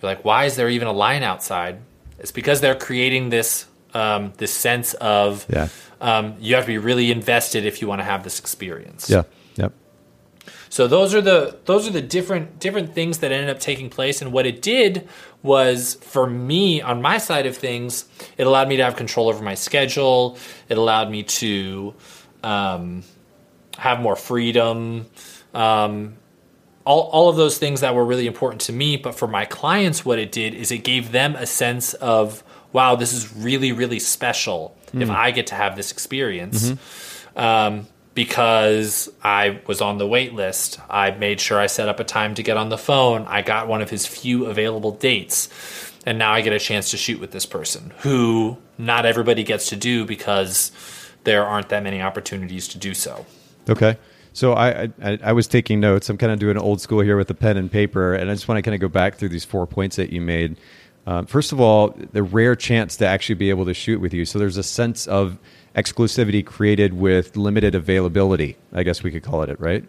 You're 0.01 0.12
like, 0.12 0.25
why 0.25 0.44
is 0.44 0.55
there 0.55 0.68
even 0.68 0.87
a 0.87 0.92
line 0.92 1.25
outside? 1.25 1.81
It's 2.21 2.31
because 2.31 2.61
they're 2.61 2.77
creating 2.77 3.31
this 3.31 3.66
um, 3.92 4.35
this 4.37 4.55
sense 4.55 4.94
of 4.94 5.47
yeah. 5.49 5.66
um, 6.01 6.37
you 6.38 6.55
have 6.55 6.64
to 6.64 6.68
be 6.68 6.79
really 6.79 7.11
invested 7.11 7.66
if 7.66 7.83
you 7.83 7.88
want 7.88 8.01
to 8.01 8.05
have 8.05 8.23
this 8.23 8.38
experience. 8.38 9.11
Yeah. 9.11 9.25
Yep. 9.59 9.73
So 10.71 10.87
those 10.87 11.14
are 11.14 11.21
the 11.21 11.59
those 11.66 11.87
are 11.88 11.92
the 11.92 12.03
different 12.03 12.59
different 12.59 12.94
things 12.94 13.18
that 13.18 13.33
ended 13.33 13.51
up 13.51 13.61
taking 13.61 13.90
place, 13.90 14.23
and 14.23 14.33
what 14.33 14.47
it 14.47 14.62
did 14.62 15.09
was 15.42 15.94
for 16.01 16.27
me 16.27 16.81
on 16.81 17.01
my 17.03 17.18
side 17.18 17.47
of 17.47 17.57
things, 17.57 18.07
it 18.37 18.47
allowed 18.47 18.68
me 18.68 18.77
to 18.77 18.85
have 18.85 18.97
control 18.97 19.29
over 19.29 19.42
my 19.42 19.55
schedule. 19.55 20.37
It 20.68 20.79
allowed 20.79 21.11
me 21.11 21.23
to 21.23 21.94
um, 22.42 23.03
have 23.77 24.01
more 24.01 24.16
freedom. 24.16 25.07
Um, 25.55 26.16
all, 26.85 27.03
all 27.12 27.29
of 27.29 27.37
those 27.37 27.59
things 27.59 27.83
that 27.83 27.94
were 27.94 28.05
really 28.05 28.27
important 28.27 28.62
to 28.62 28.73
me. 28.73 28.97
But 28.97 29.14
for 29.14 29.29
my 29.29 29.44
clients, 29.44 30.05
what 30.05 30.18
it 30.18 30.33
did 30.33 30.55
is 30.55 30.73
it 30.73 30.79
gave 30.79 31.12
them 31.12 31.37
a 31.37 31.47
sense 31.47 31.92
of, 31.94 32.42
wow, 32.73 32.97
this 32.97 33.12
is 33.12 33.37
really, 33.37 33.73
really 33.73 33.99
special 33.99 34.77
mm. 34.92 35.03
if 35.03 35.11
I 35.11 35.31
get 35.31 35.49
to 35.49 35.55
have 35.55 35.77
this 35.77 35.92
experience. 35.92 36.71
Mm-hmm. 36.71 37.38
Um, 37.38 37.87
because 38.19 39.09
I 39.23 39.61
was 39.69 39.81
on 39.81 39.99
the 39.99 40.07
wait 40.09 40.35
list. 40.35 40.81
I 40.91 41.13
made 41.13 41.41
sure 41.41 41.57
I 41.57 41.69
set 41.69 41.89
up 41.89 42.01
a 42.01 42.05
time 42.05 42.35
to 42.35 42.43
get 42.43 42.57
on 42.57 42.69
the 42.69 42.77
phone. 42.77 43.25
I 43.29 43.43
got 43.43 43.69
one 43.69 43.81
of 43.81 43.91
his 43.91 44.09
few 44.09 44.47
available 44.47 44.91
dates. 44.91 45.49
And 46.05 46.19
now 46.19 46.33
I 46.33 46.41
get 46.41 46.53
a 46.53 46.59
chance 46.59 46.91
to 46.91 46.97
shoot 46.97 47.21
with 47.21 47.31
this 47.31 47.47
person 47.47 47.93
who 47.99 48.59
not 48.77 49.07
everybody 49.07 49.45
gets 49.45 49.69
to 49.69 49.77
do 49.77 50.05
because 50.05 50.73
there 51.23 51.47
aren't 51.47 51.69
that 51.69 51.85
many 51.85 52.03
opportunities 52.03 52.67
to 52.69 52.79
do 52.79 52.93
so. 52.93 53.25
Okay. 53.71 53.97
So 54.33 54.55
I, 54.55 54.89
I, 55.01 55.19
I 55.23 55.33
was 55.33 55.47
taking 55.47 55.79
notes. 55.79 56.11
I'm 56.11 56.19
kind 56.19 56.33
of 56.33 56.41
doing 56.41 56.59
old 56.59 56.81
school 56.81 57.03
here 57.03 57.17
with 57.17 57.29
the 57.29 57.35
pen 57.35 57.57
and 57.57 57.71
paper, 57.71 58.15
and 58.15 58.33
I 58.33 58.35
just 58.35 58.49
want 58.49 58.59
to 58.59 58.63
kind 58.63 58.75
of 58.75 58.81
go 58.81 58.89
back 58.89 59.15
through 59.15 59.29
these 59.29 59.45
four 59.45 59.65
points 59.65 59.95
that 59.95 60.11
you 60.11 60.21
made. 60.21 60.57
Um, 61.07 61.27
first 61.27 61.53
of 61.53 61.61
all, 61.61 61.95
the 62.13 62.25
rare 62.25 62.57
chance 62.57 62.97
to 62.97 63.07
actually 63.07 63.37
be 63.37 63.51
able 63.51 63.67
to 63.67 63.75
shoot 63.75 64.01
with 64.01 64.13
you. 64.13 64.25
So 64.25 64.41
there's 64.41 64.57
a 64.57 64.65
sense 64.65 65.07
of 65.07 65.39
exclusivity 65.83 66.45
created 66.45 66.93
with 66.95 67.37
limited 67.37 67.75
availability. 67.75 68.57
I 68.73 68.83
guess 68.83 69.03
we 69.03 69.11
could 69.11 69.23
call 69.23 69.43
it 69.43 69.49
it, 69.49 69.61
right? 69.61 69.85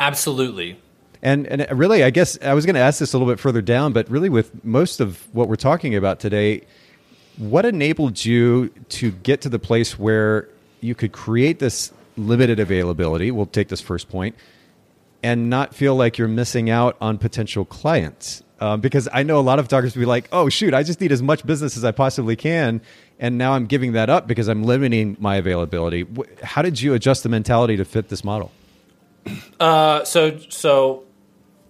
Absolutely. 0.00 0.78
And 1.22 1.46
and 1.46 1.66
really, 1.78 2.04
I 2.04 2.10
guess 2.10 2.38
I 2.42 2.52
was 2.52 2.66
going 2.66 2.74
to 2.74 2.80
ask 2.80 3.00
this 3.00 3.14
a 3.14 3.18
little 3.18 3.32
bit 3.32 3.40
further 3.40 3.62
down, 3.62 3.92
but 3.92 4.08
really, 4.10 4.28
with 4.28 4.64
most 4.64 5.00
of 5.00 5.26
what 5.34 5.48
we're 5.48 5.56
talking 5.56 5.94
about 5.94 6.20
today, 6.20 6.62
what 7.38 7.64
enabled 7.64 8.24
you 8.24 8.68
to 8.90 9.10
get 9.10 9.40
to 9.40 9.48
the 9.48 9.58
place 9.58 9.98
where 9.98 10.48
you 10.80 10.94
could 10.94 11.12
create 11.12 11.58
this 11.58 11.92
limited 12.16 12.60
availability? 12.60 13.30
We'll 13.30 13.46
take 13.46 13.68
this 13.68 13.80
first 13.80 14.10
point, 14.10 14.36
and 15.22 15.48
not 15.48 15.74
feel 15.74 15.96
like 15.96 16.18
you're 16.18 16.28
missing 16.28 16.68
out 16.68 16.96
on 17.00 17.16
potential 17.18 17.64
clients. 17.64 18.42
Um, 18.60 18.80
because 18.80 19.08
I 19.12 19.24
know 19.24 19.40
a 19.40 19.42
lot 19.42 19.58
of 19.58 19.64
photographers 19.64 19.98
be 19.98 20.06
like, 20.06 20.28
"Oh 20.30 20.48
shoot, 20.48 20.74
I 20.74 20.84
just 20.84 21.00
need 21.00 21.10
as 21.10 21.20
much 21.20 21.44
business 21.44 21.76
as 21.76 21.84
I 21.84 21.90
possibly 21.90 22.36
can," 22.36 22.80
and 23.18 23.36
now 23.36 23.54
I'm 23.54 23.66
giving 23.66 23.92
that 23.92 24.08
up 24.08 24.28
because 24.28 24.48
I'm 24.48 24.62
limiting 24.62 25.16
my 25.18 25.36
availability. 25.36 26.06
How 26.42 26.62
did 26.62 26.80
you 26.80 26.94
adjust 26.94 27.24
the 27.24 27.28
mentality 27.28 27.76
to 27.76 27.84
fit 27.84 28.08
this 28.08 28.22
model? 28.22 28.52
Uh, 29.58 30.04
so 30.04 30.38
so 30.50 31.04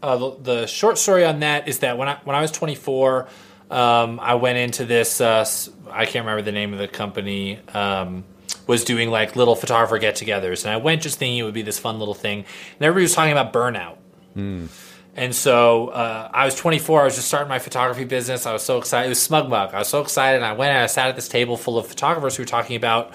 uh, 0.03 0.17
the, 0.17 0.37
the, 0.43 0.67
short 0.67 0.99
story 0.99 1.25
on 1.25 1.41
that 1.41 1.69
is 1.69 1.79
that 1.79 1.97
when 1.97 2.09
I 2.09 2.19
when 2.25 2.37
I 2.37 2.43
was 2.43 2.51
24, 2.51 3.29
um, 3.71 4.21
I 4.21 4.35
went 4.35 4.59
into 4.59 4.85
this. 4.85 5.21
Uh, 5.21 5.47
I 5.91 6.05
can't 6.05 6.27
remember 6.27 6.43
the 6.43 6.53
name 6.53 6.73
of 6.73 6.79
the 6.79 6.89
company. 6.89 7.61
Um, 7.73 8.25
was 8.67 8.85
doing 8.85 9.11
like 9.11 9.37
little 9.37 9.57
photographer 9.57 9.99
get-togethers, 9.99 10.65
and 10.65 10.73
I 10.73 10.79
went 10.79 11.03
just 11.03 11.19
thinking 11.19 11.39
it 11.39 11.43
would 11.43 11.55
be 11.55 11.63
this 11.63 11.79
fun 11.79 11.99
little 11.99 12.15
thing, 12.15 12.41
and 12.41 12.83
everybody 12.83 13.05
was 13.05 13.15
talking 13.15 13.33
about 13.33 13.53
burnout. 13.53 13.97
Mm. 14.37 14.69
And 15.17 15.35
so 15.35 15.89
uh, 15.89 16.29
I 16.33 16.45
was 16.45 16.55
24. 16.57 17.03
I 17.03 17.05
was 17.05 17.15
just 17.15 17.29
starting 17.29 17.49
my 17.49 17.59
photography 17.59 18.05
business. 18.05 18.47
I 18.47 18.53
was 18.53 18.63
so 18.63 18.79
excited. 18.79 19.07
It 19.07 19.11
was 19.11 19.29
SmugMug. 19.29 19.73
I 19.73 19.79
was 19.79 19.89
so 19.89 20.01
excited. 20.01 20.37
And 20.37 20.45
I 20.45 20.53
went 20.53 20.71
and 20.71 20.83
I 20.83 20.87
sat 20.87 21.09
at 21.09 21.17
this 21.17 21.29
table 21.29 21.57
full 21.57 21.79
of 21.79 21.87
photographers 21.87 22.37
who 22.37 22.43
were 22.43 22.49
talking 22.49 22.77
about 22.77 23.13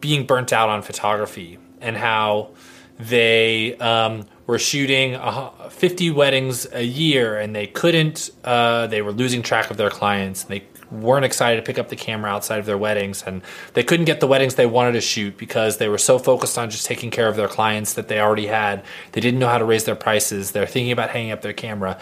being 0.00 0.26
burnt 0.26 0.52
out 0.52 0.68
on 0.68 0.82
photography 0.82 1.58
and 1.80 1.96
how 1.96 2.50
they 2.98 3.76
um, 3.78 4.26
were 4.46 4.58
shooting 4.58 5.18
50 5.70 6.10
weddings 6.12 6.66
a 6.72 6.84
year 6.84 7.36
and 7.36 7.54
they 7.54 7.66
couldn't, 7.66 8.30
uh, 8.44 8.86
they 8.86 9.02
were 9.02 9.12
losing 9.12 9.42
track 9.42 9.70
of 9.70 9.76
their 9.76 9.90
clients. 9.90 10.44
They 10.44 10.60
weren't 10.94 11.24
excited 11.24 11.56
to 11.56 11.62
pick 11.62 11.78
up 11.78 11.88
the 11.88 11.96
camera 11.96 12.30
outside 12.30 12.58
of 12.58 12.66
their 12.66 12.78
weddings 12.78 13.22
and 13.22 13.42
they 13.74 13.82
couldn't 13.82 14.06
get 14.06 14.20
the 14.20 14.26
weddings 14.26 14.54
they 14.54 14.66
wanted 14.66 14.92
to 14.92 15.00
shoot 15.00 15.36
because 15.36 15.78
they 15.78 15.88
were 15.88 15.98
so 15.98 16.18
focused 16.18 16.56
on 16.58 16.70
just 16.70 16.86
taking 16.86 17.10
care 17.10 17.28
of 17.28 17.36
their 17.36 17.48
clients 17.48 17.94
that 17.94 18.08
they 18.08 18.20
already 18.20 18.46
had. 18.46 18.84
They 19.12 19.20
didn't 19.20 19.40
know 19.40 19.48
how 19.48 19.58
to 19.58 19.64
raise 19.64 19.84
their 19.84 19.96
prices. 19.96 20.52
They're 20.52 20.66
thinking 20.66 20.92
about 20.92 21.10
hanging 21.10 21.32
up 21.32 21.42
their 21.42 21.52
camera. 21.52 21.98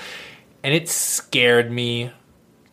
And 0.62 0.74
it 0.74 0.88
scared 0.88 1.70
me 1.70 2.12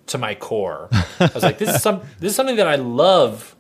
to 0.08 0.17
my 0.17 0.36
core. 0.36 0.89
I 1.19 1.29
was 1.34 1.43
like, 1.43 1.58
this 1.58 1.75
is 1.75 1.82
some 1.82 2.01
this 2.19 2.32
is 2.32 2.36
something 2.36 2.58
that 2.58 2.67
I 2.67 2.75
love 2.75 3.55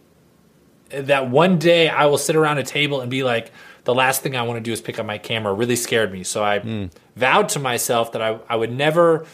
that 0.89 1.29
one 1.29 1.59
day 1.59 1.89
I 1.89 2.05
will 2.05 2.17
sit 2.17 2.35
around 2.35 2.57
a 2.57 2.63
table 2.63 3.01
and 3.01 3.09
be 3.09 3.23
like, 3.23 3.51
the 3.83 3.93
last 3.93 4.21
thing 4.21 4.35
I 4.35 4.43
want 4.43 4.57
to 4.57 4.61
do 4.61 4.71
is 4.71 4.81
pick 4.81 4.99
up 4.99 5.05
my 5.05 5.17
camera. 5.17 5.53
really 5.53 5.75
scared 5.75 6.11
me. 6.11 6.23
So 6.23 6.43
I 6.43 6.59
mm. 6.59 6.91
vowed 7.15 7.49
to 7.49 7.59
myself 7.59 8.11
that 8.11 8.21
I, 8.21 8.39
I 8.49 8.55
would 8.55 8.71
never 8.71 9.25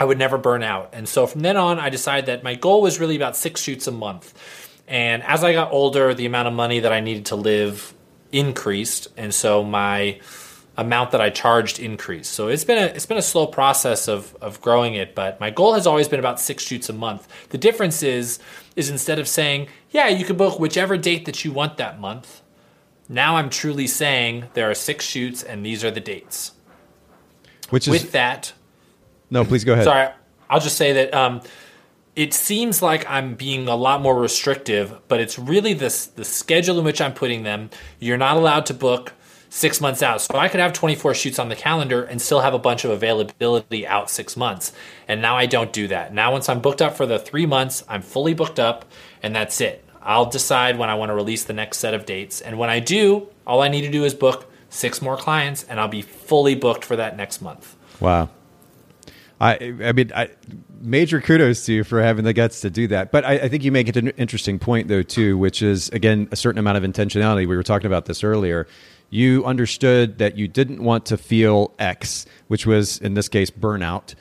I 0.00 0.04
would 0.04 0.18
never 0.18 0.38
burn 0.38 0.62
out. 0.62 0.90
And 0.94 1.06
so 1.06 1.26
from 1.26 1.42
then 1.42 1.58
on, 1.58 1.78
I 1.78 1.90
decided 1.90 2.26
that 2.26 2.42
my 2.42 2.54
goal 2.54 2.80
was 2.80 2.98
really 2.98 3.16
about 3.16 3.36
six 3.36 3.60
shoots 3.60 3.86
a 3.86 3.92
month. 3.92 4.32
And 4.88 5.22
as 5.22 5.44
I 5.44 5.52
got 5.52 5.70
older, 5.72 6.14
the 6.14 6.24
amount 6.24 6.48
of 6.48 6.54
money 6.54 6.80
that 6.80 6.90
I 6.90 7.00
needed 7.00 7.26
to 7.26 7.36
live 7.36 7.92
increased. 8.32 9.08
And 9.18 9.34
so 9.34 9.62
my 9.62 10.18
amount 10.78 11.10
that 11.10 11.20
I 11.20 11.28
charged 11.28 11.78
increased. 11.78 12.32
So 12.32 12.48
it's 12.48 12.64
been 12.64 12.78
a 12.78 12.86
it's 12.86 13.04
been 13.04 13.18
a 13.18 13.22
slow 13.22 13.46
process 13.46 14.08
of 14.08 14.34
of 14.40 14.62
growing 14.62 14.94
it, 14.94 15.14
but 15.14 15.38
my 15.38 15.50
goal 15.50 15.74
has 15.74 15.86
always 15.86 16.08
been 16.08 16.18
about 16.18 16.40
six 16.40 16.62
shoots 16.62 16.88
a 16.88 16.94
month. 16.94 17.28
The 17.50 17.58
difference 17.58 18.02
is 18.02 18.38
is 18.76 18.88
instead 18.88 19.18
of 19.18 19.28
saying, 19.28 19.68
yeah, 19.90 20.08
you 20.08 20.24
can 20.24 20.36
book 20.36 20.58
whichever 20.58 20.96
date 20.96 21.26
that 21.26 21.44
you 21.44 21.52
want 21.52 21.76
that 21.76 22.00
month, 22.00 22.40
now 23.06 23.36
I'm 23.36 23.50
truly 23.50 23.86
saying 23.86 24.46
there 24.54 24.70
are 24.70 24.74
six 24.74 25.04
shoots 25.04 25.42
and 25.42 25.66
these 25.66 25.84
are 25.84 25.90
the 25.90 26.00
dates. 26.00 26.52
Which 27.68 27.86
is 27.86 27.92
With 27.92 28.12
that, 28.12 28.54
no, 29.30 29.44
please 29.44 29.64
go 29.64 29.72
ahead. 29.72 29.84
sorry, 29.84 30.08
I'll 30.48 30.60
just 30.60 30.76
say 30.76 30.92
that 30.92 31.14
um, 31.14 31.40
it 32.16 32.34
seems 32.34 32.82
like 32.82 33.08
I'm 33.08 33.34
being 33.34 33.68
a 33.68 33.76
lot 33.76 34.02
more 34.02 34.18
restrictive, 34.18 34.98
but 35.08 35.20
it's 35.20 35.38
really 35.38 35.74
this 35.74 36.06
the 36.06 36.24
schedule 36.24 36.78
in 36.78 36.84
which 36.84 37.00
I'm 37.00 37.14
putting 37.14 37.44
them. 37.44 37.70
You're 37.98 38.18
not 38.18 38.36
allowed 38.36 38.66
to 38.66 38.74
book 38.74 39.12
six 39.50 39.80
months 39.80 40.02
out. 40.02 40.22
So 40.22 40.38
I 40.38 40.48
could 40.48 40.60
have 40.60 40.72
24 40.72 41.14
shoots 41.14 41.38
on 41.38 41.48
the 41.48 41.56
calendar 41.56 42.04
and 42.04 42.22
still 42.22 42.40
have 42.40 42.54
a 42.54 42.58
bunch 42.58 42.84
of 42.84 42.90
availability 42.92 43.86
out 43.86 44.08
six 44.08 44.36
months. 44.36 44.72
And 45.08 45.20
now 45.20 45.36
I 45.36 45.46
don't 45.46 45.72
do 45.72 45.88
that. 45.88 46.14
Now, 46.14 46.32
once 46.32 46.48
I'm 46.48 46.60
booked 46.60 46.80
up 46.80 46.96
for 46.96 47.04
the 47.04 47.18
three 47.18 47.46
months, 47.46 47.84
I'm 47.88 48.00
fully 48.00 48.32
booked 48.32 48.60
up, 48.60 48.84
and 49.22 49.34
that's 49.34 49.60
it. 49.60 49.84
I'll 50.00 50.26
decide 50.26 50.78
when 50.78 50.88
I 50.88 50.94
want 50.94 51.10
to 51.10 51.14
release 51.14 51.44
the 51.44 51.52
next 51.52 51.78
set 51.78 51.94
of 51.94 52.06
dates. 52.06 52.40
And 52.40 52.58
when 52.58 52.70
I 52.70 52.78
do, 52.78 53.28
all 53.46 53.60
I 53.60 53.68
need 53.68 53.82
to 53.82 53.90
do 53.90 54.04
is 54.04 54.14
book 54.14 54.50
six 54.70 55.02
more 55.02 55.16
clients, 55.16 55.64
and 55.64 55.78
I'll 55.78 55.88
be 55.88 56.02
fully 56.02 56.54
booked 56.54 56.84
for 56.84 56.96
that 56.96 57.16
next 57.16 57.42
month. 57.42 57.76
Wow. 57.98 58.30
I 59.40 59.74
I 59.82 59.92
mean, 59.92 60.12
I, 60.14 60.28
major 60.80 61.20
kudos 61.20 61.64
to 61.66 61.72
you 61.72 61.84
for 61.84 62.02
having 62.02 62.24
the 62.24 62.32
guts 62.32 62.60
to 62.60 62.70
do 62.70 62.86
that. 62.88 63.10
But 63.10 63.24
I, 63.24 63.32
I 63.32 63.48
think 63.48 63.64
you 63.64 63.72
make 63.72 63.94
an 63.96 64.08
interesting 64.10 64.58
point 64.58 64.88
though 64.88 65.02
too, 65.02 65.38
which 65.38 65.62
is 65.62 65.88
again 65.90 66.28
a 66.30 66.36
certain 66.36 66.58
amount 66.58 66.76
of 66.78 66.84
intentionality. 66.84 67.48
We 67.48 67.56
were 67.56 67.62
talking 67.62 67.86
about 67.86 68.06
this 68.06 68.22
earlier. 68.22 68.66
You 69.08 69.44
understood 69.44 70.18
that 70.18 70.36
you 70.36 70.46
didn't 70.46 70.82
want 70.82 71.06
to 71.06 71.16
feel 71.16 71.72
X, 71.78 72.26
which 72.46 72.66
was 72.66 72.98
in 72.98 73.14
this 73.14 73.28
case 73.28 73.50
burnout. 73.50 74.14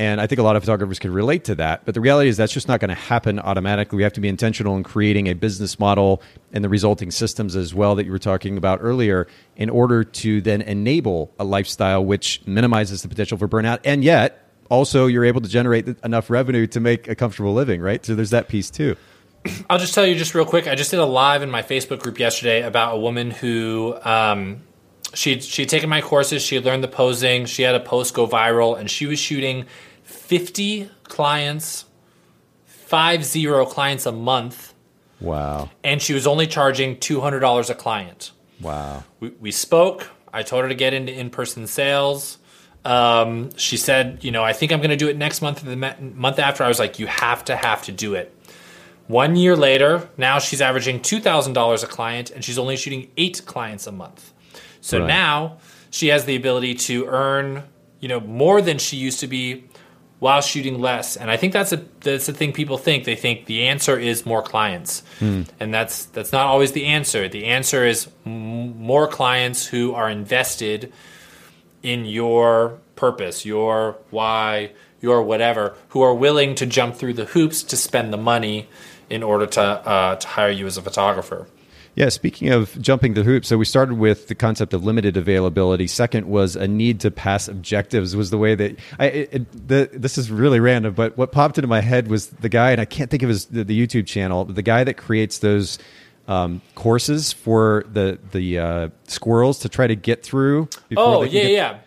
And 0.00 0.20
I 0.20 0.28
think 0.28 0.38
a 0.38 0.44
lot 0.44 0.54
of 0.54 0.62
photographers 0.62 1.00
can 1.00 1.12
relate 1.12 1.42
to 1.44 1.56
that. 1.56 1.84
But 1.84 1.94
the 1.94 2.00
reality 2.00 2.28
is 2.28 2.36
that's 2.36 2.52
just 2.52 2.68
not 2.68 2.78
going 2.78 2.90
to 2.90 2.94
happen 2.94 3.40
automatically. 3.40 3.96
We 3.96 4.04
have 4.04 4.12
to 4.12 4.20
be 4.20 4.28
intentional 4.28 4.76
in 4.76 4.84
creating 4.84 5.26
a 5.26 5.32
business 5.32 5.80
model 5.80 6.22
and 6.52 6.62
the 6.62 6.68
resulting 6.68 7.10
systems 7.10 7.56
as 7.56 7.74
well 7.74 7.96
that 7.96 8.06
you 8.06 8.12
were 8.12 8.18
talking 8.20 8.56
about 8.56 8.78
earlier 8.80 9.26
in 9.56 9.68
order 9.68 10.04
to 10.04 10.40
then 10.40 10.62
enable 10.62 11.34
a 11.40 11.44
lifestyle 11.44 12.04
which 12.04 12.40
minimizes 12.46 13.02
the 13.02 13.08
potential 13.08 13.36
for 13.36 13.48
burnout. 13.48 13.80
And 13.84 14.04
yet, 14.04 14.47
also, 14.68 15.06
you're 15.06 15.24
able 15.24 15.40
to 15.40 15.48
generate 15.48 15.88
enough 16.04 16.30
revenue 16.30 16.66
to 16.68 16.80
make 16.80 17.08
a 17.08 17.14
comfortable 17.14 17.54
living, 17.54 17.80
right? 17.80 18.04
So 18.04 18.14
there's 18.14 18.30
that 18.30 18.48
piece 18.48 18.70
too. 18.70 18.96
I'll 19.70 19.78
just 19.78 19.94
tell 19.94 20.06
you 20.06 20.14
just 20.14 20.34
real 20.34 20.44
quick. 20.44 20.66
I 20.66 20.74
just 20.74 20.90
did 20.90 21.00
a 21.00 21.04
live 21.06 21.42
in 21.42 21.50
my 21.50 21.62
Facebook 21.62 22.00
group 22.02 22.18
yesterday 22.18 22.62
about 22.62 22.96
a 22.96 22.98
woman 22.98 23.30
who 23.30 23.96
um, 24.02 24.62
she 25.14 25.40
she 25.40 25.62
had 25.62 25.68
taken 25.68 25.88
my 25.88 26.00
courses. 26.00 26.42
She 26.42 26.54
had 26.54 26.64
learned 26.64 26.84
the 26.84 26.88
posing. 26.88 27.46
She 27.46 27.62
had 27.62 27.74
a 27.74 27.80
post 27.80 28.14
go 28.14 28.26
viral, 28.26 28.78
and 28.78 28.90
she 28.90 29.06
was 29.06 29.18
shooting 29.18 29.66
fifty 30.02 30.90
clients, 31.04 31.84
five 32.66 33.24
zero 33.24 33.64
clients 33.64 34.06
a 34.06 34.12
month, 34.12 34.74
Wow. 35.20 35.70
and 35.84 36.02
she 36.02 36.12
was 36.14 36.26
only 36.26 36.46
charging 36.46 36.98
two 36.98 37.20
hundred 37.20 37.40
dollars 37.40 37.70
a 37.70 37.74
client. 37.74 38.32
Wow. 38.60 39.04
We, 39.20 39.30
we 39.40 39.50
spoke. 39.52 40.08
I 40.32 40.42
told 40.42 40.64
her 40.64 40.68
to 40.68 40.74
get 40.74 40.92
into 40.92 41.12
in 41.12 41.30
person 41.30 41.66
sales. 41.66 42.37
Um, 42.84 43.50
she 43.56 43.76
said, 43.76 44.18
you 44.22 44.30
know, 44.30 44.42
I 44.44 44.52
think 44.52 44.72
I'm 44.72 44.78
going 44.78 44.90
to 44.90 44.96
do 44.96 45.08
it 45.08 45.16
next 45.16 45.42
month 45.42 45.62
or 45.62 45.66
the 45.68 45.76
month 45.76 46.38
after. 46.38 46.64
I 46.64 46.68
was 46.68 46.78
like, 46.78 46.98
you 46.98 47.06
have 47.06 47.44
to 47.46 47.56
have 47.56 47.82
to 47.84 47.92
do 47.92 48.14
it. 48.14 48.34
One 49.08 49.36
year 49.36 49.56
later, 49.56 50.08
now 50.16 50.38
she's 50.38 50.60
averaging 50.60 51.00
$2,000 51.00 51.82
a 51.82 51.86
client 51.86 52.30
and 52.30 52.44
she's 52.44 52.58
only 52.58 52.76
shooting 52.76 53.10
eight 53.16 53.42
clients 53.46 53.86
a 53.86 53.92
month. 53.92 54.32
So 54.80 54.98
Right. 55.00 55.06
now 55.08 55.58
she 55.90 56.08
has 56.08 56.24
the 56.24 56.36
ability 56.36 56.74
to 56.74 57.06
earn, 57.06 57.64
you 58.00 58.08
know, 58.08 58.20
more 58.20 58.60
than 58.62 58.78
she 58.78 58.96
used 58.96 59.20
to 59.20 59.26
be 59.26 59.64
while 60.18 60.40
shooting 60.40 60.78
less. 60.80 61.16
And 61.16 61.30
I 61.30 61.36
think 61.36 61.52
that's 61.52 61.72
a 61.72 61.82
that's 62.00 62.26
the 62.26 62.32
thing 62.32 62.52
people 62.52 62.76
think. 62.76 63.04
They 63.04 63.16
think 63.16 63.46
the 63.46 63.66
answer 63.68 63.98
is 63.98 64.26
more 64.26 64.42
clients. 64.42 65.02
And 65.20 65.46
that's 65.74 66.04
that's 66.06 66.32
not 66.32 66.46
always 66.46 66.72
the 66.72 66.86
answer. 66.86 67.28
The 67.28 67.46
answer 67.46 67.86
is 67.86 68.08
m- 68.26 68.76
more 68.82 69.06
clients 69.08 69.66
who 69.66 69.94
are 69.94 70.10
invested 70.10 70.92
in 71.82 72.04
your 72.04 72.78
purpose, 72.96 73.44
your 73.44 73.96
why, 74.10 74.72
your 75.00 75.22
whatever, 75.22 75.76
who 75.90 76.02
are 76.02 76.14
willing 76.14 76.54
to 76.56 76.66
jump 76.66 76.96
through 76.96 77.14
the 77.14 77.26
hoops 77.26 77.62
to 77.62 77.76
spend 77.76 78.12
the 78.12 78.18
money 78.18 78.68
in 79.08 79.22
order 79.22 79.46
to 79.46 79.62
uh, 79.62 80.16
to 80.16 80.28
hire 80.28 80.50
you 80.50 80.66
as 80.66 80.76
a 80.76 80.82
photographer. 80.82 81.46
Yeah, 81.94 82.10
speaking 82.10 82.50
of 82.50 82.80
jumping 82.80 83.14
the 83.14 83.24
hoops, 83.24 83.48
so 83.48 83.58
we 83.58 83.64
started 83.64 83.98
with 83.98 84.28
the 84.28 84.36
concept 84.36 84.72
of 84.72 84.84
limited 84.84 85.16
availability. 85.16 85.88
Second 85.88 86.28
was 86.28 86.54
a 86.54 86.68
need 86.68 87.00
to 87.00 87.10
pass 87.10 87.48
objectives. 87.48 88.14
Was 88.14 88.30
the 88.30 88.38
way 88.38 88.54
that 88.54 88.78
I 89.00 89.06
it, 89.06 89.28
it, 89.32 89.68
the, 89.68 89.90
this 89.92 90.16
is 90.16 90.30
really 90.30 90.60
random, 90.60 90.94
but 90.94 91.18
what 91.18 91.32
popped 91.32 91.58
into 91.58 91.66
my 91.66 91.80
head 91.80 92.06
was 92.06 92.28
the 92.28 92.48
guy, 92.48 92.70
and 92.70 92.80
I 92.80 92.84
can't 92.84 93.10
think 93.10 93.24
of 93.24 93.28
his 93.30 93.46
the, 93.46 93.64
the 93.64 93.86
YouTube 93.86 94.06
channel, 94.06 94.44
the 94.44 94.62
guy 94.62 94.84
that 94.84 94.94
creates 94.94 95.38
those 95.38 95.78
um, 96.28 96.60
courses 96.76 97.32
for 97.32 97.84
the 97.92 98.18
the 98.30 98.58
uh, 98.58 98.88
squirrels 99.04 99.58
to 99.60 99.68
try 99.68 99.86
to 99.88 99.96
get 99.96 100.22
through. 100.22 100.68
before 100.88 101.04
Oh 101.04 101.22
yeah, 101.22 101.42
get- 101.42 101.50
yeah. 101.50 101.78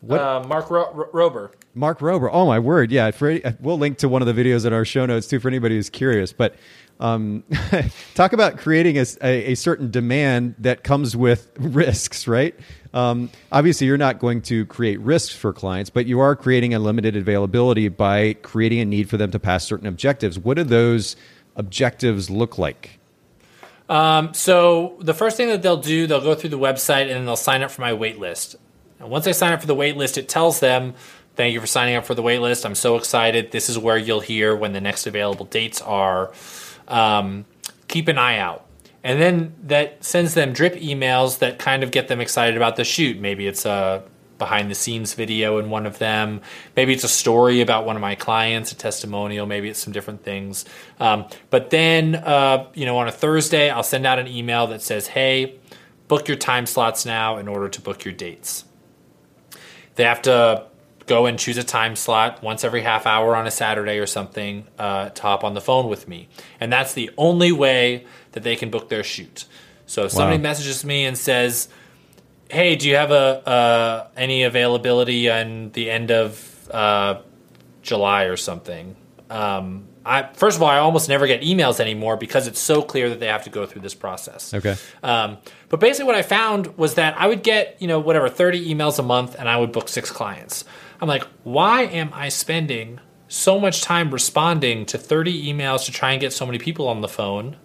What- 0.00 0.20
Uh, 0.20 0.44
Mark 0.48 0.70
Ro- 0.70 0.90
Ro- 0.92 1.10
Rober. 1.30 1.50
Mark 1.74 2.00
Rober. 2.00 2.28
Oh 2.32 2.46
my 2.46 2.58
word! 2.58 2.90
Yeah, 2.90 3.10
for, 3.12 3.38
we'll 3.60 3.78
link 3.78 3.98
to 3.98 4.08
one 4.08 4.22
of 4.22 4.34
the 4.34 4.42
videos 4.42 4.66
in 4.66 4.72
our 4.72 4.84
show 4.84 5.06
notes 5.06 5.28
too 5.28 5.38
for 5.38 5.46
anybody 5.48 5.76
who's 5.76 5.88
curious. 5.90 6.32
But 6.32 6.56
um, 6.98 7.44
talk 8.14 8.32
about 8.32 8.56
creating 8.58 8.98
a, 8.98 9.04
a, 9.22 9.52
a 9.52 9.54
certain 9.54 9.90
demand 9.90 10.54
that 10.58 10.82
comes 10.82 11.16
with 11.16 11.50
risks, 11.58 12.26
right? 12.26 12.54
Um, 12.92 13.30
obviously, 13.52 13.86
you're 13.86 13.98
not 13.98 14.18
going 14.18 14.42
to 14.42 14.66
create 14.66 14.98
risks 15.00 15.34
for 15.34 15.52
clients, 15.52 15.90
but 15.90 16.06
you 16.06 16.18
are 16.20 16.34
creating 16.34 16.74
a 16.74 16.78
limited 16.80 17.14
availability 17.16 17.88
by 17.88 18.32
creating 18.42 18.80
a 18.80 18.84
need 18.84 19.08
for 19.08 19.16
them 19.16 19.30
to 19.30 19.38
pass 19.38 19.64
certain 19.64 19.86
objectives. 19.86 20.38
What 20.38 20.56
do 20.56 20.64
those 20.64 21.14
objectives 21.56 22.30
look 22.30 22.58
like? 22.58 22.98
Um, 23.90 24.32
so 24.34 24.96
the 25.00 25.12
first 25.12 25.36
thing 25.36 25.48
that 25.48 25.62
they'll 25.62 25.76
do, 25.76 26.06
they'll 26.06 26.20
go 26.20 26.36
through 26.36 26.50
the 26.50 26.58
website 26.58 27.02
and 27.02 27.10
then 27.10 27.26
they'll 27.26 27.34
sign 27.34 27.62
up 27.62 27.72
for 27.72 27.80
my 27.80 27.92
wait 27.92 28.20
list. 28.20 28.54
And 29.00 29.10
once 29.10 29.24
they 29.24 29.32
sign 29.32 29.52
up 29.52 29.60
for 29.60 29.66
the 29.66 29.74
wait 29.74 29.96
list, 29.96 30.16
it 30.16 30.28
tells 30.28 30.60
them, 30.60 30.94
"Thank 31.34 31.52
you 31.54 31.60
for 31.60 31.66
signing 31.66 31.96
up 31.96 32.06
for 32.06 32.14
the 32.14 32.22
wait 32.22 32.38
list. 32.38 32.64
I'm 32.64 32.76
so 32.76 32.96
excited. 32.96 33.50
This 33.50 33.68
is 33.68 33.76
where 33.76 33.98
you'll 33.98 34.20
hear 34.20 34.54
when 34.54 34.72
the 34.72 34.80
next 34.80 35.06
available 35.08 35.46
dates 35.46 35.82
are. 35.82 36.30
Um, 36.86 37.46
keep 37.88 38.06
an 38.06 38.16
eye 38.16 38.38
out." 38.38 38.64
And 39.02 39.20
then 39.20 39.54
that 39.64 40.04
sends 40.04 40.34
them 40.34 40.52
drip 40.52 40.76
emails 40.76 41.40
that 41.40 41.58
kind 41.58 41.82
of 41.82 41.90
get 41.90 42.08
them 42.08 42.20
excited 42.20 42.56
about 42.56 42.76
the 42.76 42.84
shoot. 42.84 43.18
Maybe 43.18 43.46
it's 43.46 43.66
a 43.66 44.02
behind 44.40 44.68
the 44.68 44.74
scenes 44.74 45.14
video 45.14 45.58
in 45.58 45.70
one 45.70 45.86
of 45.86 45.98
them. 45.98 46.40
Maybe 46.74 46.92
it's 46.92 47.04
a 47.04 47.08
story 47.08 47.60
about 47.60 47.86
one 47.86 47.94
of 47.94 48.02
my 48.02 48.16
clients, 48.16 48.72
a 48.72 48.74
testimonial. 48.74 49.46
Maybe 49.46 49.68
it's 49.68 49.78
some 49.78 49.92
different 49.92 50.24
things. 50.24 50.64
Um, 50.98 51.26
but 51.50 51.70
then, 51.70 52.16
uh, 52.16 52.66
you 52.74 52.86
know, 52.86 52.98
on 52.98 53.06
a 53.06 53.12
Thursday, 53.12 53.70
I'll 53.70 53.84
send 53.84 54.04
out 54.04 54.18
an 54.18 54.26
email 54.26 54.66
that 54.66 54.82
says, 54.82 55.06
hey, 55.06 55.60
book 56.08 56.26
your 56.26 56.36
time 56.36 56.66
slots 56.66 57.06
now 57.06 57.36
in 57.36 57.46
order 57.46 57.68
to 57.68 57.80
book 57.80 58.04
your 58.04 58.12
dates. 58.12 58.64
They 59.94 60.02
have 60.02 60.22
to 60.22 60.66
go 61.06 61.26
and 61.26 61.38
choose 61.38 61.58
a 61.58 61.64
time 61.64 61.94
slot 61.96 62.42
once 62.42 62.64
every 62.64 62.82
half 62.82 63.06
hour 63.06 63.36
on 63.36 63.46
a 63.46 63.50
Saturday 63.50 63.98
or 63.98 64.06
something 64.06 64.66
uh, 64.78 65.10
to 65.10 65.22
hop 65.22 65.44
on 65.44 65.54
the 65.54 65.60
phone 65.60 65.88
with 65.88 66.08
me. 66.08 66.28
And 66.58 66.72
that's 66.72 66.94
the 66.94 67.10
only 67.16 67.52
way 67.52 68.06
that 68.32 68.42
they 68.42 68.56
can 68.56 68.70
book 68.70 68.88
their 68.88 69.04
shoot. 69.04 69.44
So 69.86 70.04
if 70.04 70.12
somebody 70.12 70.38
messages 70.38 70.84
me 70.84 71.04
and 71.04 71.18
says, 71.18 71.68
hey, 72.50 72.76
do 72.76 72.88
you 72.88 72.96
have 72.96 73.10
a 73.10 73.48
uh, 73.48 74.08
any 74.16 74.42
availability 74.42 75.30
on 75.30 75.70
the 75.70 75.90
end 75.90 76.10
of 76.10 76.70
uh, 76.70 77.20
July 77.82 78.24
or 78.24 78.36
something? 78.36 78.96
Um, 79.28 79.86
I 80.04 80.30
first 80.32 80.56
of 80.56 80.62
all, 80.62 80.68
I 80.68 80.78
almost 80.78 81.08
never 81.08 81.26
get 81.26 81.42
emails 81.42 81.80
anymore 81.80 82.16
because 82.16 82.46
it's 82.46 82.60
so 82.60 82.82
clear 82.82 83.10
that 83.10 83.20
they 83.20 83.26
have 83.26 83.44
to 83.44 83.50
go 83.50 83.66
through 83.66 83.82
this 83.82 83.94
process. 83.94 84.52
Okay. 84.54 84.76
Um, 85.02 85.38
but 85.68 85.80
basically, 85.80 86.06
what 86.06 86.16
I 86.16 86.22
found 86.22 86.76
was 86.78 86.94
that 86.94 87.18
I 87.18 87.26
would 87.26 87.42
get 87.42 87.76
you 87.80 87.88
know 87.88 88.00
whatever 88.00 88.28
thirty 88.28 88.72
emails 88.74 88.98
a 88.98 89.02
month, 89.02 89.36
and 89.38 89.48
I 89.48 89.56
would 89.56 89.72
book 89.72 89.88
six 89.88 90.10
clients. 90.10 90.64
I'm 91.00 91.08
like, 91.08 91.24
why 91.44 91.82
am 91.82 92.10
I 92.12 92.28
spending 92.28 93.00
so 93.28 93.60
much 93.60 93.82
time 93.82 94.10
responding 94.10 94.86
to 94.86 94.98
thirty 94.98 95.52
emails 95.52 95.84
to 95.86 95.92
try 95.92 96.12
and 96.12 96.20
get 96.20 96.32
so 96.32 96.46
many 96.46 96.58
people 96.58 96.88
on 96.88 97.00
the 97.00 97.08
phone 97.08 97.56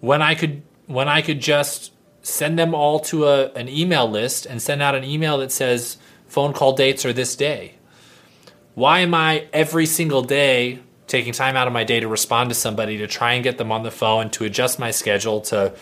when 0.00 0.22
I 0.22 0.34
could 0.34 0.62
when 0.86 1.08
I 1.08 1.22
could 1.22 1.40
just 1.40 1.92
send 2.22 2.58
them 2.58 2.74
all 2.74 3.00
to 3.00 3.26
a, 3.26 3.50
an 3.52 3.68
email 3.68 4.08
list 4.08 4.46
and 4.46 4.60
send 4.60 4.82
out 4.82 4.94
an 4.94 5.04
email 5.04 5.38
that 5.38 5.52
says 5.52 5.96
phone 6.26 6.52
call 6.52 6.74
dates 6.74 7.04
are 7.04 7.12
this 7.12 7.34
day. 7.36 7.74
Why 8.74 9.00
am 9.00 9.14
I 9.14 9.46
every 9.52 9.86
single 9.86 10.22
day 10.22 10.80
taking 11.06 11.32
time 11.32 11.56
out 11.56 11.66
of 11.66 11.72
my 11.72 11.84
day 11.84 12.00
to 12.00 12.08
respond 12.08 12.50
to 12.50 12.54
somebody 12.54 12.98
to 12.98 13.06
try 13.06 13.32
and 13.32 13.42
get 13.42 13.58
them 13.58 13.72
on 13.72 13.82
the 13.82 13.90
phone 13.90 14.30
to 14.30 14.44
adjust 14.44 14.78
my 14.78 14.90
schedule 14.90 15.40
to 15.40 15.74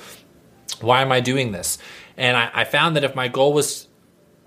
why 0.80 1.02
am 1.02 1.12
I 1.12 1.20
doing 1.20 1.52
this? 1.52 1.78
And 2.16 2.36
I, 2.36 2.50
I 2.54 2.64
found 2.64 2.96
that 2.96 3.04
if 3.04 3.14
my 3.14 3.28
goal 3.28 3.52
was 3.52 3.88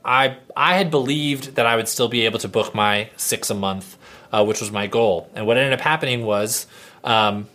I 0.03 0.37
I 0.55 0.77
had 0.77 0.89
believed 0.89 1.55
that 1.55 1.65
I 1.65 1.75
would 1.75 1.87
still 1.87 2.07
be 2.07 2.25
able 2.25 2.39
to 2.39 2.47
book 2.47 2.73
my 2.73 3.09
six 3.15 3.49
a 3.49 3.53
month, 3.53 3.97
uh, 4.31 4.43
which 4.43 4.59
was 4.59 4.71
my 4.71 4.87
goal. 4.87 5.29
And 5.35 5.45
what 5.45 5.57
ended 5.57 5.73
up 5.73 5.81
happening 5.81 6.25
was 6.25 6.65
um, 7.03 7.47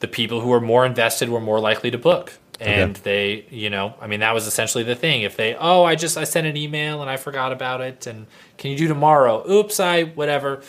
the 0.00 0.08
people 0.08 0.40
who 0.40 0.48
were 0.48 0.60
more 0.60 0.84
invested 0.84 1.28
were 1.28 1.40
more 1.40 1.60
likely 1.60 1.90
to 1.92 1.98
book. 1.98 2.38
And 2.60 2.96
they 2.96 3.46
you 3.50 3.70
know 3.70 3.94
i 4.00 4.06
mean 4.06 4.20
that 4.20 4.34
was 4.34 4.46
essentially 4.46 4.84
the 4.84 4.94
thing. 4.94 5.22
If 5.22 5.36
they 5.36 5.54
oh 5.54 5.84
i 5.84 5.94
just 5.94 6.16
i 6.16 6.24
sent 6.24 6.46
an 6.46 6.56
email 6.56 7.00
and 7.00 7.10
i 7.10 7.16
forgot 7.16 7.52
about 7.52 7.80
it 7.80 8.06
and 8.06 8.26
can 8.58 8.70
you 8.70 8.76
do 8.76 8.88
tomorrow? 8.88 9.48
Oops 9.50 9.78
i 9.80 10.04
whatever. 10.04 10.62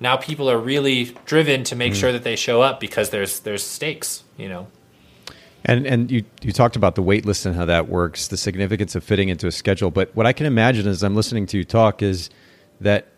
Now 0.00 0.16
people 0.16 0.50
are 0.50 0.58
really 0.58 1.16
driven 1.24 1.64
to 1.64 1.76
make 1.76 1.92
mm. 1.92 1.96
sure 1.96 2.12
that 2.12 2.24
they 2.24 2.36
show 2.36 2.62
up 2.62 2.80
because 2.80 3.10
there's 3.10 3.40
there's 3.40 3.64
stakes 3.64 4.24
you 4.36 4.48
know? 4.48 4.66
And 5.64 5.86
and 5.86 6.10
you 6.10 6.24
you 6.42 6.52
talked 6.52 6.76
about 6.76 6.94
the 6.94 7.02
wait 7.02 7.24
list 7.24 7.46
and 7.46 7.56
how 7.56 7.64
that 7.64 7.88
works 7.88 8.28
the 8.28 8.36
significance 8.36 8.94
of 8.94 9.02
fitting 9.02 9.30
into 9.30 9.46
a 9.46 9.52
schedule. 9.52 9.90
But 9.90 10.14
what 10.14 10.26
i 10.26 10.32
can 10.32 10.46
imagine 10.46 10.86
as 10.86 11.02
i'm 11.02 11.16
listening 11.16 11.46
to 11.46 11.58
you 11.58 11.64
talk 11.64 12.02
is 12.02 12.30
that 12.80 13.08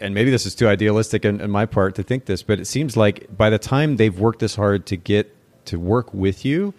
and 0.00 0.14
maybe 0.14 0.30
this 0.30 0.46
is 0.46 0.54
too 0.54 0.66
idealistic 0.68 1.26
on, 1.26 1.40
on 1.40 1.50
my 1.50 1.66
part 1.66 1.94
to 1.96 2.02
think 2.02 2.24
this 2.24 2.42
but 2.42 2.58
it 2.58 2.66
seems 2.66 2.96
like 2.96 3.34
by 3.36 3.50
the 3.50 3.58
time 3.58 3.96
they've 3.96 4.18
worked 4.18 4.38
this 4.38 4.56
hard 4.56 4.86
to 4.86 4.96
get 4.96 5.34
to 5.66 5.78
work 5.78 6.12
with 6.14 6.44
you 6.44 6.74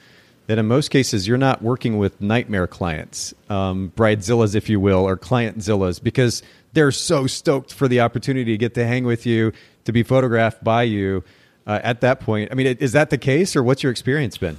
that 0.48 0.58
in 0.58 0.68
most 0.68 0.90
cases 0.90 1.28
you're 1.28 1.38
not 1.38 1.62
working 1.62 1.98
with 1.98 2.22
nightmare 2.22 2.68
clients, 2.68 3.34
um, 3.50 3.92
bridezillas, 3.96 4.56
if 4.56 4.70
you 4.70 4.80
will, 4.80 5.08
or 5.08 5.18
clientzillas, 5.18 6.02
because 6.02 6.44
they're 6.74 6.92
so 6.92 7.26
stoked 7.28 7.74
for 7.74 7.88
the 7.88 8.02
opportunity 8.02 8.52
to 8.52 8.58
get 8.58 8.74
to 8.76 8.86
hang 8.86 9.06
with 9.06 9.26
you, 9.26 9.52
to 9.86 9.92
be 9.92 10.04
photographed 10.04 10.64
by 10.64 10.84
you. 10.84 11.24
Uh, 11.68 11.80
at 11.84 12.02
that 12.02 12.20
point, 12.20 12.52
I 12.52 12.56
mean, 12.56 12.68
is 12.68 12.92
that 12.92 13.10
the 13.10 13.18
case, 13.18 13.56
or 13.56 13.64
what's 13.64 13.82
your 13.82 13.92
experience 13.92 14.38
been? 14.38 14.58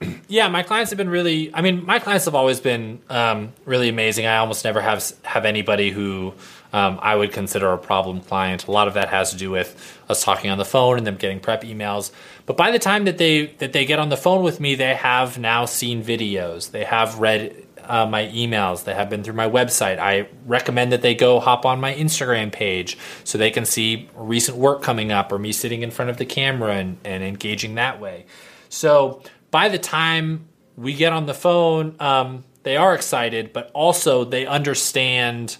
Yeah, 0.28 0.48
my 0.48 0.62
clients 0.62 0.90
have 0.92 0.96
been 0.96 1.10
really. 1.10 1.54
I 1.54 1.60
mean, 1.60 1.84
my 1.84 1.98
clients 1.98 2.24
have 2.24 2.34
always 2.34 2.60
been 2.60 3.00
um, 3.10 3.52
really 3.66 3.88
amazing. 3.88 4.26
I 4.26 4.38
almost 4.38 4.64
never 4.64 4.80
have 4.80 5.04
have 5.24 5.44
anybody 5.44 5.90
who 5.90 6.32
um, 6.72 6.98
I 7.02 7.16
would 7.16 7.32
consider 7.32 7.70
a 7.72 7.76
problem 7.76 8.20
client. 8.20 8.66
A 8.66 8.70
lot 8.70 8.88
of 8.88 8.94
that 8.94 9.08
has 9.08 9.30
to 9.32 9.36
do 9.36 9.50
with 9.50 9.99
us 10.10 10.22
talking 10.22 10.50
on 10.50 10.58
the 10.58 10.64
phone 10.64 10.98
and 10.98 11.06
them 11.06 11.16
getting 11.16 11.40
prep 11.40 11.62
emails. 11.62 12.10
But 12.46 12.56
by 12.56 12.70
the 12.70 12.78
time 12.78 13.04
that 13.04 13.18
they 13.18 13.46
that 13.58 13.72
they 13.72 13.84
get 13.84 13.98
on 13.98 14.08
the 14.08 14.16
phone 14.16 14.42
with 14.42 14.60
me, 14.60 14.74
they 14.74 14.94
have 14.94 15.38
now 15.38 15.64
seen 15.64 16.02
videos. 16.02 16.70
They 16.70 16.84
have 16.84 17.18
read 17.18 17.66
uh, 17.84 18.06
my 18.06 18.26
emails. 18.26 18.84
They 18.84 18.94
have 18.94 19.10
been 19.10 19.24
through 19.24 19.34
my 19.34 19.48
website. 19.48 19.98
I 19.98 20.28
recommend 20.46 20.92
that 20.92 21.02
they 21.02 21.14
go 21.14 21.40
hop 21.40 21.64
on 21.64 21.80
my 21.80 21.94
Instagram 21.94 22.52
page 22.52 22.96
so 23.24 23.38
they 23.38 23.50
can 23.50 23.64
see 23.64 24.08
recent 24.14 24.56
work 24.56 24.82
coming 24.82 25.10
up 25.12 25.32
or 25.32 25.38
me 25.38 25.52
sitting 25.52 25.82
in 25.82 25.90
front 25.90 26.10
of 26.10 26.16
the 26.16 26.24
camera 26.24 26.76
and, 26.76 26.98
and 27.04 27.22
engaging 27.24 27.74
that 27.74 28.00
way. 28.00 28.26
So 28.68 29.22
by 29.50 29.68
the 29.68 29.78
time 29.78 30.46
we 30.76 30.94
get 30.94 31.12
on 31.12 31.26
the 31.26 31.34
phone, 31.34 31.96
um, 31.98 32.44
they 32.62 32.76
are 32.76 32.94
excited, 32.94 33.52
but 33.52 33.70
also 33.74 34.24
they 34.24 34.46
understand 34.46 35.56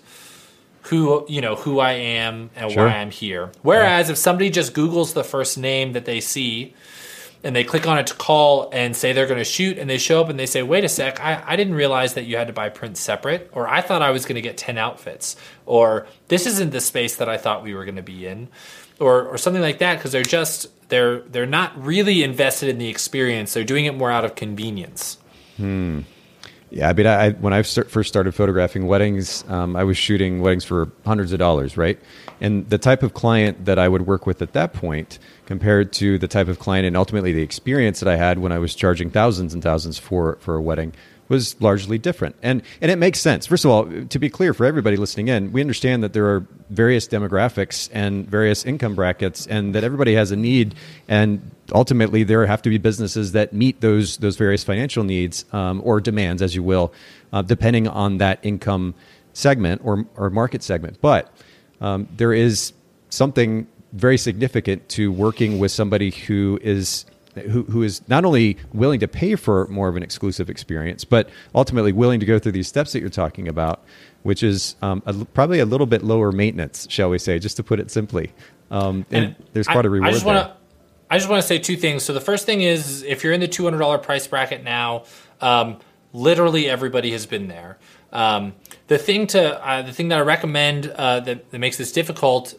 who 0.90 1.24
you 1.28 1.40
know 1.40 1.54
who 1.54 1.78
I 1.78 1.92
am 1.92 2.50
and 2.56 2.70
sure. 2.72 2.86
why 2.86 2.96
I'm 2.96 3.12
here. 3.12 3.52
Whereas 3.62 4.08
yeah. 4.08 4.12
if 4.12 4.18
somebody 4.18 4.50
just 4.50 4.74
Google's 4.74 5.14
the 5.14 5.24
first 5.24 5.56
name 5.56 5.92
that 5.92 6.04
they 6.04 6.20
see 6.20 6.74
and 7.44 7.54
they 7.54 7.62
click 7.62 7.86
on 7.86 7.96
it 7.96 8.08
to 8.08 8.14
call 8.14 8.68
and 8.72 8.94
say 8.94 9.12
they're 9.12 9.28
going 9.28 9.38
to 9.38 9.44
shoot 9.44 9.78
and 9.78 9.88
they 9.88 9.98
show 9.98 10.20
up 10.20 10.28
and 10.28 10.38
they 10.38 10.46
say, 10.46 10.62
wait 10.62 10.84
a 10.84 10.88
sec, 10.88 11.20
I, 11.20 11.42
I 11.46 11.56
didn't 11.56 11.74
realize 11.74 12.14
that 12.14 12.24
you 12.24 12.36
had 12.36 12.48
to 12.48 12.52
buy 12.52 12.68
prints 12.68 13.00
separate, 13.00 13.50
or 13.52 13.68
I 13.68 13.80
thought 13.80 14.02
I 14.02 14.10
was 14.10 14.24
going 14.24 14.34
to 14.34 14.42
get 14.42 14.58
10 14.58 14.76
outfits, 14.76 15.36
or 15.64 16.06
this 16.28 16.46
isn't 16.46 16.70
the 16.70 16.80
space 16.80 17.16
that 17.16 17.28
I 17.28 17.38
thought 17.38 17.62
we 17.62 17.72
were 17.72 17.84
going 17.84 17.96
to 17.96 18.02
be 18.02 18.26
in, 18.26 18.48
or, 18.98 19.26
or 19.26 19.38
something 19.38 19.62
like 19.62 19.78
that, 19.78 19.96
because 19.96 20.12
they're 20.12 20.22
just, 20.22 20.68
they're, 20.90 21.20
they're 21.20 21.46
not 21.46 21.82
really 21.82 22.22
invested 22.22 22.68
in 22.68 22.76
the 22.76 22.88
experience. 22.88 23.54
They're 23.54 23.64
doing 23.64 23.86
it 23.86 23.94
more 23.94 24.10
out 24.10 24.26
of 24.26 24.34
convenience. 24.34 25.16
Hmm. 25.56 26.00
Yeah, 26.72 26.88
I 26.88 26.92
mean, 26.92 27.06
I, 27.06 27.30
when 27.30 27.52
I 27.52 27.62
first 27.62 28.08
started 28.08 28.32
photographing 28.32 28.86
weddings, 28.86 29.44
um, 29.48 29.74
I 29.74 29.82
was 29.82 29.96
shooting 29.96 30.40
weddings 30.40 30.64
for 30.64 30.88
hundreds 31.04 31.32
of 31.32 31.40
dollars, 31.40 31.76
right? 31.76 31.98
And 32.40 32.68
the 32.70 32.78
type 32.78 33.02
of 33.02 33.12
client 33.12 33.64
that 33.64 33.76
I 33.76 33.88
would 33.88 34.06
work 34.06 34.24
with 34.24 34.40
at 34.40 34.52
that 34.52 34.72
point, 34.72 35.18
compared 35.46 35.92
to 35.94 36.16
the 36.16 36.28
type 36.28 36.46
of 36.46 36.60
client 36.60 36.86
and 36.86 36.96
ultimately 36.96 37.32
the 37.32 37.42
experience 37.42 37.98
that 37.98 38.08
I 38.08 38.14
had 38.14 38.38
when 38.38 38.52
I 38.52 38.58
was 38.58 38.76
charging 38.76 39.10
thousands 39.10 39.52
and 39.52 39.62
thousands 39.64 39.98
for 39.98 40.36
for 40.40 40.54
a 40.54 40.62
wedding, 40.62 40.92
was 41.30 41.58
largely 41.60 41.96
different. 41.96 42.36
And 42.42 42.62
and 42.82 42.90
it 42.90 42.96
makes 42.96 43.20
sense. 43.20 43.46
First 43.46 43.64
of 43.64 43.70
all, 43.70 43.86
to 43.86 44.18
be 44.18 44.28
clear 44.28 44.52
for 44.52 44.66
everybody 44.66 44.96
listening 44.96 45.28
in, 45.28 45.52
we 45.52 45.62
understand 45.62 46.02
that 46.02 46.12
there 46.12 46.26
are 46.26 46.44
various 46.68 47.08
demographics 47.08 47.88
and 47.92 48.28
various 48.28 48.66
income 48.66 48.94
brackets 48.94 49.46
and 49.46 49.74
that 49.74 49.84
everybody 49.84 50.14
has 50.14 50.30
a 50.30 50.36
need 50.36 50.74
and 51.08 51.50
ultimately 51.72 52.24
there 52.24 52.44
have 52.46 52.62
to 52.62 52.68
be 52.68 52.78
businesses 52.78 53.32
that 53.32 53.52
meet 53.52 53.80
those 53.80 54.16
those 54.18 54.36
various 54.36 54.64
financial 54.64 55.04
needs 55.04 55.44
um, 55.52 55.80
or 55.84 56.00
demands 56.00 56.42
as 56.42 56.54
you 56.54 56.62
will 56.62 56.92
uh, 57.32 57.42
depending 57.42 57.88
on 57.88 58.18
that 58.18 58.38
income 58.42 58.94
segment 59.32 59.80
or, 59.84 60.04
or 60.16 60.30
market 60.30 60.62
segment 60.62 60.96
but 61.00 61.32
um, 61.80 62.08
there 62.16 62.32
is 62.32 62.72
something 63.08 63.66
very 63.92 64.18
significant 64.18 64.88
to 64.88 65.10
working 65.10 65.58
with 65.58 65.72
somebody 65.72 66.10
who 66.10 66.58
is 66.62 67.04
who, 67.34 67.62
who 67.64 67.82
is 67.82 68.06
not 68.08 68.24
only 68.24 68.56
willing 68.72 69.00
to 69.00 69.08
pay 69.08 69.36
for 69.36 69.66
more 69.68 69.88
of 69.88 69.96
an 69.96 70.02
exclusive 70.02 70.50
experience, 70.50 71.04
but 71.04 71.28
ultimately 71.54 71.92
willing 71.92 72.20
to 72.20 72.26
go 72.26 72.38
through 72.38 72.52
these 72.52 72.68
steps 72.68 72.92
that 72.92 73.00
you're 73.00 73.08
talking 73.08 73.48
about, 73.48 73.82
which 74.22 74.42
is 74.42 74.76
um, 74.82 75.02
a, 75.06 75.14
probably 75.26 75.60
a 75.60 75.64
little 75.64 75.86
bit 75.86 76.02
lower 76.02 76.32
maintenance, 76.32 76.86
shall 76.90 77.10
we 77.10 77.18
say, 77.18 77.38
just 77.38 77.56
to 77.56 77.62
put 77.62 77.80
it 77.80 77.90
simply. 77.90 78.32
Um, 78.70 79.06
and, 79.10 79.24
and, 79.26 79.36
there's 79.52 79.66
quite 79.66 79.84
I, 79.84 79.88
a 79.88 79.90
reward 79.90 80.10
I 80.10 80.12
just 80.12 80.24
wanna, 80.24 80.56
I 81.10 81.18
just 81.18 81.28
want 81.28 81.42
to 81.42 81.46
say 81.46 81.58
two 81.58 81.76
things. 81.76 82.02
So 82.04 82.12
the 82.12 82.20
first 82.20 82.46
thing 82.46 82.62
is, 82.62 83.02
if 83.02 83.24
you're 83.24 83.32
in 83.32 83.40
the 83.40 83.48
$200 83.48 84.02
price 84.02 84.26
bracket 84.26 84.62
now, 84.62 85.04
um, 85.40 85.78
literally 86.12 86.68
everybody 86.68 87.12
has 87.12 87.26
been 87.26 87.48
there. 87.48 87.78
Um, 88.12 88.54
the 88.88 88.98
thing 88.98 89.26
to 89.28 89.64
uh, 89.64 89.82
the 89.82 89.92
thing 89.92 90.08
that 90.08 90.18
I 90.18 90.22
recommend 90.22 90.88
uh, 90.88 91.20
that, 91.20 91.50
that 91.50 91.58
makes 91.58 91.76
this 91.76 91.92
difficult 91.92 92.54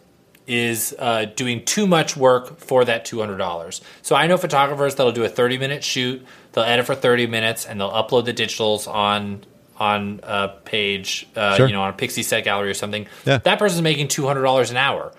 is 0.48 0.96
uh, 1.00 1.26
doing 1.36 1.64
too 1.66 1.88
much 1.88 2.18
work 2.18 2.60
for 2.60 2.84
that 2.86 3.06
$200. 3.06 3.82
So 4.02 4.16
I 4.16 4.28
know 4.28 4.38
photographers 4.38 4.96
that'll 4.96 5.12
do 5.12 5.24
a 5.24 5.30
30 5.30 5.58
minute 5.58 5.84
shoot, 5.84 6.26
they'll 6.54 6.64
edit 6.64 6.86
for 6.86 6.96
30 6.96 7.28
minutes, 7.28 7.66
and 7.66 7.80
they'll 7.80 7.92
upload 7.92 8.26
the 8.26 8.34
digitals 8.34 8.88
on 8.88 9.46
on 9.78 10.20
a 10.22 10.50
page, 10.64 11.28
uh, 11.36 11.56
sure. 11.56 11.66
you 11.66 11.74
know, 11.74 11.82
on 11.82 11.90
a 11.90 11.94
Pixieset 11.94 12.44
Gallery 12.44 12.70
or 12.70 12.76
something. 12.76 13.08
Yeah. 13.26 13.40
That 13.40 13.58
person's 13.58 13.82
making 13.82 14.10
$200 14.10 14.70
an 14.70 14.78
hour, 14.78 15.12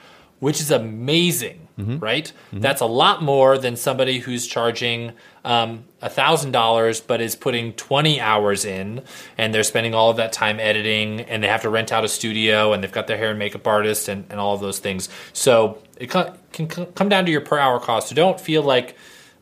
which 0.43 0.61
is 0.61 0.73
amazing, 0.73 1.69
mm-hmm. 1.79 1.99
right? 1.99 2.33
Mm-hmm. 2.49 2.59
That's 2.59 2.81
a 2.81 2.87
lot 2.87 3.23
more 3.23 3.57
than 3.57 3.77
somebody 3.77 4.19
who's 4.19 4.45
charging 4.45 5.13
um, 5.45 5.85
$1,000 6.03 7.07
but 7.07 7.21
is 7.21 7.37
putting 7.37 7.75
20 7.75 8.21
hours 8.21 8.65
in 8.65 9.05
and 9.39 9.55
they're 9.55 9.63
spending 9.63 9.95
all 9.95 10.11
of 10.11 10.17
that 10.17 10.33
time 10.33 10.59
editing 10.59 11.21
and 11.21 11.45
they 11.45 11.47
have 11.47 11.63
to 11.63 11.71
rent 11.71 11.93
out 11.93 12.05
a 12.05 12.09
studio 12.09 12.73
and 12.73 12.83
they've 12.83 12.91
got 12.91 13.07
their 13.07 13.17
hair 13.17 13.31
and 13.31 13.39
makeup 13.39 13.65
artist 13.69 14.09
and, 14.09 14.25
and 14.31 14.41
all 14.41 14.53
of 14.53 14.61
those 14.61 14.81
things. 14.81 15.09
So 15.33 15.81
it 15.97 16.11
can 16.11 16.67
come 16.67 17.09
down 17.09 17.25
to 17.25 17.31
your 17.31 17.43
per 17.43 17.57
hour 17.57 17.79
cost. 17.79 18.09
So 18.09 18.17
don't 18.17 18.41
feel 18.41 18.65
like, 18.65 18.97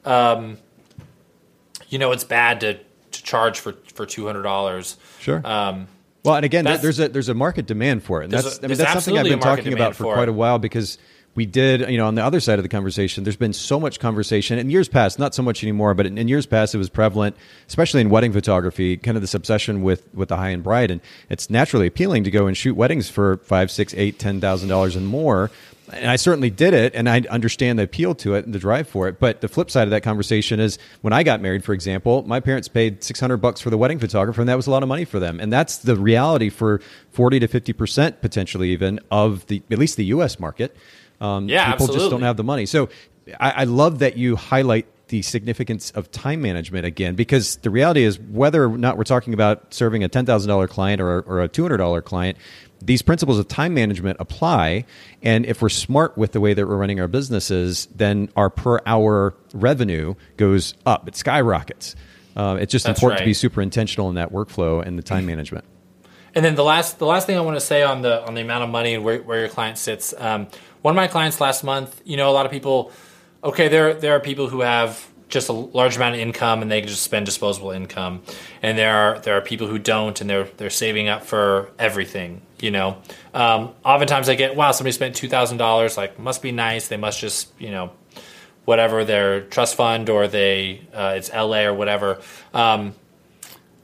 um, 0.04 0.58
you 1.88 1.98
know, 1.98 2.12
it's 2.12 2.24
bad 2.24 2.60
to, 2.60 2.74
to 2.74 3.22
charge 3.22 3.58
for, 3.58 3.72
for 3.94 4.04
$200. 4.04 4.96
Sure. 5.18 5.40
Um, 5.46 5.88
well, 6.24 6.36
and 6.36 6.44
again, 6.44 6.64
there's 6.64 7.00
a 7.00 7.08
there's 7.08 7.28
a 7.28 7.34
market 7.34 7.66
demand 7.66 8.02
for 8.02 8.20
it, 8.20 8.24
and 8.24 8.32
that's 8.32 8.58
a, 8.58 8.64
I 8.64 8.68
mean 8.68 8.78
that's 8.78 8.92
something 8.92 9.18
I've 9.18 9.24
been 9.24 9.40
talking 9.40 9.72
about 9.72 9.94
for, 9.94 10.04
for 10.04 10.14
quite 10.14 10.28
a 10.28 10.32
while 10.32 10.58
because 10.58 10.98
we 11.34 11.46
did, 11.46 11.88
you 11.88 11.96
know, 11.96 12.06
on 12.06 12.16
the 12.16 12.24
other 12.24 12.40
side 12.40 12.58
of 12.58 12.64
the 12.64 12.68
conversation, 12.68 13.22
there's 13.22 13.36
been 13.36 13.52
so 13.52 13.78
much 13.78 14.00
conversation 14.00 14.58
in 14.58 14.68
years 14.68 14.88
past, 14.88 15.18
not 15.18 15.34
so 15.34 15.42
much 15.42 15.62
anymore, 15.62 15.94
but 15.94 16.04
in, 16.06 16.18
in, 16.18 16.26
years 16.26 16.44
past, 16.44 16.74
it 16.74 16.78
was 16.78 16.88
prevalent, 16.88 17.36
especially 17.68 18.00
in 18.00 18.10
wedding 18.10 18.32
photography, 18.32 18.96
kind 18.96 19.16
of 19.16 19.22
this 19.22 19.34
obsession 19.34 19.82
with, 19.82 20.12
with 20.12 20.28
the 20.28 20.36
high 20.36 20.50
end 20.50 20.64
bride. 20.64 20.90
And 20.90 21.00
it's 21.28 21.48
naturally 21.48 21.86
appealing 21.86 22.24
to 22.24 22.30
go 22.30 22.46
and 22.46 22.56
shoot 22.56 22.74
weddings 22.74 23.08
for 23.08 23.36
five, 23.38 23.70
six, 23.70 23.94
eight, 23.96 24.18
ten 24.18 24.40
thousand 24.40 24.68
dollars 24.68 24.96
and 24.96 25.06
more. 25.06 25.50
And 25.92 26.10
I 26.10 26.16
certainly 26.16 26.50
did 26.50 26.74
it, 26.74 26.94
and 26.94 27.08
I 27.08 27.20
understand 27.30 27.78
the 27.78 27.82
appeal 27.82 28.14
to 28.16 28.34
it 28.34 28.44
and 28.44 28.54
the 28.54 28.58
drive 28.58 28.88
for 28.88 29.08
it. 29.08 29.18
But 29.18 29.40
the 29.40 29.48
flip 29.48 29.70
side 29.70 29.84
of 29.84 29.90
that 29.90 30.02
conversation 30.02 30.60
is 30.60 30.78
when 31.00 31.12
I 31.12 31.22
got 31.22 31.40
married, 31.40 31.64
for 31.64 31.72
example, 31.72 32.22
my 32.26 32.40
parents 32.40 32.68
paid 32.68 33.02
six 33.02 33.18
hundred 33.20 33.38
bucks 33.38 33.60
for 33.60 33.70
the 33.70 33.78
wedding 33.78 33.98
photographer, 33.98 34.40
and 34.40 34.48
that 34.48 34.56
was 34.56 34.66
a 34.66 34.70
lot 34.70 34.82
of 34.82 34.88
money 34.88 35.04
for 35.04 35.18
them. 35.18 35.40
And 35.40 35.52
that's 35.52 35.78
the 35.78 35.96
reality 35.96 36.50
for 36.50 36.80
forty 37.10 37.40
to 37.40 37.48
fifty 37.48 37.72
percent, 37.72 38.20
potentially 38.20 38.70
even 38.70 39.00
of 39.10 39.46
the 39.46 39.62
at 39.70 39.78
least 39.78 39.96
the 39.96 40.06
U.S. 40.06 40.38
market. 40.38 40.76
Um, 41.20 41.48
yeah, 41.48 41.72
people 41.72 41.84
absolutely. 41.84 41.98
just 41.98 42.10
don't 42.10 42.22
have 42.22 42.36
the 42.36 42.44
money. 42.44 42.66
So 42.66 42.88
I, 43.38 43.50
I 43.50 43.64
love 43.64 43.98
that 43.98 44.16
you 44.16 44.36
highlight 44.36 44.86
the 45.08 45.22
significance 45.22 45.90
of 45.90 46.08
time 46.12 46.40
management 46.40 46.86
again, 46.86 47.16
because 47.16 47.56
the 47.56 47.68
reality 47.68 48.04
is 48.04 48.20
whether 48.20 48.66
or 48.66 48.78
not 48.78 48.96
we're 48.96 49.02
talking 49.02 49.34
about 49.34 49.74
serving 49.74 50.04
a 50.04 50.08
ten 50.08 50.24
thousand 50.24 50.48
dollar 50.48 50.68
client 50.68 51.00
or, 51.00 51.22
or 51.22 51.40
a 51.40 51.48
two 51.48 51.62
hundred 51.62 51.78
dollar 51.78 52.00
client, 52.00 52.38
these 52.82 53.02
principles 53.02 53.38
of 53.38 53.48
time 53.48 53.74
management 53.74 54.16
apply. 54.20 54.84
And 55.22 55.44
if 55.46 55.62
we're 55.62 55.68
smart 55.68 56.16
with 56.16 56.32
the 56.32 56.40
way 56.40 56.54
that 56.54 56.66
we're 56.66 56.76
running 56.76 57.00
our 57.00 57.08
businesses, 57.08 57.88
then 57.94 58.30
our 58.36 58.50
per 58.50 58.80
hour 58.86 59.34
revenue 59.52 60.14
goes 60.36 60.74
up. 60.86 61.06
It 61.08 61.16
skyrockets. 61.16 61.96
Uh, 62.36 62.58
it's 62.60 62.72
just 62.72 62.86
That's 62.86 62.98
important 62.98 63.20
right. 63.20 63.24
to 63.24 63.30
be 63.30 63.34
super 63.34 63.60
intentional 63.60 64.08
in 64.08 64.14
that 64.14 64.32
workflow 64.32 64.84
and 64.84 64.98
the 64.98 65.02
time 65.02 65.26
management. 65.26 65.64
And 66.34 66.44
then 66.44 66.54
the 66.54 66.64
last 66.64 66.98
the 66.98 67.06
last 67.06 67.26
thing 67.26 67.36
I 67.36 67.40
want 67.40 67.56
to 67.56 67.60
say 67.60 67.82
on 67.82 68.02
the 68.02 68.24
on 68.24 68.34
the 68.34 68.40
amount 68.40 68.64
of 68.64 68.70
money 68.70 68.94
and 68.94 69.04
where, 69.04 69.20
where 69.20 69.40
your 69.40 69.48
client 69.48 69.78
sits. 69.78 70.14
Um, 70.16 70.46
one 70.80 70.92
of 70.92 70.96
my 70.96 71.08
clients 71.08 71.40
last 71.40 71.64
month, 71.64 72.00
you 72.04 72.16
know, 72.16 72.30
a 72.30 72.32
lot 72.32 72.46
of 72.46 72.52
people, 72.52 72.92
okay, 73.42 73.68
there 73.68 73.94
there 73.94 74.12
are 74.14 74.20
people 74.20 74.48
who 74.48 74.60
have 74.60 75.06
just 75.30 75.48
a 75.48 75.52
large 75.52 75.96
amount 75.96 76.16
of 76.16 76.20
income 76.20 76.62
and 76.62 76.70
they 76.70 76.80
can 76.80 76.88
just 76.88 77.02
spend 77.02 77.26
disposable 77.26 77.70
income, 77.70 78.22
and 78.62 78.76
there 78.76 78.94
are 78.94 79.18
there 79.20 79.36
are 79.36 79.40
people 79.40 79.66
who 79.66 79.78
don't 79.78 80.20
and 80.20 80.28
they're 80.28 80.44
they're 80.56 80.70
saving 80.70 81.08
up 81.08 81.24
for 81.24 81.70
everything. 81.78 82.42
You 82.60 82.70
know, 82.70 82.98
um, 83.32 83.72
oftentimes 83.84 84.28
I 84.28 84.34
get 84.34 84.56
wow, 84.56 84.72
somebody 84.72 84.92
spent 84.92 85.16
two 85.16 85.28
thousand 85.28 85.58
dollars, 85.58 85.96
like 85.96 86.18
must 86.18 86.42
be 86.42 86.52
nice. 86.52 86.88
They 86.88 86.96
must 86.96 87.20
just 87.20 87.50
you 87.58 87.70
know 87.70 87.92
whatever 88.64 89.04
their 89.04 89.40
trust 89.40 89.76
fund 89.76 90.10
or 90.10 90.28
they 90.28 90.82
uh, 90.92 91.14
it's 91.16 91.32
LA 91.32 91.62
or 91.62 91.74
whatever. 91.74 92.20
Um, 92.52 92.94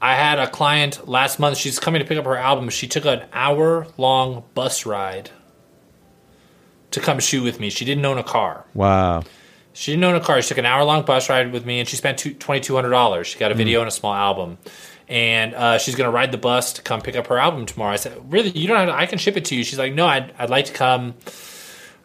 I 0.01 0.13
had 0.13 0.37
a 0.37 0.47
client 0.47 1.07
last 1.07 1.39
month. 1.39 1.57
She's 1.57 1.79
coming 1.79 2.01
to 2.01 2.07
pick 2.07 2.17
up 2.17 2.25
her 2.25 2.37
album. 2.37 2.69
She 2.69 2.87
took 2.87 3.05
an 3.05 3.23
hour 3.33 3.87
long 3.97 4.43
bus 4.53 4.85
ride 4.85 5.31
to 6.91 6.99
come 6.99 7.19
shoot 7.19 7.43
with 7.43 7.59
me. 7.59 7.69
She 7.69 7.85
didn't 7.85 8.05
own 8.05 8.17
a 8.17 8.23
car. 8.23 8.65
Wow. 8.73 9.23
She 9.77 9.91
didn't 9.91 10.05
own 10.05 10.15
a 10.15 10.19
car. 10.19 10.41
She 10.41 10.47
took 10.49 10.57
an 10.57 10.65
hour 10.65 10.83
long 10.83 11.03
bus 11.05 11.29
ride 11.29 11.51
with 11.51 11.63
me, 11.63 11.79
and 11.79 11.87
she 11.87 11.97
spent 11.97 12.17
twenty 12.39 12.61
two 12.61 12.73
hundred 12.73 12.89
dollars. 12.89 13.27
She 13.27 13.37
got 13.37 13.51
a 13.51 13.53
Mm. 13.53 13.57
video 13.57 13.79
and 13.81 13.87
a 13.87 13.91
small 13.91 14.11
album, 14.13 14.57
and 15.07 15.53
uh, 15.53 15.77
she's 15.77 15.93
gonna 15.93 16.09
ride 16.09 16.31
the 16.31 16.39
bus 16.39 16.73
to 16.73 16.81
come 16.81 16.99
pick 17.01 17.15
up 17.15 17.27
her 17.27 17.37
album 17.37 17.67
tomorrow. 17.67 17.93
I 17.93 17.97
said, 17.97 18.19
"Really? 18.31 18.49
You 18.49 18.67
don't 18.67 18.77
have 18.77 18.87
to, 18.89 18.95
I 18.95 19.05
can 19.05 19.19
ship 19.19 19.37
it 19.37 19.45
to 19.45 19.55
you." 19.55 19.63
She's 19.63 19.77
like, 19.77 19.93
"No, 19.93 20.07
I'd, 20.07 20.33
I'd 20.39 20.49
like 20.49 20.65
to 20.65 20.73
come. 20.73 21.13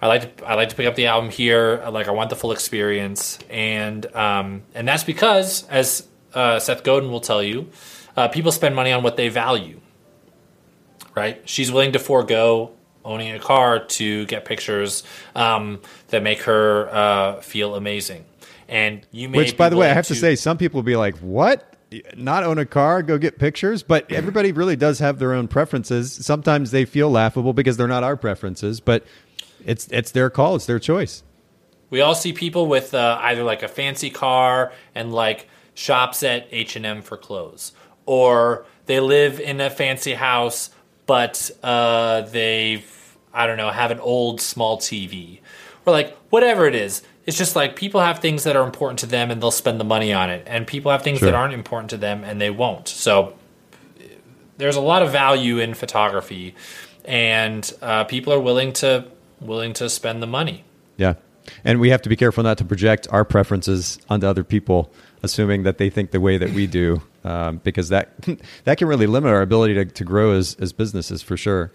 I 0.03 0.07
like 0.07 0.37
to 0.37 0.47
I 0.47 0.55
like 0.55 0.69
to 0.69 0.77
pick 0.77 0.87
up 0.87 0.97
the 0.97 1.07
album 1.07 1.31
here. 1.31 1.83
Like 1.91 2.09
I 2.09 2.11
want 2.11 2.29
the 2.29 2.37
full 2.37 2.53
experience." 2.53 3.39
And 3.49 4.05
um, 4.15 4.65
and 4.75 4.87
that's 4.87 5.05
because, 5.05 5.67
as 5.69 6.07
uh, 6.35 6.59
Seth 6.59 6.83
Godin 6.85 7.11
will 7.11 7.21
tell 7.21 7.43
you, 7.43 7.71
uh, 8.19 8.29
people 8.29 8.53
spend 8.53 8.77
money 8.77 8.93
on 8.93 9.03
what 9.03 9.17
they 9.17 9.31
value. 9.31 9.81
Right? 11.15 11.41
She's 11.49 11.73
willing 11.73 11.93
to 11.93 11.99
forego 11.99 12.73
owning 13.05 13.33
a 13.33 13.39
car 13.39 13.85
to 13.85 14.27
get 14.27 14.45
pictures 14.45 15.03
um, 15.35 15.81
that 16.09 16.23
make 16.23 16.43
her 16.43 16.89
uh, 16.95 17.41
feel 17.41 17.75
amazing. 17.75 18.25
And 18.69 19.07
you 19.11 19.29
may 19.29 19.39
Which, 19.39 19.57
by 19.57 19.69
the 19.69 19.77
way, 19.77 19.91
I 19.91 19.95
have 19.95 20.07
to 20.07 20.15
say, 20.15 20.35
some 20.37 20.57
people 20.57 20.79
will 20.79 20.85
be 20.85 20.97
like, 20.97 21.17
"What? 21.19 21.77
Not 22.17 22.43
own 22.45 22.59
a 22.59 22.65
car? 22.65 23.03
Go 23.03 23.19
get 23.19 23.39
pictures?" 23.39 23.83
But 23.83 24.11
everybody 24.11 24.53
really 24.53 24.77
does 24.77 24.99
have 25.01 25.19
their 25.19 25.35
own 25.35 25.47
preferences. 25.49 26.13
Sometimes 26.13 26.71
they 26.71 26.85
feel 26.85 27.11
laughable 27.11 27.53
because 27.53 27.77
they're 27.77 27.87
not 27.89 28.03
our 28.03 28.17
preferences, 28.17 28.81
but 28.81 29.05
it's 29.65 29.89
it's 29.89 30.13
their 30.13 30.31
call. 30.31 30.57
It's 30.57 30.67
their 30.67 30.79
choice. 30.79 31.23
We 31.91 32.01
all 32.01 32.15
see 32.15 32.33
people 32.33 32.67
with 32.67 32.95
uh, 32.95 33.19
either 33.21 33.43
like 33.43 33.63
a 33.63 33.69
fancy 33.69 34.09
car 34.09 34.73
and 34.95 35.13
like 35.13 35.49
shops 35.75 36.23
at 36.23 36.49
H 36.51 36.77
and 36.77 36.87
M 36.87 37.03
for 37.03 37.19
clothes, 37.19 37.73
or 38.07 38.65
they 38.87 39.01
live 39.01 39.39
in 39.39 39.61
a 39.61 39.69
fancy 39.69 40.15
house, 40.15 40.71
but 41.07 41.51
uh, 41.63 42.23
they, 42.23 42.85
I 43.33 43.47
don't 43.47 43.57
know, 43.57 43.71
have 43.71 43.91
an 43.91 44.01
old 44.01 44.41
small 44.41 44.79
TV, 44.79 45.41
or 45.87 45.93
like 45.93 46.17
whatever 46.31 46.67
it 46.67 46.75
is. 46.75 47.03
It's 47.25 47.39
just 47.39 47.55
like 47.55 47.77
people 47.77 48.01
have 48.01 48.19
things 48.19 48.43
that 48.45 48.57
are 48.57 48.65
important 48.65 48.99
to 49.01 49.07
them 49.07 49.31
and 49.31 49.41
they'll 49.41 49.53
spend 49.53 49.79
the 49.79 49.85
money 49.85 50.13
on 50.13 50.29
it, 50.31 50.43
and 50.47 50.67
people 50.67 50.91
have 50.91 51.03
things 51.03 51.21
Sure. 51.21 51.31
that 51.31 51.37
aren't 51.37 51.55
important 51.55 51.91
to 51.91 51.97
them 51.97 52.25
and 52.25 52.41
they 52.41 52.51
won't. 52.51 52.89
So 52.89 53.35
there's 54.59 54.77
a 54.77 54.81
lot 54.81 55.03
of 55.03 55.13
value 55.13 55.59
in 55.59 55.75
photography, 55.75 56.55
and 57.05 57.73
uh, 57.81 58.05
people 58.05 58.33
are 58.33 58.41
willing 58.41 58.73
to 58.75 59.05
willing 59.41 59.73
to 59.75 59.89
spend 59.89 60.23
the 60.23 60.27
money. 60.27 60.65
Yeah. 60.97 61.15
And 61.65 61.81
we 61.81 61.91
have 61.91 62.03
to 62.03 62.09
be 62.09 62.17
careful 62.17 62.43
not 62.45 62.59
to 62.59 62.65
project 62.65 63.07
our 63.11 63.25
preferences 63.25 63.99
onto 64.09 64.27
other 64.27 64.45
people, 64.45 64.93
assuming 65.23 65.63
that 65.65 65.79
they 65.79 65.91
think 65.91 66.11
the 66.11 66.21
way 66.21 66.39
that 66.39 66.51
we 66.51 66.67
do, 66.67 67.03
um, 67.25 67.59
because 67.65 67.89
that 67.89 68.13
that 68.65 68.79
can 68.79 68.89
really 68.89 69.07
limit 69.07 69.31
our 69.31 69.43
ability 69.43 69.75
to, 69.75 69.85
to 69.85 70.05
grow 70.05 70.33
as, 70.33 70.55
as 70.57 70.73
businesses 70.73 71.23
for 71.23 71.37
sure. 71.37 71.73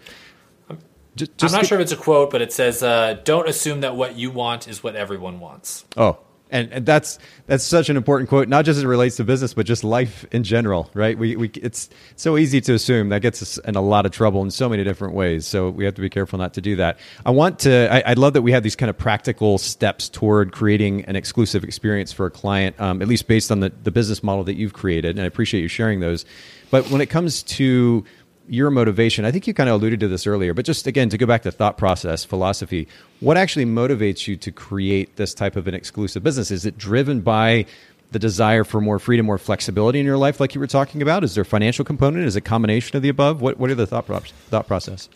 Just, 1.16 1.32
I'm 1.42 1.50
not 1.50 1.66
sure 1.66 1.80
if 1.80 1.82
it's 1.82 1.92
a 1.92 1.96
quote, 1.96 2.30
but 2.30 2.42
it 2.42 2.52
says, 2.52 2.80
uh, 2.80 3.18
"Don't 3.24 3.48
assume 3.48 3.80
that 3.80 3.96
what 3.96 4.16
you 4.16 4.30
want 4.30 4.68
is 4.68 4.84
what 4.84 4.94
everyone 4.94 5.40
wants." 5.40 5.84
Oh, 5.96 6.18
and, 6.50 6.72
and 6.72 6.86
that's 6.86 7.18
that's 7.46 7.64
such 7.64 7.88
an 7.88 7.96
important 7.96 8.28
quote, 8.28 8.48
not 8.48 8.64
just 8.64 8.78
as 8.78 8.84
it 8.84 8.86
relates 8.86 9.16
to 9.16 9.24
business, 9.24 9.54
but 9.54 9.66
just 9.66 9.84
life 9.84 10.24
in 10.32 10.44
general, 10.44 10.90
right? 10.94 11.18
We, 11.18 11.36
we 11.36 11.48
it's 11.54 11.88
so 12.16 12.36
easy 12.36 12.60
to 12.62 12.74
assume 12.74 13.10
that 13.10 13.22
gets 13.22 13.42
us 13.42 13.58
in 13.58 13.74
a 13.74 13.80
lot 13.80 14.06
of 14.06 14.12
trouble 14.12 14.42
in 14.42 14.50
so 14.50 14.68
many 14.68 14.84
different 14.84 15.14
ways. 15.14 15.46
So 15.46 15.70
we 15.70 15.84
have 15.84 15.94
to 15.94 16.00
be 16.00 16.10
careful 16.10 16.38
not 16.38 16.54
to 16.54 16.60
do 16.60 16.76
that. 16.76 16.98
I 17.24 17.30
want 17.30 17.58
to. 17.60 17.92
I, 17.92 18.10
I 18.10 18.14
love 18.14 18.32
that 18.34 18.42
we 18.42 18.52
have 18.52 18.62
these 18.62 18.76
kind 18.76 18.90
of 18.90 18.98
practical 18.98 19.58
steps 19.58 20.08
toward 20.08 20.52
creating 20.52 21.04
an 21.04 21.16
exclusive 21.16 21.64
experience 21.64 22.12
for 22.12 22.26
a 22.26 22.30
client, 22.30 22.80
um, 22.80 23.02
at 23.02 23.08
least 23.08 23.26
based 23.26 23.50
on 23.50 23.60
the 23.60 23.72
the 23.82 23.90
business 23.90 24.22
model 24.22 24.44
that 24.44 24.54
you've 24.54 24.72
created, 24.72 25.16
and 25.16 25.20
I 25.20 25.26
appreciate 25.26 25.60
you 25.60 25.68
sharing 25.68 26.00
those. 26.00 26.24
But 26.70 26.90
when 26.90 27.00
it 27.00 27.06
comes 27.06 27.42
to 27.44 28.04
your 28.48 28.70
motivation 28.70 29.24
i 29.24 29.30
think 29.30 29.46
you 29.46 29.54
kind 29.54 29.68
of 29.68 29.74
alluded 29.80 30.00
to 30.00 30.08
this 30.08 30.26
earlier 30.26 30.54
but 30.54 30.64
just 30.64 30.86
again 30.86 31.08
to 31.08 31.18
go 31.18 31.26
back 31.26 31.42
to 31.42 31.50
thought 31.50 31.78
process 31.78 32.24
philosophy 32.24 32.88
what 33.20 33.36
actually 33.36 33.66
motivates 33.66 34.26
you 34.26 34.36
to 34.36 34.50
create 34.50 35.16
this 35.16 35.34
type 35.34 35.56
of 35.56 35.66
an 35.68 35.74
exclusive 35.74 36.22
business 36.22 36.50
is 36.50 36.64
it 36.64 36.76
driven 36.78 37.20
by 37.20 37.64
the 38.10 38.18
desire 38.18 38.64
for 38.64 38.80
more 38.80 38.98
freedom 38.98 39.26
more 39.26 39.38
flexibility 39.38 40.00
in 40.00 40.06
your 40.06 40.16
life 40.16 40.40
like 40.40 40.54
you 40.54 40.60
were 40.60 40.66
talking 40.66 41.02
about 41.02 41.22
is 41.22 41.34
there 41.34 41.42
a 41.42 41.44
financial 41.44 41.84
component 41.84 42.24
is 42.24 42.36
it 42.36 42.38
a 42.38 42.42
combination 42.42 42.96
of 42.96 43.02
the 43.02 43.08
above 43.08 43.40
what, 43.40 43.58
what 43.58 43.70
are 43.70 43.74
the 43.74 43.86
thought, 43.86 44.06
pro- 44.06 44.18
thought 44.18 44.66
process 44.66 45.08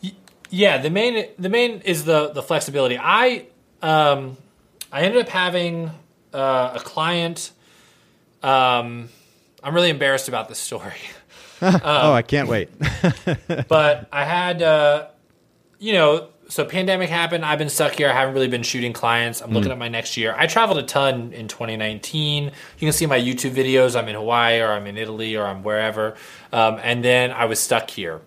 Yeah, 0.52 0.76
the 0.76 0.90
main 0.90 1.28
the 1.38 1.48
main 1.48 1.80
is 1.80 2.04
the 2.04 2.28
the 2.28 2.42
flexibility. 2.42 2.98
I 3.00 3.46
um, 3.80 4.36
I 4.92 5.00
ended 5.00 5.22
up 5.22 5.30
having 5.30 5.90
uh, 6.34 6.72
a 6.74 6.80
client. 6.80 7.52
Um, 8.42 9.08
I'm 9.64 9.74
really 9.74 9.88
embarrassed 9.88 10.28
about 10.28 10.50
this 10.50 10.58
story. 10.58 10.92
oh 11.84 12.12
i 12.12 12.22
can't 12.22 12.48
wait 12.48 12.68
but 13.68 14.08
I 14.12 14.24
had, 14.24 14.62
uh, 14.62 15.08
you 15.78 15.92
know, 15.94 16.28
so 16.48 16.64
pandemic 16.66 17.08
happened. 17.08 17.46
I've 17.46 17.58
been 17.58 17.70
stuck 17.70 17.92
here. 17.92 18.10
I 18.10 18.12
haven't 18.12 18.34
really 18.34 18.48
been 18.48 18.62
shooting 18.62 18.92
clients. 18.92 19.40
I'm 19.40 19.52
looking 19.52 19.72
at 19.72 19.78
my 19.78 19.88
next 19.88 20.18
year. 20.18 20.34
I 20.36 20.46
traveled 20.46 20.78
a 20.78 20.82
ton 20.82 21.32
in 21.32 21.48
2019. 21.48 22.44
You 22.44 22.50
can 22.78 22.92
see 22.92 23.06
my 23.06 23.18
YouTube 23.18 23.54
videos. 23.54 23.98
I'm 23.98 24.06
in 24.08 24.14
Hawaii 24.14 24.60
or 24.60 24.68
I'm 24.68 24.86
in 24.86 24.98
Italy 24.98 25.34
or 25.36 25.46
I'm 25.46 25.62
wherever. 25.62 26.14
Um, 26.52 26.78
and 26.82 27.02
then 27.02 27.30
I 27.30 27.46
was 27.46 27.58
stuck 27.58 27.88
here, 27.88 28.20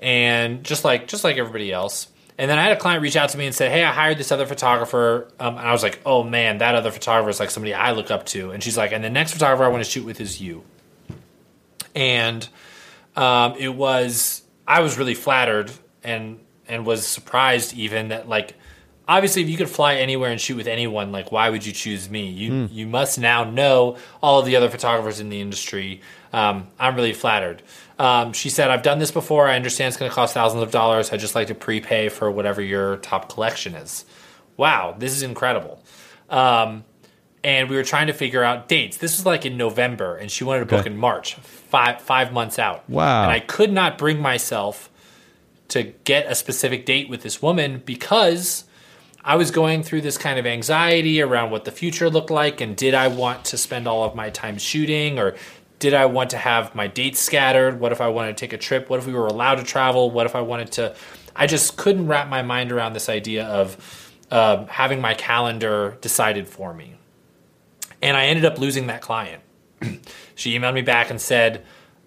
and 0.00 0.64
just 0.64 0.84
like 0.84 1.06
just 1.06 1.22
like 1.22 1.36
everybody 1.36 1.72
else. 1.72 2.08
And 2.36 2.50
then 2.50 2.58
I 2.58 2.62
had 2.62 2.72
a 2.72 2.80
client 2.80 3.00
reach 3.00 3.14
out 3.14 3.28
to 3.28 3.38
me 3.38 3.46
and 3.46 3.54
say, 3.54 3.70
"Hey, 3.70 3.84
I 3.84 3.92
hired 3.92 4.18
this 4.18 4.32
other 4.32 4.46
photographer." 4.46 5.28
Um, 5.38 5.56
and 5.56 5.68
I 5.68 5.70
was 5.70 5.84
like, 5.84 6.00
"Oh 6.04 6.24
man, 6.24 6.58
that 6.58 6.74
other 6.74 6.90
photographer 6.90 7.30
is 7.30 7.38
like 7.38 7.50
somebody 7.50 7.74
I 7.74 7.92
look 7.92 8.10
up 8.10 8.26
to." 8.26 8.50
And 8.50 8.60
she's 8.60 8.76
like, 8.76 8.90
"And 8.90 9.04
the 9.04 9.10
next 9.10 9.32
photographer 9.34 9.62
I 9.62 9.68
want 9.68 9.84
to 9.84 9.88
shoot 9.90 10.04
with 10.04 10.20
is 10.20 10.40
you." 10.40 10.64
And 11.94 12.48
um, 13.16 13.54
it 13.58 13.74
was 13.74 14.42
I 14.66 14.80
was 14.80 14.98
really 14.98 15.14
flattered 15.14 15.70
and 16.02 16.38
and 16.68 16.86
was 16.86 17.06
surprised 17.06 17.74
even 17.74 18.08
that 18.08 18.28
like 18.28 18.54
obviously 19.08 19.42
if 19.42 19.48
you 19.50 19.56
could 19.56 19.68
fly 19.68 19.94
anywhere 19.96 20.30
and 20.30 20.40
shoot 20.40 20.56
with 20.56 20.66
anyone 20.68 21.12
like 21.12 21.30
why 21.32 21.50
would 21.50 21.66
you 21.66 21.72
choose 21.72 22.08
me? 22.08 22.28
You 22.30 22.68
you 22.70 22.86
must 22.86 23.18
now 23.18 23.44
know 23.44 23.96
all 24.22 24.40
of 24.40 24.46
the 24.46 24.56
other 24.56 24.70
photographers 24.70 25.20
in 25.20 25.28
the 25.28 25.40
industry. 25.40 26.00
Um, 26.32 26.68
I'm 26.78 26.96
really 26.96 27.12
flattered. 27.12 27.62
Um, 27.98 28.32
she 28.32 28.48
said 28.48 28.70
I've 28.70 28.82
done 28.82 28.98
this 28.98 29.10
before. 29.10 29.46
I 29.48 29.56
understand 29.56 29.88
it's 29.88 29.96
going 29.98 30.10
to 30.10 30.14
cost 30.14 30.32
thousands 30.34 30.62
of 30.62 30.70
dollars. 30.70 31.12
I'd 31.12 31.20
just 31.20 31.34
like 31.34 31.48
to 31.48 31.54
prepay 31.54 32.08
for 32.08 32.30
whatever 32.30 32.62
your 32.62 32.96
top 32.98 33.28
collection 33.28 33.74
is. 33.74 34.04
Wow 34.56 34.94
this 34.98 35.12
is 35.12 35.22
incredible. 35.22 35.82
Um, 36.30 36.84
and 37.44 37.68
we 37.68 37.74
were 37.76 37.82
trying 37.82 38.06
to 38.06 38.12
figure 38.12 38.44
out 38.44 38.68
dates. 38.68 38.96
This 38.98 39.16
was 39.18 39.26
like 39.26 39.44
in 39.44 39.56
November, 39.56 40.16
and 40.16 40.30
she 40.30 40.44
wanted 40.44 40.60
to 40.60 40.66
book 40.66 40.80
Okay. 40.82 40.90
in 40.90 40.96
March, 40.96 41.36
five 41.72 42.00
five 42.00 42.32
months 42.32 42.58
out. 42.58 42.88
Wow. 42.88 43.24
And 43.24 43.32
I 43.32 43.40
could 43.40 43.72
not 43.72 43.98
bring 43.98 44.20
myself 44.20 44.88
to 45.68 45.82
get 46.04 46.30
a 46.30 46.34
specific 46.34 46.86
date 46.86 47.08
with 47.08 47.22
this 47.22 47.42
woman 47.42 47.82
because 47.84 48.64
I 49.24 49.36
was 49.36 49.50
going 49.50 49.82
through 49.82 50.02
this 50.02 50.18
kind 50.18 50.38
of 50.38 50.46
anxiety 50.46 51.20
around 51.22 51.50
what 51.50 51.64
the 51.64 51.70
future 51.70 52.10
looked 52.10 52.30
like, 52.30 52.60
and 52.60 52.76
did 52.76 52.94
I 52.94 53.08
want 53.08 53.46
to 53.46 53.56
spend 53.56 53.88
all 53.88 54.04
of 54.04 54.14
my 54.14 54.30
time 54.30 54.58
shooting, 54.58 55.18
or 55.18 55.34
did 55.78 55.94
I 55.94 56.06
want 56.06 56.30
to 56.30 56.36
have 56.36 56.74
my 56.74 56.86
dates 56.86 57.18
scattered? 57.18 57.80
What 57.80 57.92
if 57.92 58.00
I 58.00 58.08
wanted 58.08 58.36
to 58.36 58.40
take 58.40 58.52
a 58.52 58.58
trip? 58.58 58.90
What 58.90 59.00
if 59.00 59.06
we 59.06 59.14
were 59.14 59.26
allowed 59.26 59.56
to 59.56 59.64
travel? 59.64 60.10
What 60.10 60.26
if 60.26 60.36
I 60.36 60.42
wanted 60.42 60.72
to? 60.72 60.94
I 61.34 61.46
just 61.46 61.76
couldn't 61.76 62.06
wrap 62.06 62.28
my 62.28 62.42
mind 62.42 62.70
around 62.70 62.92
this 62.92 63.08
idea 63.08 63.46
of 63.46 64.12
um, 64.30 64.66
having 64.66 65.00
my 65.00 65.14
calendar 65.14 65.96
decided 66.00 66.46
for 66.48 66.74
me 66.74 66.96
and 68.02 68.16
I 68.16 68.26
ended 68.26 68.44
up 68.44 68.58
losing 68.58 68.88
that 68.88 69.00
client. 69.00 69.42
she 70.34 70.58
emailed 70.58 70.74
me 70.74 70.82
back 70.82 71.10
and 71.10 71.20
said, 71.20 71.64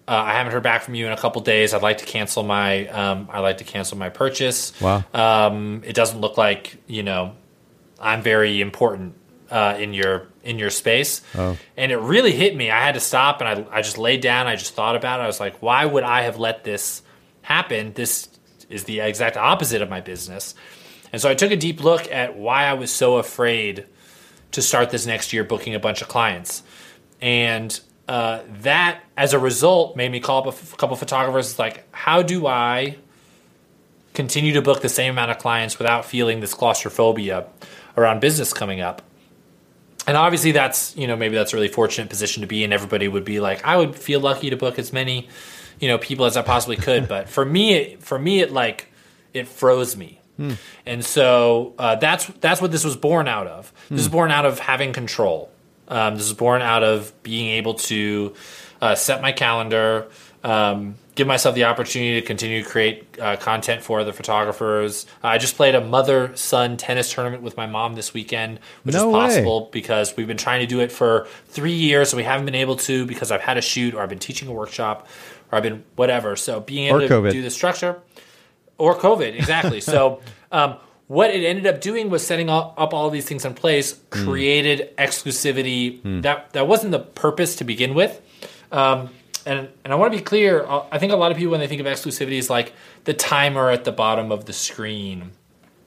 uh, 0.08 0.12
"I 0.12 0.32
haven't 0.32 0.52
heard 0.52 0.62
back 0.62 0.82
from 0.82 0.94
you 0.94 1.06
in 1.06 1.12
a 1.12 1.16
couple 1.16 1.42
days. 1.42 1.74
I'd 1.74 1.82
like 1.82 1.98
to 1.98 2.04
cancel 2.04 2.42
my 2.42 2.86
um, 2.88 3.28
I'd 3.32 3.40
like 3.40 3.58
to 3.58 3.64
cancel 3.64 3.98
my 3.98 4.08
purchase. 4.08 4.78
Wow. 4.80 5.04
Um, 5.14 5.82
it 5.84 5.94
doesn't 5.94 6.20
look 6.20 6.36
like 6.36 6.76
you 6.86 7.02
know 7.02 7.34
I'm 8.00 8.22
very 8.22 8.60
important 8.60 9.14
uh, 9.50 9.76
in 9.78 9.92
your 9.94 10.28
in 10.42 10.58
your 10.58 10.70
space." 10.70 11.22
Oh. 11.34 11.56
And 11.76 11.92
it 11.92 11.98
really 11.98 12.32
hit 12.32 12.56
me. 12.56 12.70
I 12.70 12.80
had 12.80 12.94
to 12.94 13.00
stop 13.00 13.40
and 13.40 13.48
I 13.48 13.78
I 13.78 13.82
just 13.82 13.98
laid 13.98 14.20
down. 14.20 14.46
I 14.46 14.56
just 14.56 14.74
thought 14.74 14.96
about 14.96 15.20
it. 15.20 15.24
I 15.24 15.26
was 15.26 15.40
like, 15.40 15.60
"Why 15.62 15.84
would 15.84 16.04
I 16.04 16.22
have 16.22 16.38
let 16.38 16.64
this 16.64 17.02
happen? 17.42 17.92
This 17.94 18.28
is 18.68 18.84
the 18.84 19.00
exact 19.00 19.36
opposite 19.36 19.82
of 19.82 19.88
my 19.88 20.00
business." 20.00 20.54
And 21.12 21.22
so 21.22 21.30
I 21.30 21.34
took 21.34 21.50
a 21.50 21.56
deep 21.56 21.82
look 21.82 22.10
at 22.10 22.36
why 22.36 22.64
I 22.64 22.74
was 22.74 22.90
so 22.90 23.16
afraid 23.16 23.86
to 24.52 24.62
start 24.62 24.90
this 24.90 25.06
next 25.06 25.32
year 25.32 25.44
booking 25.44 25.74
a 25.74 25.78
bunch 25.78 26.02
of 26.02 26.08
clients. 26.08 26.62
And 27.20 27.78
uh, 28.08 28.40
that, 28.62 29.00
as 29.16 29.32
a 29.32 29.38
result, 29.38 29.96
made 29.96 30.10
me 30.12 30.20
call 30.20 30.40
up 30.40 30.46
a 30.46 30.56
f- 30.56 30.76
couple 30.76 30.96
photographers. 30.96 31.58
Like, 31.58 31.84
how 31.92 32.22
do 32.22 32.46
I 32.46 32.98
continue 34.14 34.52
to 34.54 34.62
book 34.62 34.82
the 34.82 34.88
same 34.88 35.12
amount 35.12 35.30
of 35.30 35.38
clients 35.38 35.78
without 35.78 36.04
feeling 36.04 36.40
this 36.40 36.54
claustrophobia 36.54 37.46
around 37.96 38.20
business 38.20 38.52
coming 38.52 38.80
up? 38.80 39.02
And 40.06 40.16
obviously, 40.16 40.52
that's 40.52 40.96
you 40.96 41.06
know 41.06 41.16
maybe 41.16 41.34
that's 41.34 41.52
a 41.52 41.56
really 41.56 41.68
fortunate 41.68 42.08
position 42.08 42.42
to 42.42 42.46
be 42.46 42.62
in. 42.62 42.72
Everybody 42.72 43.08
would 43.08 43.24
be 43.24 43.40
like, 43.40 43.64
I 43.64 43.76
would 43.76 43.96
feel 43.96 44.20
lucky 44.20 44.50
to 44.50 44.56
book 44.56 44.78
as 44.78 44.92
many 44.92 45.28
you 45.80 45.88
know 45.88 45.98
people 45.98 46.26
as 46.26 46.36
I 46.36 46.42
possibly 46.42 46.76
could. 46.76 47.08
but 47.14 47.28
for 47.28 47.44
me, 47.44 47.74
it, 47.74 48.02
for 48.02 48.18
me, 48.18 48.40
it 48.40 48.52
like 48.52 48.92
it 49.34 49.48
froze 49.48 49.96
me 49.96 50.20
And 50.84 51.04
so 51.04 51.74
uh, 51.78 51.96
that's 51.96 52.26
that's 52.26 52.60
what 52.60 52.70
this 52.70 52.84
was 52.84 52.96
born 52.96 53.26
out 53.26 53.46
of. 53.46 53.72
This 53.88 54.00
is 54.00 54.08
born 54.08 54.30
out 54.30 54.44
of 54.44 54.58
having 54.58 54.92
control. 54.92 55.50
Um, 55.88 56.16
this 56.16 56.24
is 56.26 56.32
born 56.32 56.62
out 56.62 56.82
of 56.82 57.12
being 57.22 57.48
able 57.50 57.74
to 57.74 58.34
uh, 58.80 58.94
set 58.94 59.22
my 59.22 59.32
calendar, 59.32 60.08
um, 60.44 60.96
give 61.14 61.26
myself 61.26 61.54
the 61.54 61.64
opportunity 61.64 62.20
to 62.20 62.26
continue 62.26 62.62
to 62.62 62.68
create 62.68 63.06
uh, 63.20 63.36
content 63.36 63.82
for 63.82 64.04
the 64.04 64.12
photographers. 64.12 65.06
I 65.22 65.38
just 65.38 65.56
played 65.56 65.74
a 65.74 65.80
mother 65.80 66.36
son 66.36 66.76
tennis 66.76 67.12
tournament 67.12 67.42
with 67.42 67.56
my 67.56 67.66
mom 67.66 67.94
this 67.94 68.12
weekend, 68.12 68.60
which 68.82 68.94
No 68.94 69.08
is 69.08 69.14
way. 69.14 69.20
possible 69.20 69.68
because 69.72 70.16
we've 70.16 70.26
been 70.26 70.36
trying 70.36 70.60
to 70.60 70.66
do 70.66 70.80
it 70.80 70.92
for 70.92 71.26
three 71.48 71.72
years 71.72 72.12
and 72.12 72.18
we 72.18 72.24
haven't 72.24 72.46
been 72.46 72.54
able 72.54 72.76
to 72.76 73.06
because 73.06 73.30
I've 73.32 73.40
had 73.40 73.56
a 73.56 73.62
shoot 73.62 73.94
or 73.94 74.02
I've 74.02 74.08
been 74.10 74.18
teaching 74.18 74.48
a 74.48 74.52
workshop 74.52 75.08
or 75.50 75.56
I've 75.56 75.62
been 75.62 75.84
whatever. 75.96 76.36
So 76.36 76.60
being 76.60 76.88
able 76.88 76.98
Or 76.98 77.08
to 77.08 77.14
COVID. 77.14 77.32
do 77.32 77.42
the 77.42 77.50
structure 77.50 78.00
or 78.78 78.94
COVID, 78.94 79.34
exactly. 79.36 79.80
so 79.92 80.20
um, 80.52 80.76
what 81.08 81.30
it 81.30 81.44
ended 81.44 81.66
up 81.66 81.80
doing 81.80 82.10
was 82.10 82.26
setting 82.26 82.48
all, 82.48 82.74
up 82.76 82.92
all 82.92 83.10
these 83.10 83.26
things 83.26 83.44
in 83.44 83.54
place, 83.54 83.98
created 84.10 84.96
exclusivity. 84.98 86.22
That 86.22 86.52
that 86.52 86.66
wasn't 86.66 86.92
the 86.92 86.98
purpose 87.00 87.56
to 87.56 87.64
begin 87.64 87.94
with. 87.94 88.20
Um, 88.72 89.10
and 89.44 89.68
and 89.84 89.92
I 89.92 89.96
want 89.96 90.12
to 90.12 90.18
be 90.18 90.24
clear. 90.24 90.64
uh, 90.66 90.84
I 90.90 90.98
think 90.98 91.12
a 91.12 91.16
lot 91.16 91.30
of 91.30 91.36
people 91.38 91.52
when 91.52 91.60
they 91.60 91.68
think 91.68 91.80
of 91.80 91.86
exclusivity 91.86 92.38
is 92.38 92.50
like 92.50 92.72
the 93.04 93.14
timer 93.14 93.70
at 93.70 93.84
the 93.84 93.92
bottom 93.92 94.32
of 94.32 94.46
the 94.46 94.52
screen, 94.52 95.30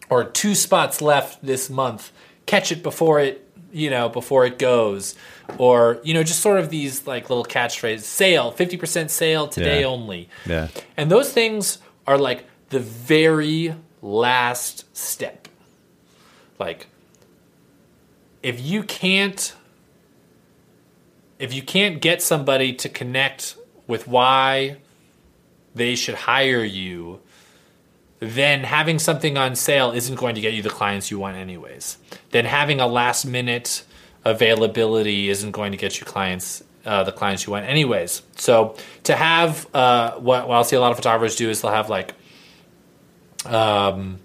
or 0.09 0.23
two 0.23 0.55
spots 0.55 1.01
left 1.01 1.45
this 1.45 1.69
month. 1.69 2.11
Catch 2.45 2.71
it 2.71 2.81
before 2.81 3.19
it 3.19 3.45
you 3.71 3.89
know 3.89 4.07
before 4.09 4.45
it 4.45 4.57
goes, 4.57 5.15
or 5.57 5.99
you 6.03 6.13
know 6.13 6.23
just 6.23 6.39
sort 6.39 6.59
of 6.59 6.69
these 6.69 7.05
like 7.05 7.29
little 7.29 7.43
catchphrases. 7.45 8.01
Sale, 8.03 8.51
fifty 8.51 8.77
percent 8.77 9.11
sale 9.11 9.47
today 9.49 9.81
Yeah. 9.81 9.87
only. 9.87 10.29
Yeah. 10.45 10.69
And 10.95 11.11
those 11.11 11.31
things 11.33 11.79
are 12.07 12.17
like 12.17 12.45
the 12.69 12.79
very 12.79 13.75
last 14.01 14.95
step. 14.95 15.47
Like 16.59 16.87
if 18.43 18.61
you 18.61 18.83
can't 18.83 19.55
if 21.39 21.53
you 21.53 21.61
can't 21.61 22.01
get 22.01 22.21
somebody 22.21 22.73
to 22.73 22.89
connect 22.89 23.55
with 23.87 24.07
why 24.07 24.77
they 25.73 25.95
should 25.95 26.15
hire 26.15 26.63
you, 26.63 27.21
then 28.19 28.65
having 28.65 28.99
something 28.99 29.37
on 29.37 29.55
sale 29.55 29.91
isn't 29.91 30.15
going 30.15 30.35
to 30.35 30.41
get 30.41 30.53
you 30.53 30.61
the 30.61 30.69
clients 30.69 31.09
you 31.09 31.17
want 31.17 31.37
anyways. 31.37 31.97
Then 32.31 32.43
having 32.43 32.81
a 32.81 32.87
last 32.87 33.25
minute 33.25 33.83
availability 34.25 35.29
isn't 35.29 35.51
going 35.51 35.71
to 35.71 35.77
get 35.77 35.99
you 35.99 36.05
clients 36.05 36.61
uh, 36.85 37.03
the 37.03 37.11
clients 37.11 37.45
you 37.45 37.51
want 37.51 37.65
anyways. 37.65 38.21
So 38.35 38.75
to 39.03 39.15
have 39.15 39.67
uh, 39.73 40.13
what, 40.15 40.47
what 40.47 40.55
I'll 40.55 40.63
see 40.63 40.75
a 40.75 40.81
lot 40.81 40.91
of 40.91 40.97
photographers 40.97 41.35
do 41.35 41.49
is 41.49 41.61
they'll 41.61 41.71
have 41.71 41.89
like 41.89 42.13
um, 43.45 44.19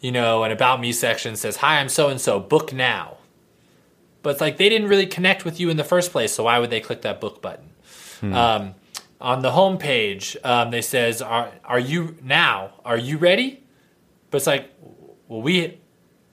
you 0.00 0.12
know, 0.12 0.44
an 0.44 0.52
about 0.52 0.80
me 0.80 0.92
section 0.92 1.36
says, 1.36 1.56
"Hi, 1.56 1.78
I'm 1.78 1.88
so 1.88 2.08
and 2.08 2.20
so. 2.20 2.40
Book 2.40 2.72
now." 2.72 3.18
But 4.22 4.30
it's 4.30 4.40
like 4.40 4.56
they 4.56 4.68
didn't 4.68 4.88
really 4.88 5.06
connect 5.06 5.44
with 5.44 5.58
you 5.58 5.68
in 5.70 5.76
the 5.76 5.84
first 5.84 6.12
place, 6.12 6.32
so 6.32 6.44
why 6.44 6.58
would 6.58 6.70
they 6.70 6.80
click 6.80 7.02
that 7.02 7.20
book 7.20 7.42
button? 7.42 7.70
Um, 8.34 8.74
on 9.20 9.42
the 9.42 9.50
home 9.50 9.78
page, 9.78 10.36
um, 10.44 10.70
they 10.70 10.82
says, 10.82 11.20
"Are 11.22 11.50
are 11.64 11.80
you 11.80 12.16
now? 12.22 12.72
Are 12.84 12.98
you 12.98 13.18
ready?" 13.18 13.62
But 14.32 14.38
it's 14.38 14.46
like, 14.46 14.70
well, 15.28 15.42
we, 15.42 15.78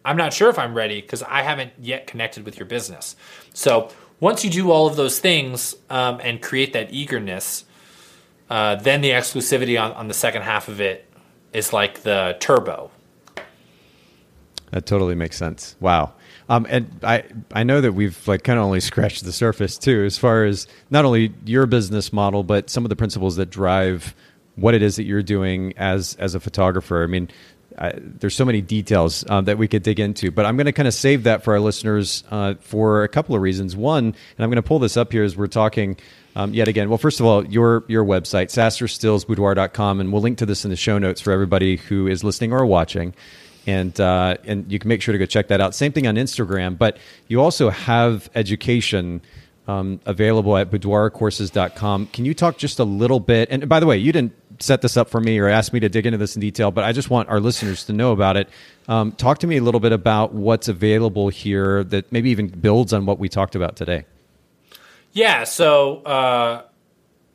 I'm 0.05 0.15
not 0.15 0.33
sure 0.33 0.49
if 0.49 0.57
I'm 0.57 0.73
ready 0.73 1.01
because 1.01 1.21
I 1.21 1.41
haven't 1.43 1.73
yet 1.79 2.07
connected 2.07 2.45
with 2.45 2.57
your 2.57 2.65
business. 2.65 3.15
So 3.53 3.91
once 4.21 4.43
you 4.43 4.49
do 4.49 4.71
all 4.71 4.87
of 4.87 4.95
those 4.95 5.19
things 5.19 5.75
um, 5.89 6.19
and 6.23 6.41
create 6.41 6.71
that 6.73 6.93
eagerness, 6.93 7.65
uh, 8.49 8.75
then 8.75 9.01
the 9.01 9.11
exclusivity 9.11 9.79
on, 9.79 9.91
on 9.91 10.07
the 10.07 10.13
second 10.13 10.43
half 10.43 10.69
of 10.69 10.79
it 10.79 11.08
is 11.53 11.73
like 11.73 12.01
the 12.01 12.37
turbo. 12.39 12.91
That 14.71 14.85
totally 14.85 15.15
makes 15.15 15.37
sense. 15.37 15.75
Wow. 15.79 16.13
Um, 16.47 16.65
and 16.69 16.99
I 17.03 17.23
I 17.53 17.63
know 17.63 17.81
that 17.81 17.93
we've 17.93 18.27
like 18.27 18.43
kind 18.43 18.59
of 18.59 18.65
only 18.65 18.79
scratched 18.91 19.23
the 19.23 19.31
surface 19.31 19.77
too, 19.77 20.03
as 20.03 20.17
far 20.17 20.45
as 20.45 20.67
not 20.89 21.05
only 21.05 21.33
your 21.45 21.65
business 21.65 22.11
model, 22.13 22.43
but 22.43 22.69
some 22.69 22.85
of 22.85 22.89
the 22.89 22.95
principles 22.95 23.35
that 23.37 23.49
drive 23.49 24.15
what 24.55 24.73
it 24.75 24.81
is 24.81 24.97
that 24.97 25.03
you're 25.03 25.23
doing 25.23 25.73
as 25.77 26.15
as 26.15 26.35
a 26.35 26.39
photographer. 26.39 27.03
I 27.03 27.07
mean, 27.07 27.29
I, 27.77 27.93
there's 27.95 28.35
so 28.35 28.45
many 28.45 28.61
details 28.61 29.23
um, 29.29 29.45
that 29.45 29.57
we 29.57 29.67
could 29.67 29.83
dig 29.83 29.99
into, 29.99 30.31
but 30.31 30.45
I'm 30.45 30.57
going 30.57 30.65
to 30.65 30.71
kind 30.71 30.87
of 30.87 30.93
save 30.93 31.23
that 31.23 31.43
for 31.43 31.53
our 31.53 31.59
listeners 31.59 32.23
uh, 32.29 32.55
for 32.59 33.03
a 33.03 33.07
couple 33.07 33.35
of 33.35 33.41
reasons. 33.41 33.75
One, 33.75 34.05
and 34.05 34.15
I'm 34.39 34.49
going 34.49 34.57
to 34.57 34.63
pull 34.63 34.79
this 34.79 34.97
up 34.97 35.11
here 35.11 35.23
as 35.23 35.37
we're 35.37 35.47
talking. 35.47 35.97
Um, 36.35 36.53
yet 36.53 36.67
again, 36.67 36.89
well, 36.89 36.97
first 36.97 37.19
of 37.19 37.25
all, 37.25 37.45
your 37.45 37.83
your 37.87 38.05
website, 38.05 38.47
sasserstillsboudoir.com, 38.47 39.99
and 39.99 40.13
we'll 40.13 40.21
link 40.21 40.37
to 40.37 40.45
this 40.45 40.63
in 40.63 40.69
the 40.69 40.77
show 40.77 40.97
notes 40.97 41.21
for 41.21 41.31
everybody 41.31 41.77
who 41.77 42.07
is 42.07 42.23
listening 42.23 42.53
or 42.53 42.65
watching 42.65 43.13
and 43.67 43.99
uh, 43.99 44.37
and 44.45 44.71
you 44.71 44.79
can 44.79 44.89
make 44.89 45.01
sure 45.01 45.11
to 45.11 45.19
go 45.19 45.25
check 45.25 45.47
that 45.49 45.61
out. 45.61 45.75
Same 45.75 45.91
thing 45.91 46.07
on 46.07 46.15
Instagram, 46.15 46.77
but 46.77 46.97
you 47.27 47.41
also 47.41 47.69
have 47.69 48.29
education 48.35 49.21
um, 49.67 49.99
available 50.05 50.57
at 50.57 50.71
boudoircourses.com. 50.71 52.07
Can 52.07 52.25
you 52.25 52.33
talk 52.33 52.57
just 52.57 52.79
a 52.79 52.83
little 52.83 53.19
bit? 53.19 53.49
And 53.51 53.69
by 53.69 53.79
the 53.79 53.85
way, 53.85 53.97
you 53.97 54.11
didn't 54.11 54.33
set 54.59 54.81
this 54.81 54.97
up 54.97 55.09
for 55.09 55.21
me 55.21 55.37
or 55.37 55.47
ask 55.47 55.71
me 55.71 55.79
to 55.81 55.89
dig 55.89 56.07
into 56.07 56.17
this 56.17 56.35
in 56.35 56.41
detail, 56.41 56.71
but 56.71 56.83
I 56.83 56.91
just 56.91 57.09
want 57.09 57.29
our 57.29 57.39
listeners 57.39 57.85
to 57.85 57.93
know 57.93 58.11
about 58.11 58.35
it. 58.35 58.49
Um, 58.87 59.11
talk 59.11 59.37
to 59.39 59.47
me 59.47 59.57
a 59.57 59.61
little 59.61 59.79
bit 59.79 59.91
about 59.91 60.33
what's 60.33 60.67
available 60.67 61.29
here 61.29 61.83
that 61.85 62.11
maybe 62.11 62.31
even 62.31 62.47
builds 62.47 62.93
on 62.93 63.05
what 63.05 63.19
we 63.19 63.29
talked 63.29 63.55
about 63.55 63.75
today. 63.75 64.05
Yeah, 65.11 65.43
so 65.43 65.97
uh, 66.03 66.63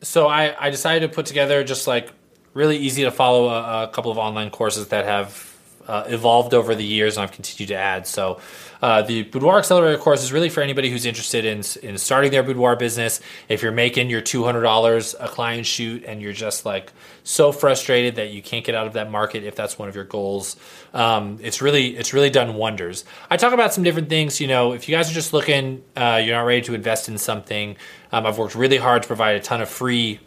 so 0.00 0.26
I, 0.26 0.66
I 0.66 0.70
decided 0.70 1.08
to 1.08 1.14
put 1.14 1.26
together 1.26 1.64
just 1.64 1.86
like 1.86 2.12
really 2.52 2.76
easy 2.76 3.02
to 3.04 3.10
follow 3.10 3.48
a, 3.48 3.84
a 3.84 3.88
couple 3.88 4.10
of 4.10 4.18
online 4.18 4.50
courses 4.50 4.88
that 4.88 5.04
have 5.04 5.52
uh, 5.86 6.04
evolved 6.06 6.54
over 6.54 6.74
the 6.74 6.84
years, 6.84 7.16
and 7.16 7.24
I've 7.24 7.32
continued 7.32 7.68
to 7.68 7.76
add. 7.76 8.06
So 8.06 8.40
uh, 8.84 9.00
the 9.00 9.22
Boudoir 9.22 9.56
Accelerator 9.56 9.96
course 9.96 10.22
is 10.22 10.30
really 10.30 10.50
for 10.50 10.60
anybody 10.60 10.90
who's 10.90 11.06
interested 11.06 11.46
in 11.46 11.62
in 11.82 11.96
starting 11.96 12.30
their 12.30 12.42
boudoir 12.42 12.76
business. 12.76 13.18
If 13.48 13.62
you're 13.62 13.72
making 13.72 14.10
your 14.10 14.20
two 14.20 14.44
hundred 14.44 14.60
dollars 14.60 15.14
a 15.18 15.26
client 15.26 15.64
shoot, 15.64 16.04
and 16.04 16.20
you're 16.20 16.34
just 16.34 16.66
like 16.66 16.92
so 17.22 17.50
frustrated 17.50 18.16
that 18.16 18.28
you 18.28 18.42
can't 18.42 18.62
get 18.62 18.74
out 18.74 18.86
of 18.86 18.92
that 18.92 19.10
market, 19.10 19.42
if 19.42 19.56
that's 19.56 19.78
one 19.78 19.88
of 19.88 19.94
your 19.94 20.04
goals, 20.04 20.56
um, 20.92 21.38
it's 21.40 21.62
really 21.62 21.96
it's 21.96 22.12
really 22.12 22.28
done 22.28 22.56
wonders. 22.56 23.06
I 23.30 23.38
talk 23.38 23.54
about 23.54 23.72
some 23.72 23.84
different 23.84 24.10
things. 24.10 24.38
You 24.38 24.48
know, 24.48 24.74
if 24.74 24.86
you 24.86 24.94
guys 24.94 25.10
are 25.10 25.14
just 25.14 25.32
looking, 25.32 25.82
uh, 25.96 26.20
you're 26.22 26.36
not 26.36 26.42
ready 26.42 26.60
to 26.66 26.74
invest 26.74 27.08
in 27.08 27.16
something. 27.16 27.76
Um, 28.12 28.26
I've 28.26 28.36
worked 28.36 28.54
really 28.54 28.76
hard 28.76 29.00
to 29.00 29.06
provide 29.06 29.36
a 29.36 29.40
ton 29.40 29.62
of 29.62 29.70
free 29.70 30.20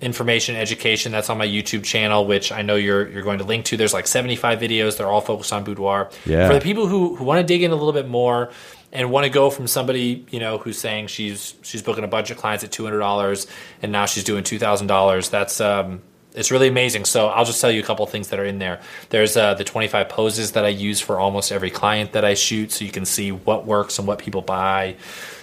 information 0.00 0.56
education 0.56 1.12
that's 1.12 1.30
on 1.30 1.38
my 1.38 1.46
YouTube 1.46 1.84
channel, 1.84 2.26
which 2.26 2.52
I 2.52 2.62
know 2.62 2.76
you're 2.76 3.08
you're 3.08 3.22
going 3.22 3.38
to 3.38 3.44
link 3.44 3.64
to. 3.66 3.76
There's 3.76 3.94
like 3.94 4.06
75 4.06 4.58
videos. 4.58 4.96
They're 4.96 5.08
all 5.08 5.20
focused 5.20 5.52
on 5.52 5.64
boudoir. 5.64 6.10
Yeah. 6.26 6.48
For 6.48 6.54
the 6.54 6.60
people 6.60 6.86
who, 6.86 7.16
who 7.16 7.24
want 7.24 7.40
to 7.40 7.46
dig 7.46 7.62
in 7.62 7.70
a 7.70 7.74
little 7.74 7.92
bit 7.92 8.08
more 8.08 8.50
and 8.92 9.10
want 9.10 9.24
to 9.24 9.30
go 9.30 9.50
from 9.50 9.66
somebody 9.66 10.24
you 10.30 10.38
know 10.38 10.58
who's 10.58 10.78
saying 10.78 11.08
she's 11.08 11.54
she's 11.62 11.82
booking 11.82 12.04
a 12.04 12.08
bunch 12.08 12.30
of 12.30 12.36
clients 12.36 12.62
at 12.64 12.70
two 12.70 12.84
hundred 12.84 13.00
dollars 13.00 13.46
and 13.82 13.90
now 13.90 14.06
she's 14.06 14.24
doing 14.24 14.44
two 14.44 14.58
thousand 14.58 14.86
dollars. 14.86 15.30
That's 15.30 15.60
um, 15.60 16.02
it's 16.34 16.50
really 16.50 16.68
amazing. 16.68 17.04
So 17.04 17.28
I'll 17.28 17.44
just 17.44 17.60
tell 17.60 17.70
you 17.70 17.80
a 17.80 17.84
couple 17.84 18.04
things 18.06 18.28
that 18.28 18.40
are 18.40 18.44
in 18.44 18.58
there. 18.58 18.80
There's 19.10 19.36
uh, 19.36 19.54
the 19.54 19.62
25 19.62 20.08
poses 20.08 20.52
that 20.52 20.64
I 20.64 20.68
use 20.68 21.00
for 21.00 21.20
almost 21.20 21.52
every 21.52 21.70
client 21.70 22.12
that 22.12 22.24
I 22.24 22.34
shoot, 22.34 22.72
so 22.72 22.84
you 22.84 22.90
can 22.90 23.04
see 23.04 23.30
what 23.30 23.66
works 23.66 23.98
and 24.00 24.08
what 24.08 24.18
people 24.18 24.42
buy. 24.42 24.96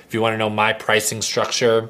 If 0.05 0.13
you 0.13 0.21
want 0.21 0.33
to 0.33 0.37
know 0.37 0.49
my 0.49 0.73
pricing 0.73 1.21
structure, 1.21 1.89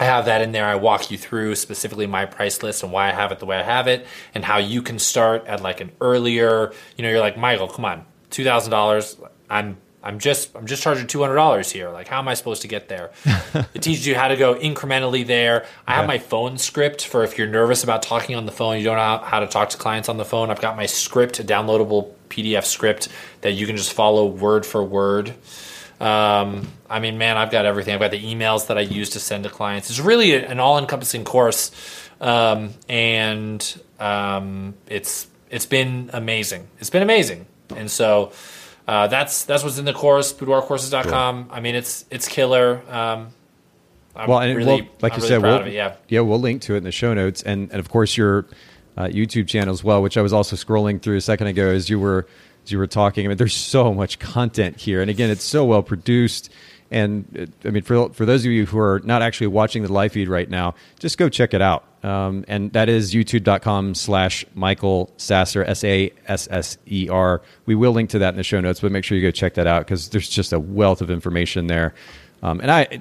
I 0.00 0.04
have 0.04 0.24
that 0.26 0.42
in 0.42 0.52
there. 0.52 0.66
I 0.66 0.74
walk 0.74 1.10
you 1.10 1.18
through 1.18 1.54
specifically 1.54 2.06
my 2.06 2.26
price 2.26 2.62
list 2.62 2.82
and 2.82 2.92
why 2.92 3.08
I 3.08 3.12
have 3.12 3.32
it 3.32 3.38
the 3.38 3.46
way 3.46 3.58
I 3.58 3.62
have 3.62 3.86
it, 3.86 4.06
and 4.34 4.44
how 4.44 4.58
you 4.58 4.82
can 4.82 4.98
start 4.98 5.46
at 5.46 5.62
like 5.62 5.80
an 5.80 5.92
earlier. 6.00 6.72
You 6.96 7.04
know, 7.04 7.10
you're 7.10 7.20
like 7.20 7.36
Michael, 7.36 7.68
come 7.68 7.84
on, 7.84 8.04
two 8.30 8.44
thousand 8.44 8.70
dollars. 8.70 9.16
I'm 9.48 9.76
I'm 10.04 10.18
just 10.18 10.54
I'm 10.54 10.66
just 10.66 10.82
charging 10.82 11.06
two 11.06 11.20
hundred 11.20 11.36
dollars 11.36 11.72
here. 11.72 11.88
Like, 11.88 12.08
how 12.08 12.18
am 12.18 12.28
I 12.28 12.34
supposed 12.34 12.62
to 12.62 12.68
get 12.68 12.88
there? 12.88 13.10
it 13.74 13.82
teaches 13.82 14.06
you 14.06 14.14
how 14.14 14.28
to 14.28 14.36
go 14.36 14.54
incrementally 14.54 15.26
there. 15.26 15.64
I 15.86 15.94
have 15.94 16.06
my 16.06 16.18
phone 16.18 16.58
script 16.58 17.06
for 17.06 17.24
if 17.24 17.38
you're 17.38 17.46
nervous 17.46 17.82
about 17.82 18.02
talking 18.02 18.36
on 18.36 18.44
the 18.44 18.52
phone, 18.52 18.76
you 18.76 18.84
don't 18.84 18.96
know 18.96 19.02
how, 19.02 19.18
how 19.18 19.40
to 19.40 19.46
talk 19.46 19.70
to 19.70 19.78
clients 19.78 20.10
on 20.10 20.18
the 20.18 20.24
phone. 20.24 20.50
I've 20.50 20.60
got 20.60 20.76
my 20.76 20.86
script, 20.86 21.40
a 21.40 21.44
downloadable 21.44 22.12
PDF 22.28 22.64
script 22.64 23.08
that 23.40 23.52
you 23.52 23.66
can 23.66 23.76
just 23.76 23.94
follow 23.94 24.26
word 24.26 24.66
for 24.66 24.84
word. 24.84 25.34
Um, 26.04 26.68
I 26.90 27.00
mean, 27.00 27.16
man, 27.16 27.38
I've 27.38 27.50
got 27.50 27.64
everything. 27.64 27.94
I've 27.94 28.00
got 28.00 28.10
the 28.10 28.22
emails 28.22 28.66
that 28.66 28.76
I 28.76 28.82
use 28.82 29.10
to 29.10 29.20
send 29.20 29.44
to 29.44 29.50
clients. 29.50 29.88
It's 29.88 30.00
really 30.00 30.34
an 30.34 30.60
all-encompassing 30.60 31.24
course, 31.24 31.70
um, 32.20 32.74
and 32.90 33.80
um, 33.98 34.74
it's 34.86 35.26
it's 35.50 35.64
been 35.64 36.10
amazing. 36.12 36.68
It's 36.78 36.90
been 36.90 37.02
amazing, 37.02 37.46
and 37.74 37.90
so 37.90 38.32
uh, 38.86 39.06
that's 39.06 39.46
that's 39.46 39.64
what's 39.64 39.78
in 39.78 39.86
the 39.86 39.94
course. 39.94 40.34
Boudoircourses.com. 40.34 41.48
I 41.50 41.60
mean, 41.60 41.74
it's 41.74 42.04
it's 42.10 42.28
killer. 42.28 42.82
Um, 42.90 43.28
I'm 44.14 44.28
well, 44.28 44.40
and 44.40 44.56
really, 44.58 44.82
well, 44.82 44.90
like 45.00 45.14
I'm 45.14 45.20
you 45.20 45.28
really 45.28 45.28
said, 45.28 45.42
we'll. 45.42 45.68
Yeah. 45.68 45.96
yeah, 46.08 46.20
we'll 46.20 46.38
link 46.38 46.60
to 46.62 46.74
it 46.74 46.78
in 46.78 46.84
the 46.84 46.92
show 46.92 47.14
notes, 47.14 47.42
and 47.42 47.70
and 47.70 47.80
of 47.80 47.88
course 47.88 48.14
your 48.14 48.44
uh, 48.98 49.04
YouTube 49.04 49.48
channel 49.48 49.72
as 49.72 49.82
well, 49.82 50.02
which 50.02 50.18
I 50.18 50.22
was 50.22 50.34
also 50.34 50.54
scrolling 50.54 51.00
through 51.00 51.16
a 51.16 51.22
second 51.22 51.46
ago 51.46 51.68
as 51.68 51.88
you 51.88 51.98
were 51.98 52.26
as 52.64 52.72
you 52.72 52.78
were 52.78 52.86
talking. 52.86 53.24
I 53.24 53.28
mean, 53.28 53.36
there's 53.36 53.54
so 53.54 53.94
much 53.94 54.18
content 54.18 54.80
here, 54.80 55.00
and 55.00 55.10
again, 55.10 55.30
it's 55.30 55.44
so 55.44 55.64
well 55.64 55.82
produced. 55.82 56.50
And 56.90 57.52
I 57.64 57.70
mean, 57.70 57.82
for 57.82 58.10
for 58.10 58.24
those 58.24 58.44
of 58.44 58.52
you 58.52 58.66
who 58.66 58.78
are 58.78 59.00
not 59.04 59.22
actually 59.22 59.48
watching 59.48 59.82
the 59.82 59.92
live 59.92 60.12
feed 60.12 60.28
right 60.28 60.48
now, 60.48 60.74
just 60.98 61.18
go 61.18 61.28
check 61.28 61.54
it 61.54 61.62
out. 61.62 61.84
Um, 62.04 62.44
and 62.48 62.70
that 62.74 62.90
is 62.90 63.14
youtube.com 63.14 63.94
slash 63.94 64.44
Michael 64.54 65.10
Sasser, 65.16 65.64
S 65.64 65.82
A 65.84 66.12
S 66.26 66.46
S 66.50 66.76
E 66.86 67.08
R. 67.08 67.40
We 67.64 67.74
will 67.74 67.92
link 67.92 68.10
to 68.10 68.18
that 68.18 68.34
in 68.34 68.36
the 68.36 68.42
show 68.42 68.60
notes, 68.60 68.80
but 68.80 68.92
make 68.92 69.04
sure 69.04 69.16
you 69.16 69.26
go 69.26 69.30
check 69.30 69.54
that 69.54 69.66
out 69.66 69.86
because 69.86 70.10
there's 70.10 70.28
just 70.28 70.52
a 70.52 70.60
wealth 70.60 71.00
of 71.00 71.10
information 71.10 71.66
there. 71.66 71.94
Um, 72.42 72.60
and 72.60 72.70
I, 72.70 73.00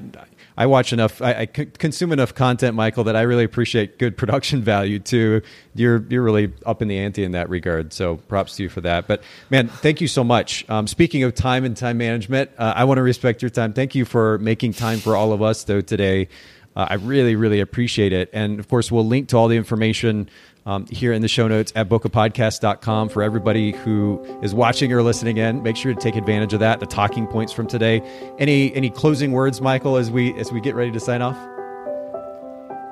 I 0.58 0.68
watch 0.68 0.94
enough, 0.94 1.22
I, 1.22 1.46
consume 1.46 2.12
enough 2.12 2.36
content, 2.36 2.76
Michael, 2.76 3.06
that 3.06 3.16
I 3.16 3.22
really 3.22 3.44
appreciate 3.44 3.98
good 3.98 4.18
production 4.18 4.62
value 4.64 5.00
too. 5.00 5.42
You're 5.76 6.04
you're 6.10 6.22
really 6.22 6.54
up 6.66 6.82
in 6.82 6.88
the 6.88 7.00
ante 7.00 7.24
in 7.24 7.32
that 7.32 7.50
regard. 7.50 7.94
So 7.94 8.18
props 8.18 8.58
to 8.58 8.64
you 8.64 8.70
for 8.70 8.82
that. 8.82 9.08
But 9.08 9.24
man, 9.50 9.68
thank 9.68 10.02
you 10.02 10.08
so 10.08 10.24
much. 10.24 10.68
Um, 10.70 10.88
speaking 10.88 11.24
of 11.24 11.34
time 11.34 11.66
and 11.66 11.76
time 11.76 11.98
management, 11.98 12.52
uh, 12.58 12.74
I 12.76 12.84
want 12.84 12.98
to 12.98 13.04
respect 13.04 13.42
your 13.42 13.50
time. 13.50 13.74
Thank 13.74 13.96
you 13.96 14.06
for 14.06 14.38
making 14.40 14.74
time 14.74 15.00
for 15.00 15.16
all 15.16 15.34
of 15.34 15.42
us 15.42 15.64
though 15.64 15.82
today. 15.82 16.28
Uh, 16.76 16.88
I 16.90 16.94
really, 16.96 17.36
really 17.36 17.60
appreciate 17.60 18.14
it. 18.14 18.30
And 18.34 18.60
of 18.60 18.68
course, 18.68 18.92
we'll 18.92 19.06
link 19.06 19.30
to 19.30 19.38
all 19.38 19.48
the 19.48 19.58
information 19.58 20.30
um, 20.66 20.86
here 20.88 21.14
in 21.14 21.22
the 21.22 21.28
show 21.28 21.48
notes 21.48 21.72
at 21.76 21.90
bokehpodcast.com 21.90 23.10
for 23.10 23.24
everybody 23.24 23.72
who 23.72 24.24
is 24.42 24.54
watching 24.54 24.92
or 24.94 25.04
listening 25.04 25.38
in. 25.38 25.64
Make 25.64 25.76
sure 25.76 25.94
to 25.94 26.00
take 26.00 26.16
advantage 26.16 26.54
of 26.54 26.60
that, 26.60 26.80
the 26.80 26.86
talking 26.86 27.28
points 27.28 27.52
from 27.52 27.68
today. 27.68 28.02
Any 28.40 28.74
any 28.76 28.90
closing 28.90 29.32
words, 29.32 29.62
Michael, 29.62 29.98
as 29.98 30.10
we 30.10 30.34
as 30.40 30.52
we 30.52 30.62
get 30.62 30.76
ready 30.76 30.92
to 30.92 31.00
sign 31.00 31.22
off? 31.22 31.38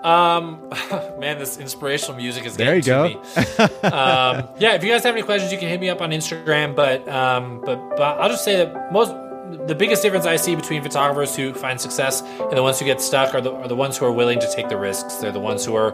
Um, 0.03 0.67
man, 1.19 1.37
this 1.37 1.57
inspirational 1.57 2.17
music 2.17 2.45
is 2.45 2.57
there. 2.57 2.75
You 2.75 2.81
go. 2.81 3.05
um, 3.83 4.49
yeah, 4.59 4.73
if 4.73 4.83
you 4.83 4.89
guys 4.89 5.03
have 5.03 5.15
any 5.15 5.21
questions, 5.21 5.51
you 5.51 5.59
can 5.59 5.69
hit 5.69 5.79
me 5.79 5.89
up 5.89 6.01
on 6.01 6.11
Instagram. 6.11 6.75
But 6.75 7.07
um, 7.07 7.61
but 7.61 7.77
but 7.91 8.19
I'll 8.19 8.29
just 8.29 8.43
say 8.43 8.57
that 8.57 8.91
most 8.91 9.13
the 9.67 9.75
biggest 9.75 10.01
difference 10.01 10.25
I 10.25 10.37
see 10.37 10.55
between 10.55 10.81
photographers 10.81 11.35
who 11.35 11.53
find 11.53 11.79
success 11.79 12.21
and 12.21 12.57
the 12.57 12.63
ones 12.63 12.79
who 12.79 12.85
get 12.85 13.01
stuck 13.01 13.35
are 13.35 13.41
the, 13.41 13.51
are 13.51 13.67
the 13.67 13.75
ones 13.75 13.97
who 13.97 14.05
are 14.05 14.11
willing 14.11 14.39
to 14.39 14.51
take 14.53 14.69
the 14.69 14.77
risks. 14.77 15.15
They're 15.15 15.31
the 15.31 15.39
ones 15.39 15.65
who 15.65 15.75
are, 15.75 15.93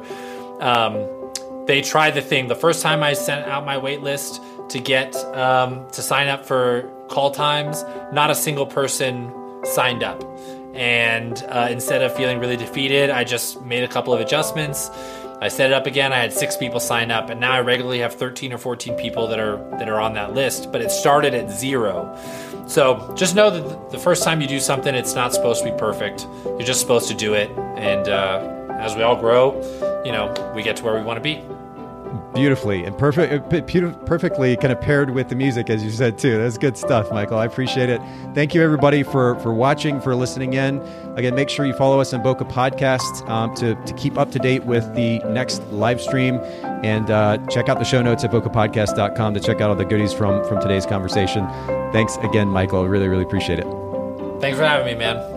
um, 0.62 1.27
they 1.68 1.82
try 1.82 2.12
the 2.12 2.22
thing. 2.22 2.48
The 2.48 2.56
first 2.56 2.82
time 2.82 3.04
I 3.04 3.14
sent 3.14 3.48
out 3.48 3.66
my 3.66 3.78
wait 3.78 4.02
list 4.02 4.42
to 4.70 4.80
get, 4.80 5.16
um, 5.36 5.88
to 5.92 6.02
sign 6.02 6.28
up 6.28 6.46
for 6.46 6.90
call 7.10 7.32
times, 7.32 7.84
not 8.12 8.30
a 8.30 8.36
single 8.36 8.66
person 8.66 9.32
signed 9.64 10.04
up. 10.04 10.24
And 10.74 11.44
uh, 11.50 11.68
instead 11.70 12.02
of 12.02 12.16
feeling 12.16 12.40
really 12.40 12.58
defeated, 12.58 13.10
I 13.10 13.24
just 13.24 13.62
made 13.64 13.84
a 13.84 13.88
couple 13.88 14.14
of 14.14 14.20
adjustments. 14.20 14.90
I 15.40 15.50
set 15.50 15.70
it 15.70 15.74
up 15.74 15.86
again. 15.86 16.14
I 16.14 16.18
had 16.18 16.34
six 16.34 16.58
people 16.58 16.80
sign 16.80 17.12
up, 17.12 17.30
and 17.30 17.40
now 17.40 17.52
I 17.52 17.62
regularly 17.62 18.00
have 18.00 18.14
13 18.16 18.54
or 18.54 18.58
14 18.58 18.96
people 18.96 19.28
that 19.28 19.40
are 19.40 19.58
that 19.78 19.88
are 19.88 20.00
on 20.00 20.14
that 20.14 20.34
list. 20.34 20.72
But 20.72 20.82
it 20.82 20.90
started 20.90 21.36
at 21.36 21.52
zero. 21.52 22.18
So 22.68 23.14
just 23.16 23.36
know 23.36 23.50
that 23.52 23.92
the 23.92 24.00
first 24.00 24.24
time 24.24 24.42
you 24.42 24.48
do 24.48 24.60
something, 24.60 24.94
it's 24.96 25.14
not 25.14 25.34
supposed 25.34 25.64
to 25.64 25.72
be 25.72 25.78
perfect. 25.78 26.28
You're 26.46 26.64
just 26.64 26.82
supposed 26.82 27.08
to 27.10 27.14
do 27.14 27.34
it. 27.36 27.52
And 27.78 28.10
uh, 28.10 28.57
as 28.78 28.96
we 28.96 29.02
all 29.02 29.16
grow, 29.16 29.56
you 30.06 30.12
know, 30.12 30.34
we 30.56 30.64
get 30.64 30.78
to 30.78 30.84
where 30.84 30.96
we 30.96 31.02
want 31.02 31.18
to 31.18 31.22
be 31.22 31.44
beautifully 32.34 32.84
and 32.84 32.98
perfect, 32.98 33.54
uh, 33.54 33.92
perfectly 34.06 34.56
kind 34.58 34.72
of 34.72 34.80
paired 34.80 35.10
with 35.10 35.30
the 35.30 35.36
music, 35.36 35.70
as 35.70 35.84
you 35.84 35.90
said 35.90 36.18
too. 36.18 36.38
That's 36.38 36.58
good 36.58 36.78
stuff, 36.78 37.12
Michael. 37.12 37.38
I 37.38 37.46
appreciate 37.46 37.90
it. 37.90 38.02
Thank 38.34 38.54
you, 38.54 38.62
everybody, 38.62 39.04
for 39.04 39.40
for 39.40 39.54
watching, 39.54 40.00
for 40.00 40.16
listening 40.16 40.54
in. 40.54 40.82
Again, 41.16 41.36
make 41.36 41.50
sure 41.50 41.66
you 41.66 41.74
follow 41.74 42.00
us 42.00 42.14
on 42.14 42.24
Bokeh 42.24 42.50
Podcast 42.52 43.28
um, 43.30 43.54
to 43.56 43.76
to 43.76 43.94
keep 43.94 44.18
up 44.18 44.32
to 44.32 44.40
date 44.40 44.64
with 44.66 44.94
the 44.96 45.20
next 45.30 45.64
live 45.72 46.02
stream, 46.02 46.36
and 46.84 47.10
uh, 47.10 47.38
check 47.50 47.70
out 47.70 47.80
the 47.80 47.86
show 47.86 48.02
notes 48.02 48.24
at 48.24 48.32
bokehpodcast.com 48.32 49.34
to 49.34 49.40
check 49.40 49.62
out 49.62 49.70
all 49.70 49.76
the 49.76 49.86
goodies 49.86 50.14
from 50.14 50.48
from 50.48 50.62
today's 50.62 50.86
conversation. 50.86 51.48
Thanks 51.92 52.18
again, 52.18 52.48
Michael. 52.48 52.88
Really, 52.88 53.08
really 53.08 53.24
appreciate 53.24 53.60
it. 53.60 53.68
Thanks 54.40 54.58
for 54.58 54.66
having 54.66 54.86
me, 54.86 54.96
man. 54.96 55.37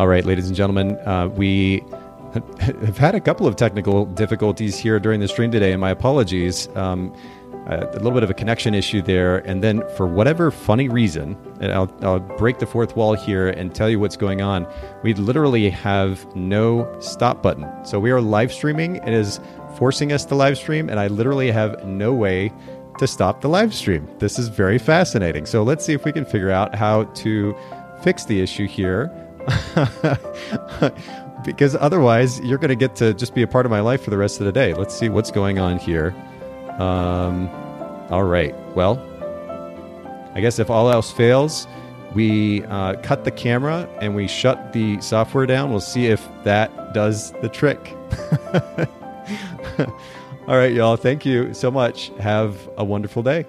All 0.00 0.08
right, 0.08 0.24
ladies 0.24 0.46
and 0.46 0.56
gentlemen, 0.56 0.96
uh, 1.00 1.28
we 1.28 1.84
have 2.58 2.96
had 2.96 3.14
a 3.14 3.20
couple 3.20 3.46
of 3.46 3.56
technical 3.56 4.06
difficulties 4.06 4.78
here 4.78 4.98
during 4.98 5.20
the 5.20 5.28
stream 5.28 5.50
today, 5.50 5.72
and 5.72 5.80
my 5.82 5.90
apologies. 5.90 6.74
Um, 6.74 7.14
a 7.66 7.84
little 7.96 8.12
bit 8.12 8.22
of 8.22 8.30
a 8.30 8.34
connection 8.34 8.74
issue 8.74 9.02
there, 9.02 9.46
and 9.46 9.62
then 9.62 9.82
for 9.98 10.06
whatever 10.06 10.50
funny 10.50 10.88
reason, 10.88 11.36
and 11.60 11.70
I'll, 11.70 11.94
I'll 12.00 12.18
break 12.18 12.60
the 12.60 12.66
fourth 12.66 12.96
wall 12.96 13.12
here 13.12 13.50
and 13.50 13.74
tell 13.74 13.90
you 13.90 14.00
what's 14.00 14.16
going 14.16 14.40
on. 14.40 14.66
We 15.02 15.12
literally 15.12 15.68
have 15.68 16.34
no 16.34 16.90
stop 17.00 17.42
button, 17.42 17.68
so 17.84 18.00
we 18.00 18.10
are 18.10 18.22
live 18.22 18.54
streaming. 18.54 18.96
It 18.96 19.12
is 19.12 19.38
forcing 19.76 20.14
us 20.14 20.24
to 20.24 20.34
live 20.34 20.56
stream, 20.56 20.88
and 20.88 20.98
I 20.98 21.08
literally 21.08 21.50
have 21.50 21.84
no 21.84 22.14
way 22.14 22.50
to 22.96 23.06
stop 23.06 23.42
the 23.42 23.50
live 23.50 23.74
stream. 23.74 24.08
This 24.18 24.38
is 24.38 24.48
very 24.48 24.78
fascinating. 24.78 25.44
So 25.44 25.62
let's 25.62 25.84
see 25.84 25.92
if 25.92 26.06
we 26.06 26.12
can 26.12 26.24
figure 26.24 26.50
out 26.50 26.74
how 26.74 27.04
to 27.04 27.54
fix 28.02 28.24
the 28.24 28.40
issue 28.40 28.66
here. 28.66 29.14
because 31.44 31.76
otherwise, 31.76 32.40
you're 32.40 32.58
going 32.58 32.68
to 32.70 32.76
get 32.76 32.96
to 32.96 33.14
just 33.14 33.34
be 33.34 33.42
a 33.42 33.46
part 33.46 33.66
of 33.66 33.70
my 33.70 33.80
life 33.80 34.02
for 34.02 34.10
the 34.10 34.18
rest 34.18 34.40
of 34.40 34.46
the 34.46 34.52
day. 34.52 34.74
Let's 34.74 34.94
see 34.96 35.08
what's 35.08 35.30
going 35.30 35.58
on 35.58 35.78
here. 35.78 36.14
Um, 36.78 37.48
all 38.10 38.24
right. 38.24 38.54
Well, 38.74 38.98
I 40.34 40.40
guess 40.40 40.58
if 40.58 40.70
all 40.70 40.90
else 40.90 41.10
fails, 41.10 41.66
we 42.14 42.64
uh, 42.64 42.94
cut 43.02 43.24
the 43.24 43.30
camera 43.30 43.88
and 44.00 44.14
we 44.14 44.26
shut 44.26 44.72
the 44.72 45.00
software 45.00 45.46
down. 45.46 45.70
We'll 45.70 45.80
see 45.80 46.06
if 46.06 46.26
that 46.44 46.94
does 46.94 47.32
the 47.40 47.48
trick. 47.48 47.94
all 50.48 50.56
right, 50.56 50.72
y'all. 50.72 50.96
Thank 50.96 51.24
you 51.24 51.54
so 51.54 51.70
much. 51.70 52.10
Have 52.18 52.68
a 52.76 52.84
wonderful 52.84 53.22
day. 53.22 53.46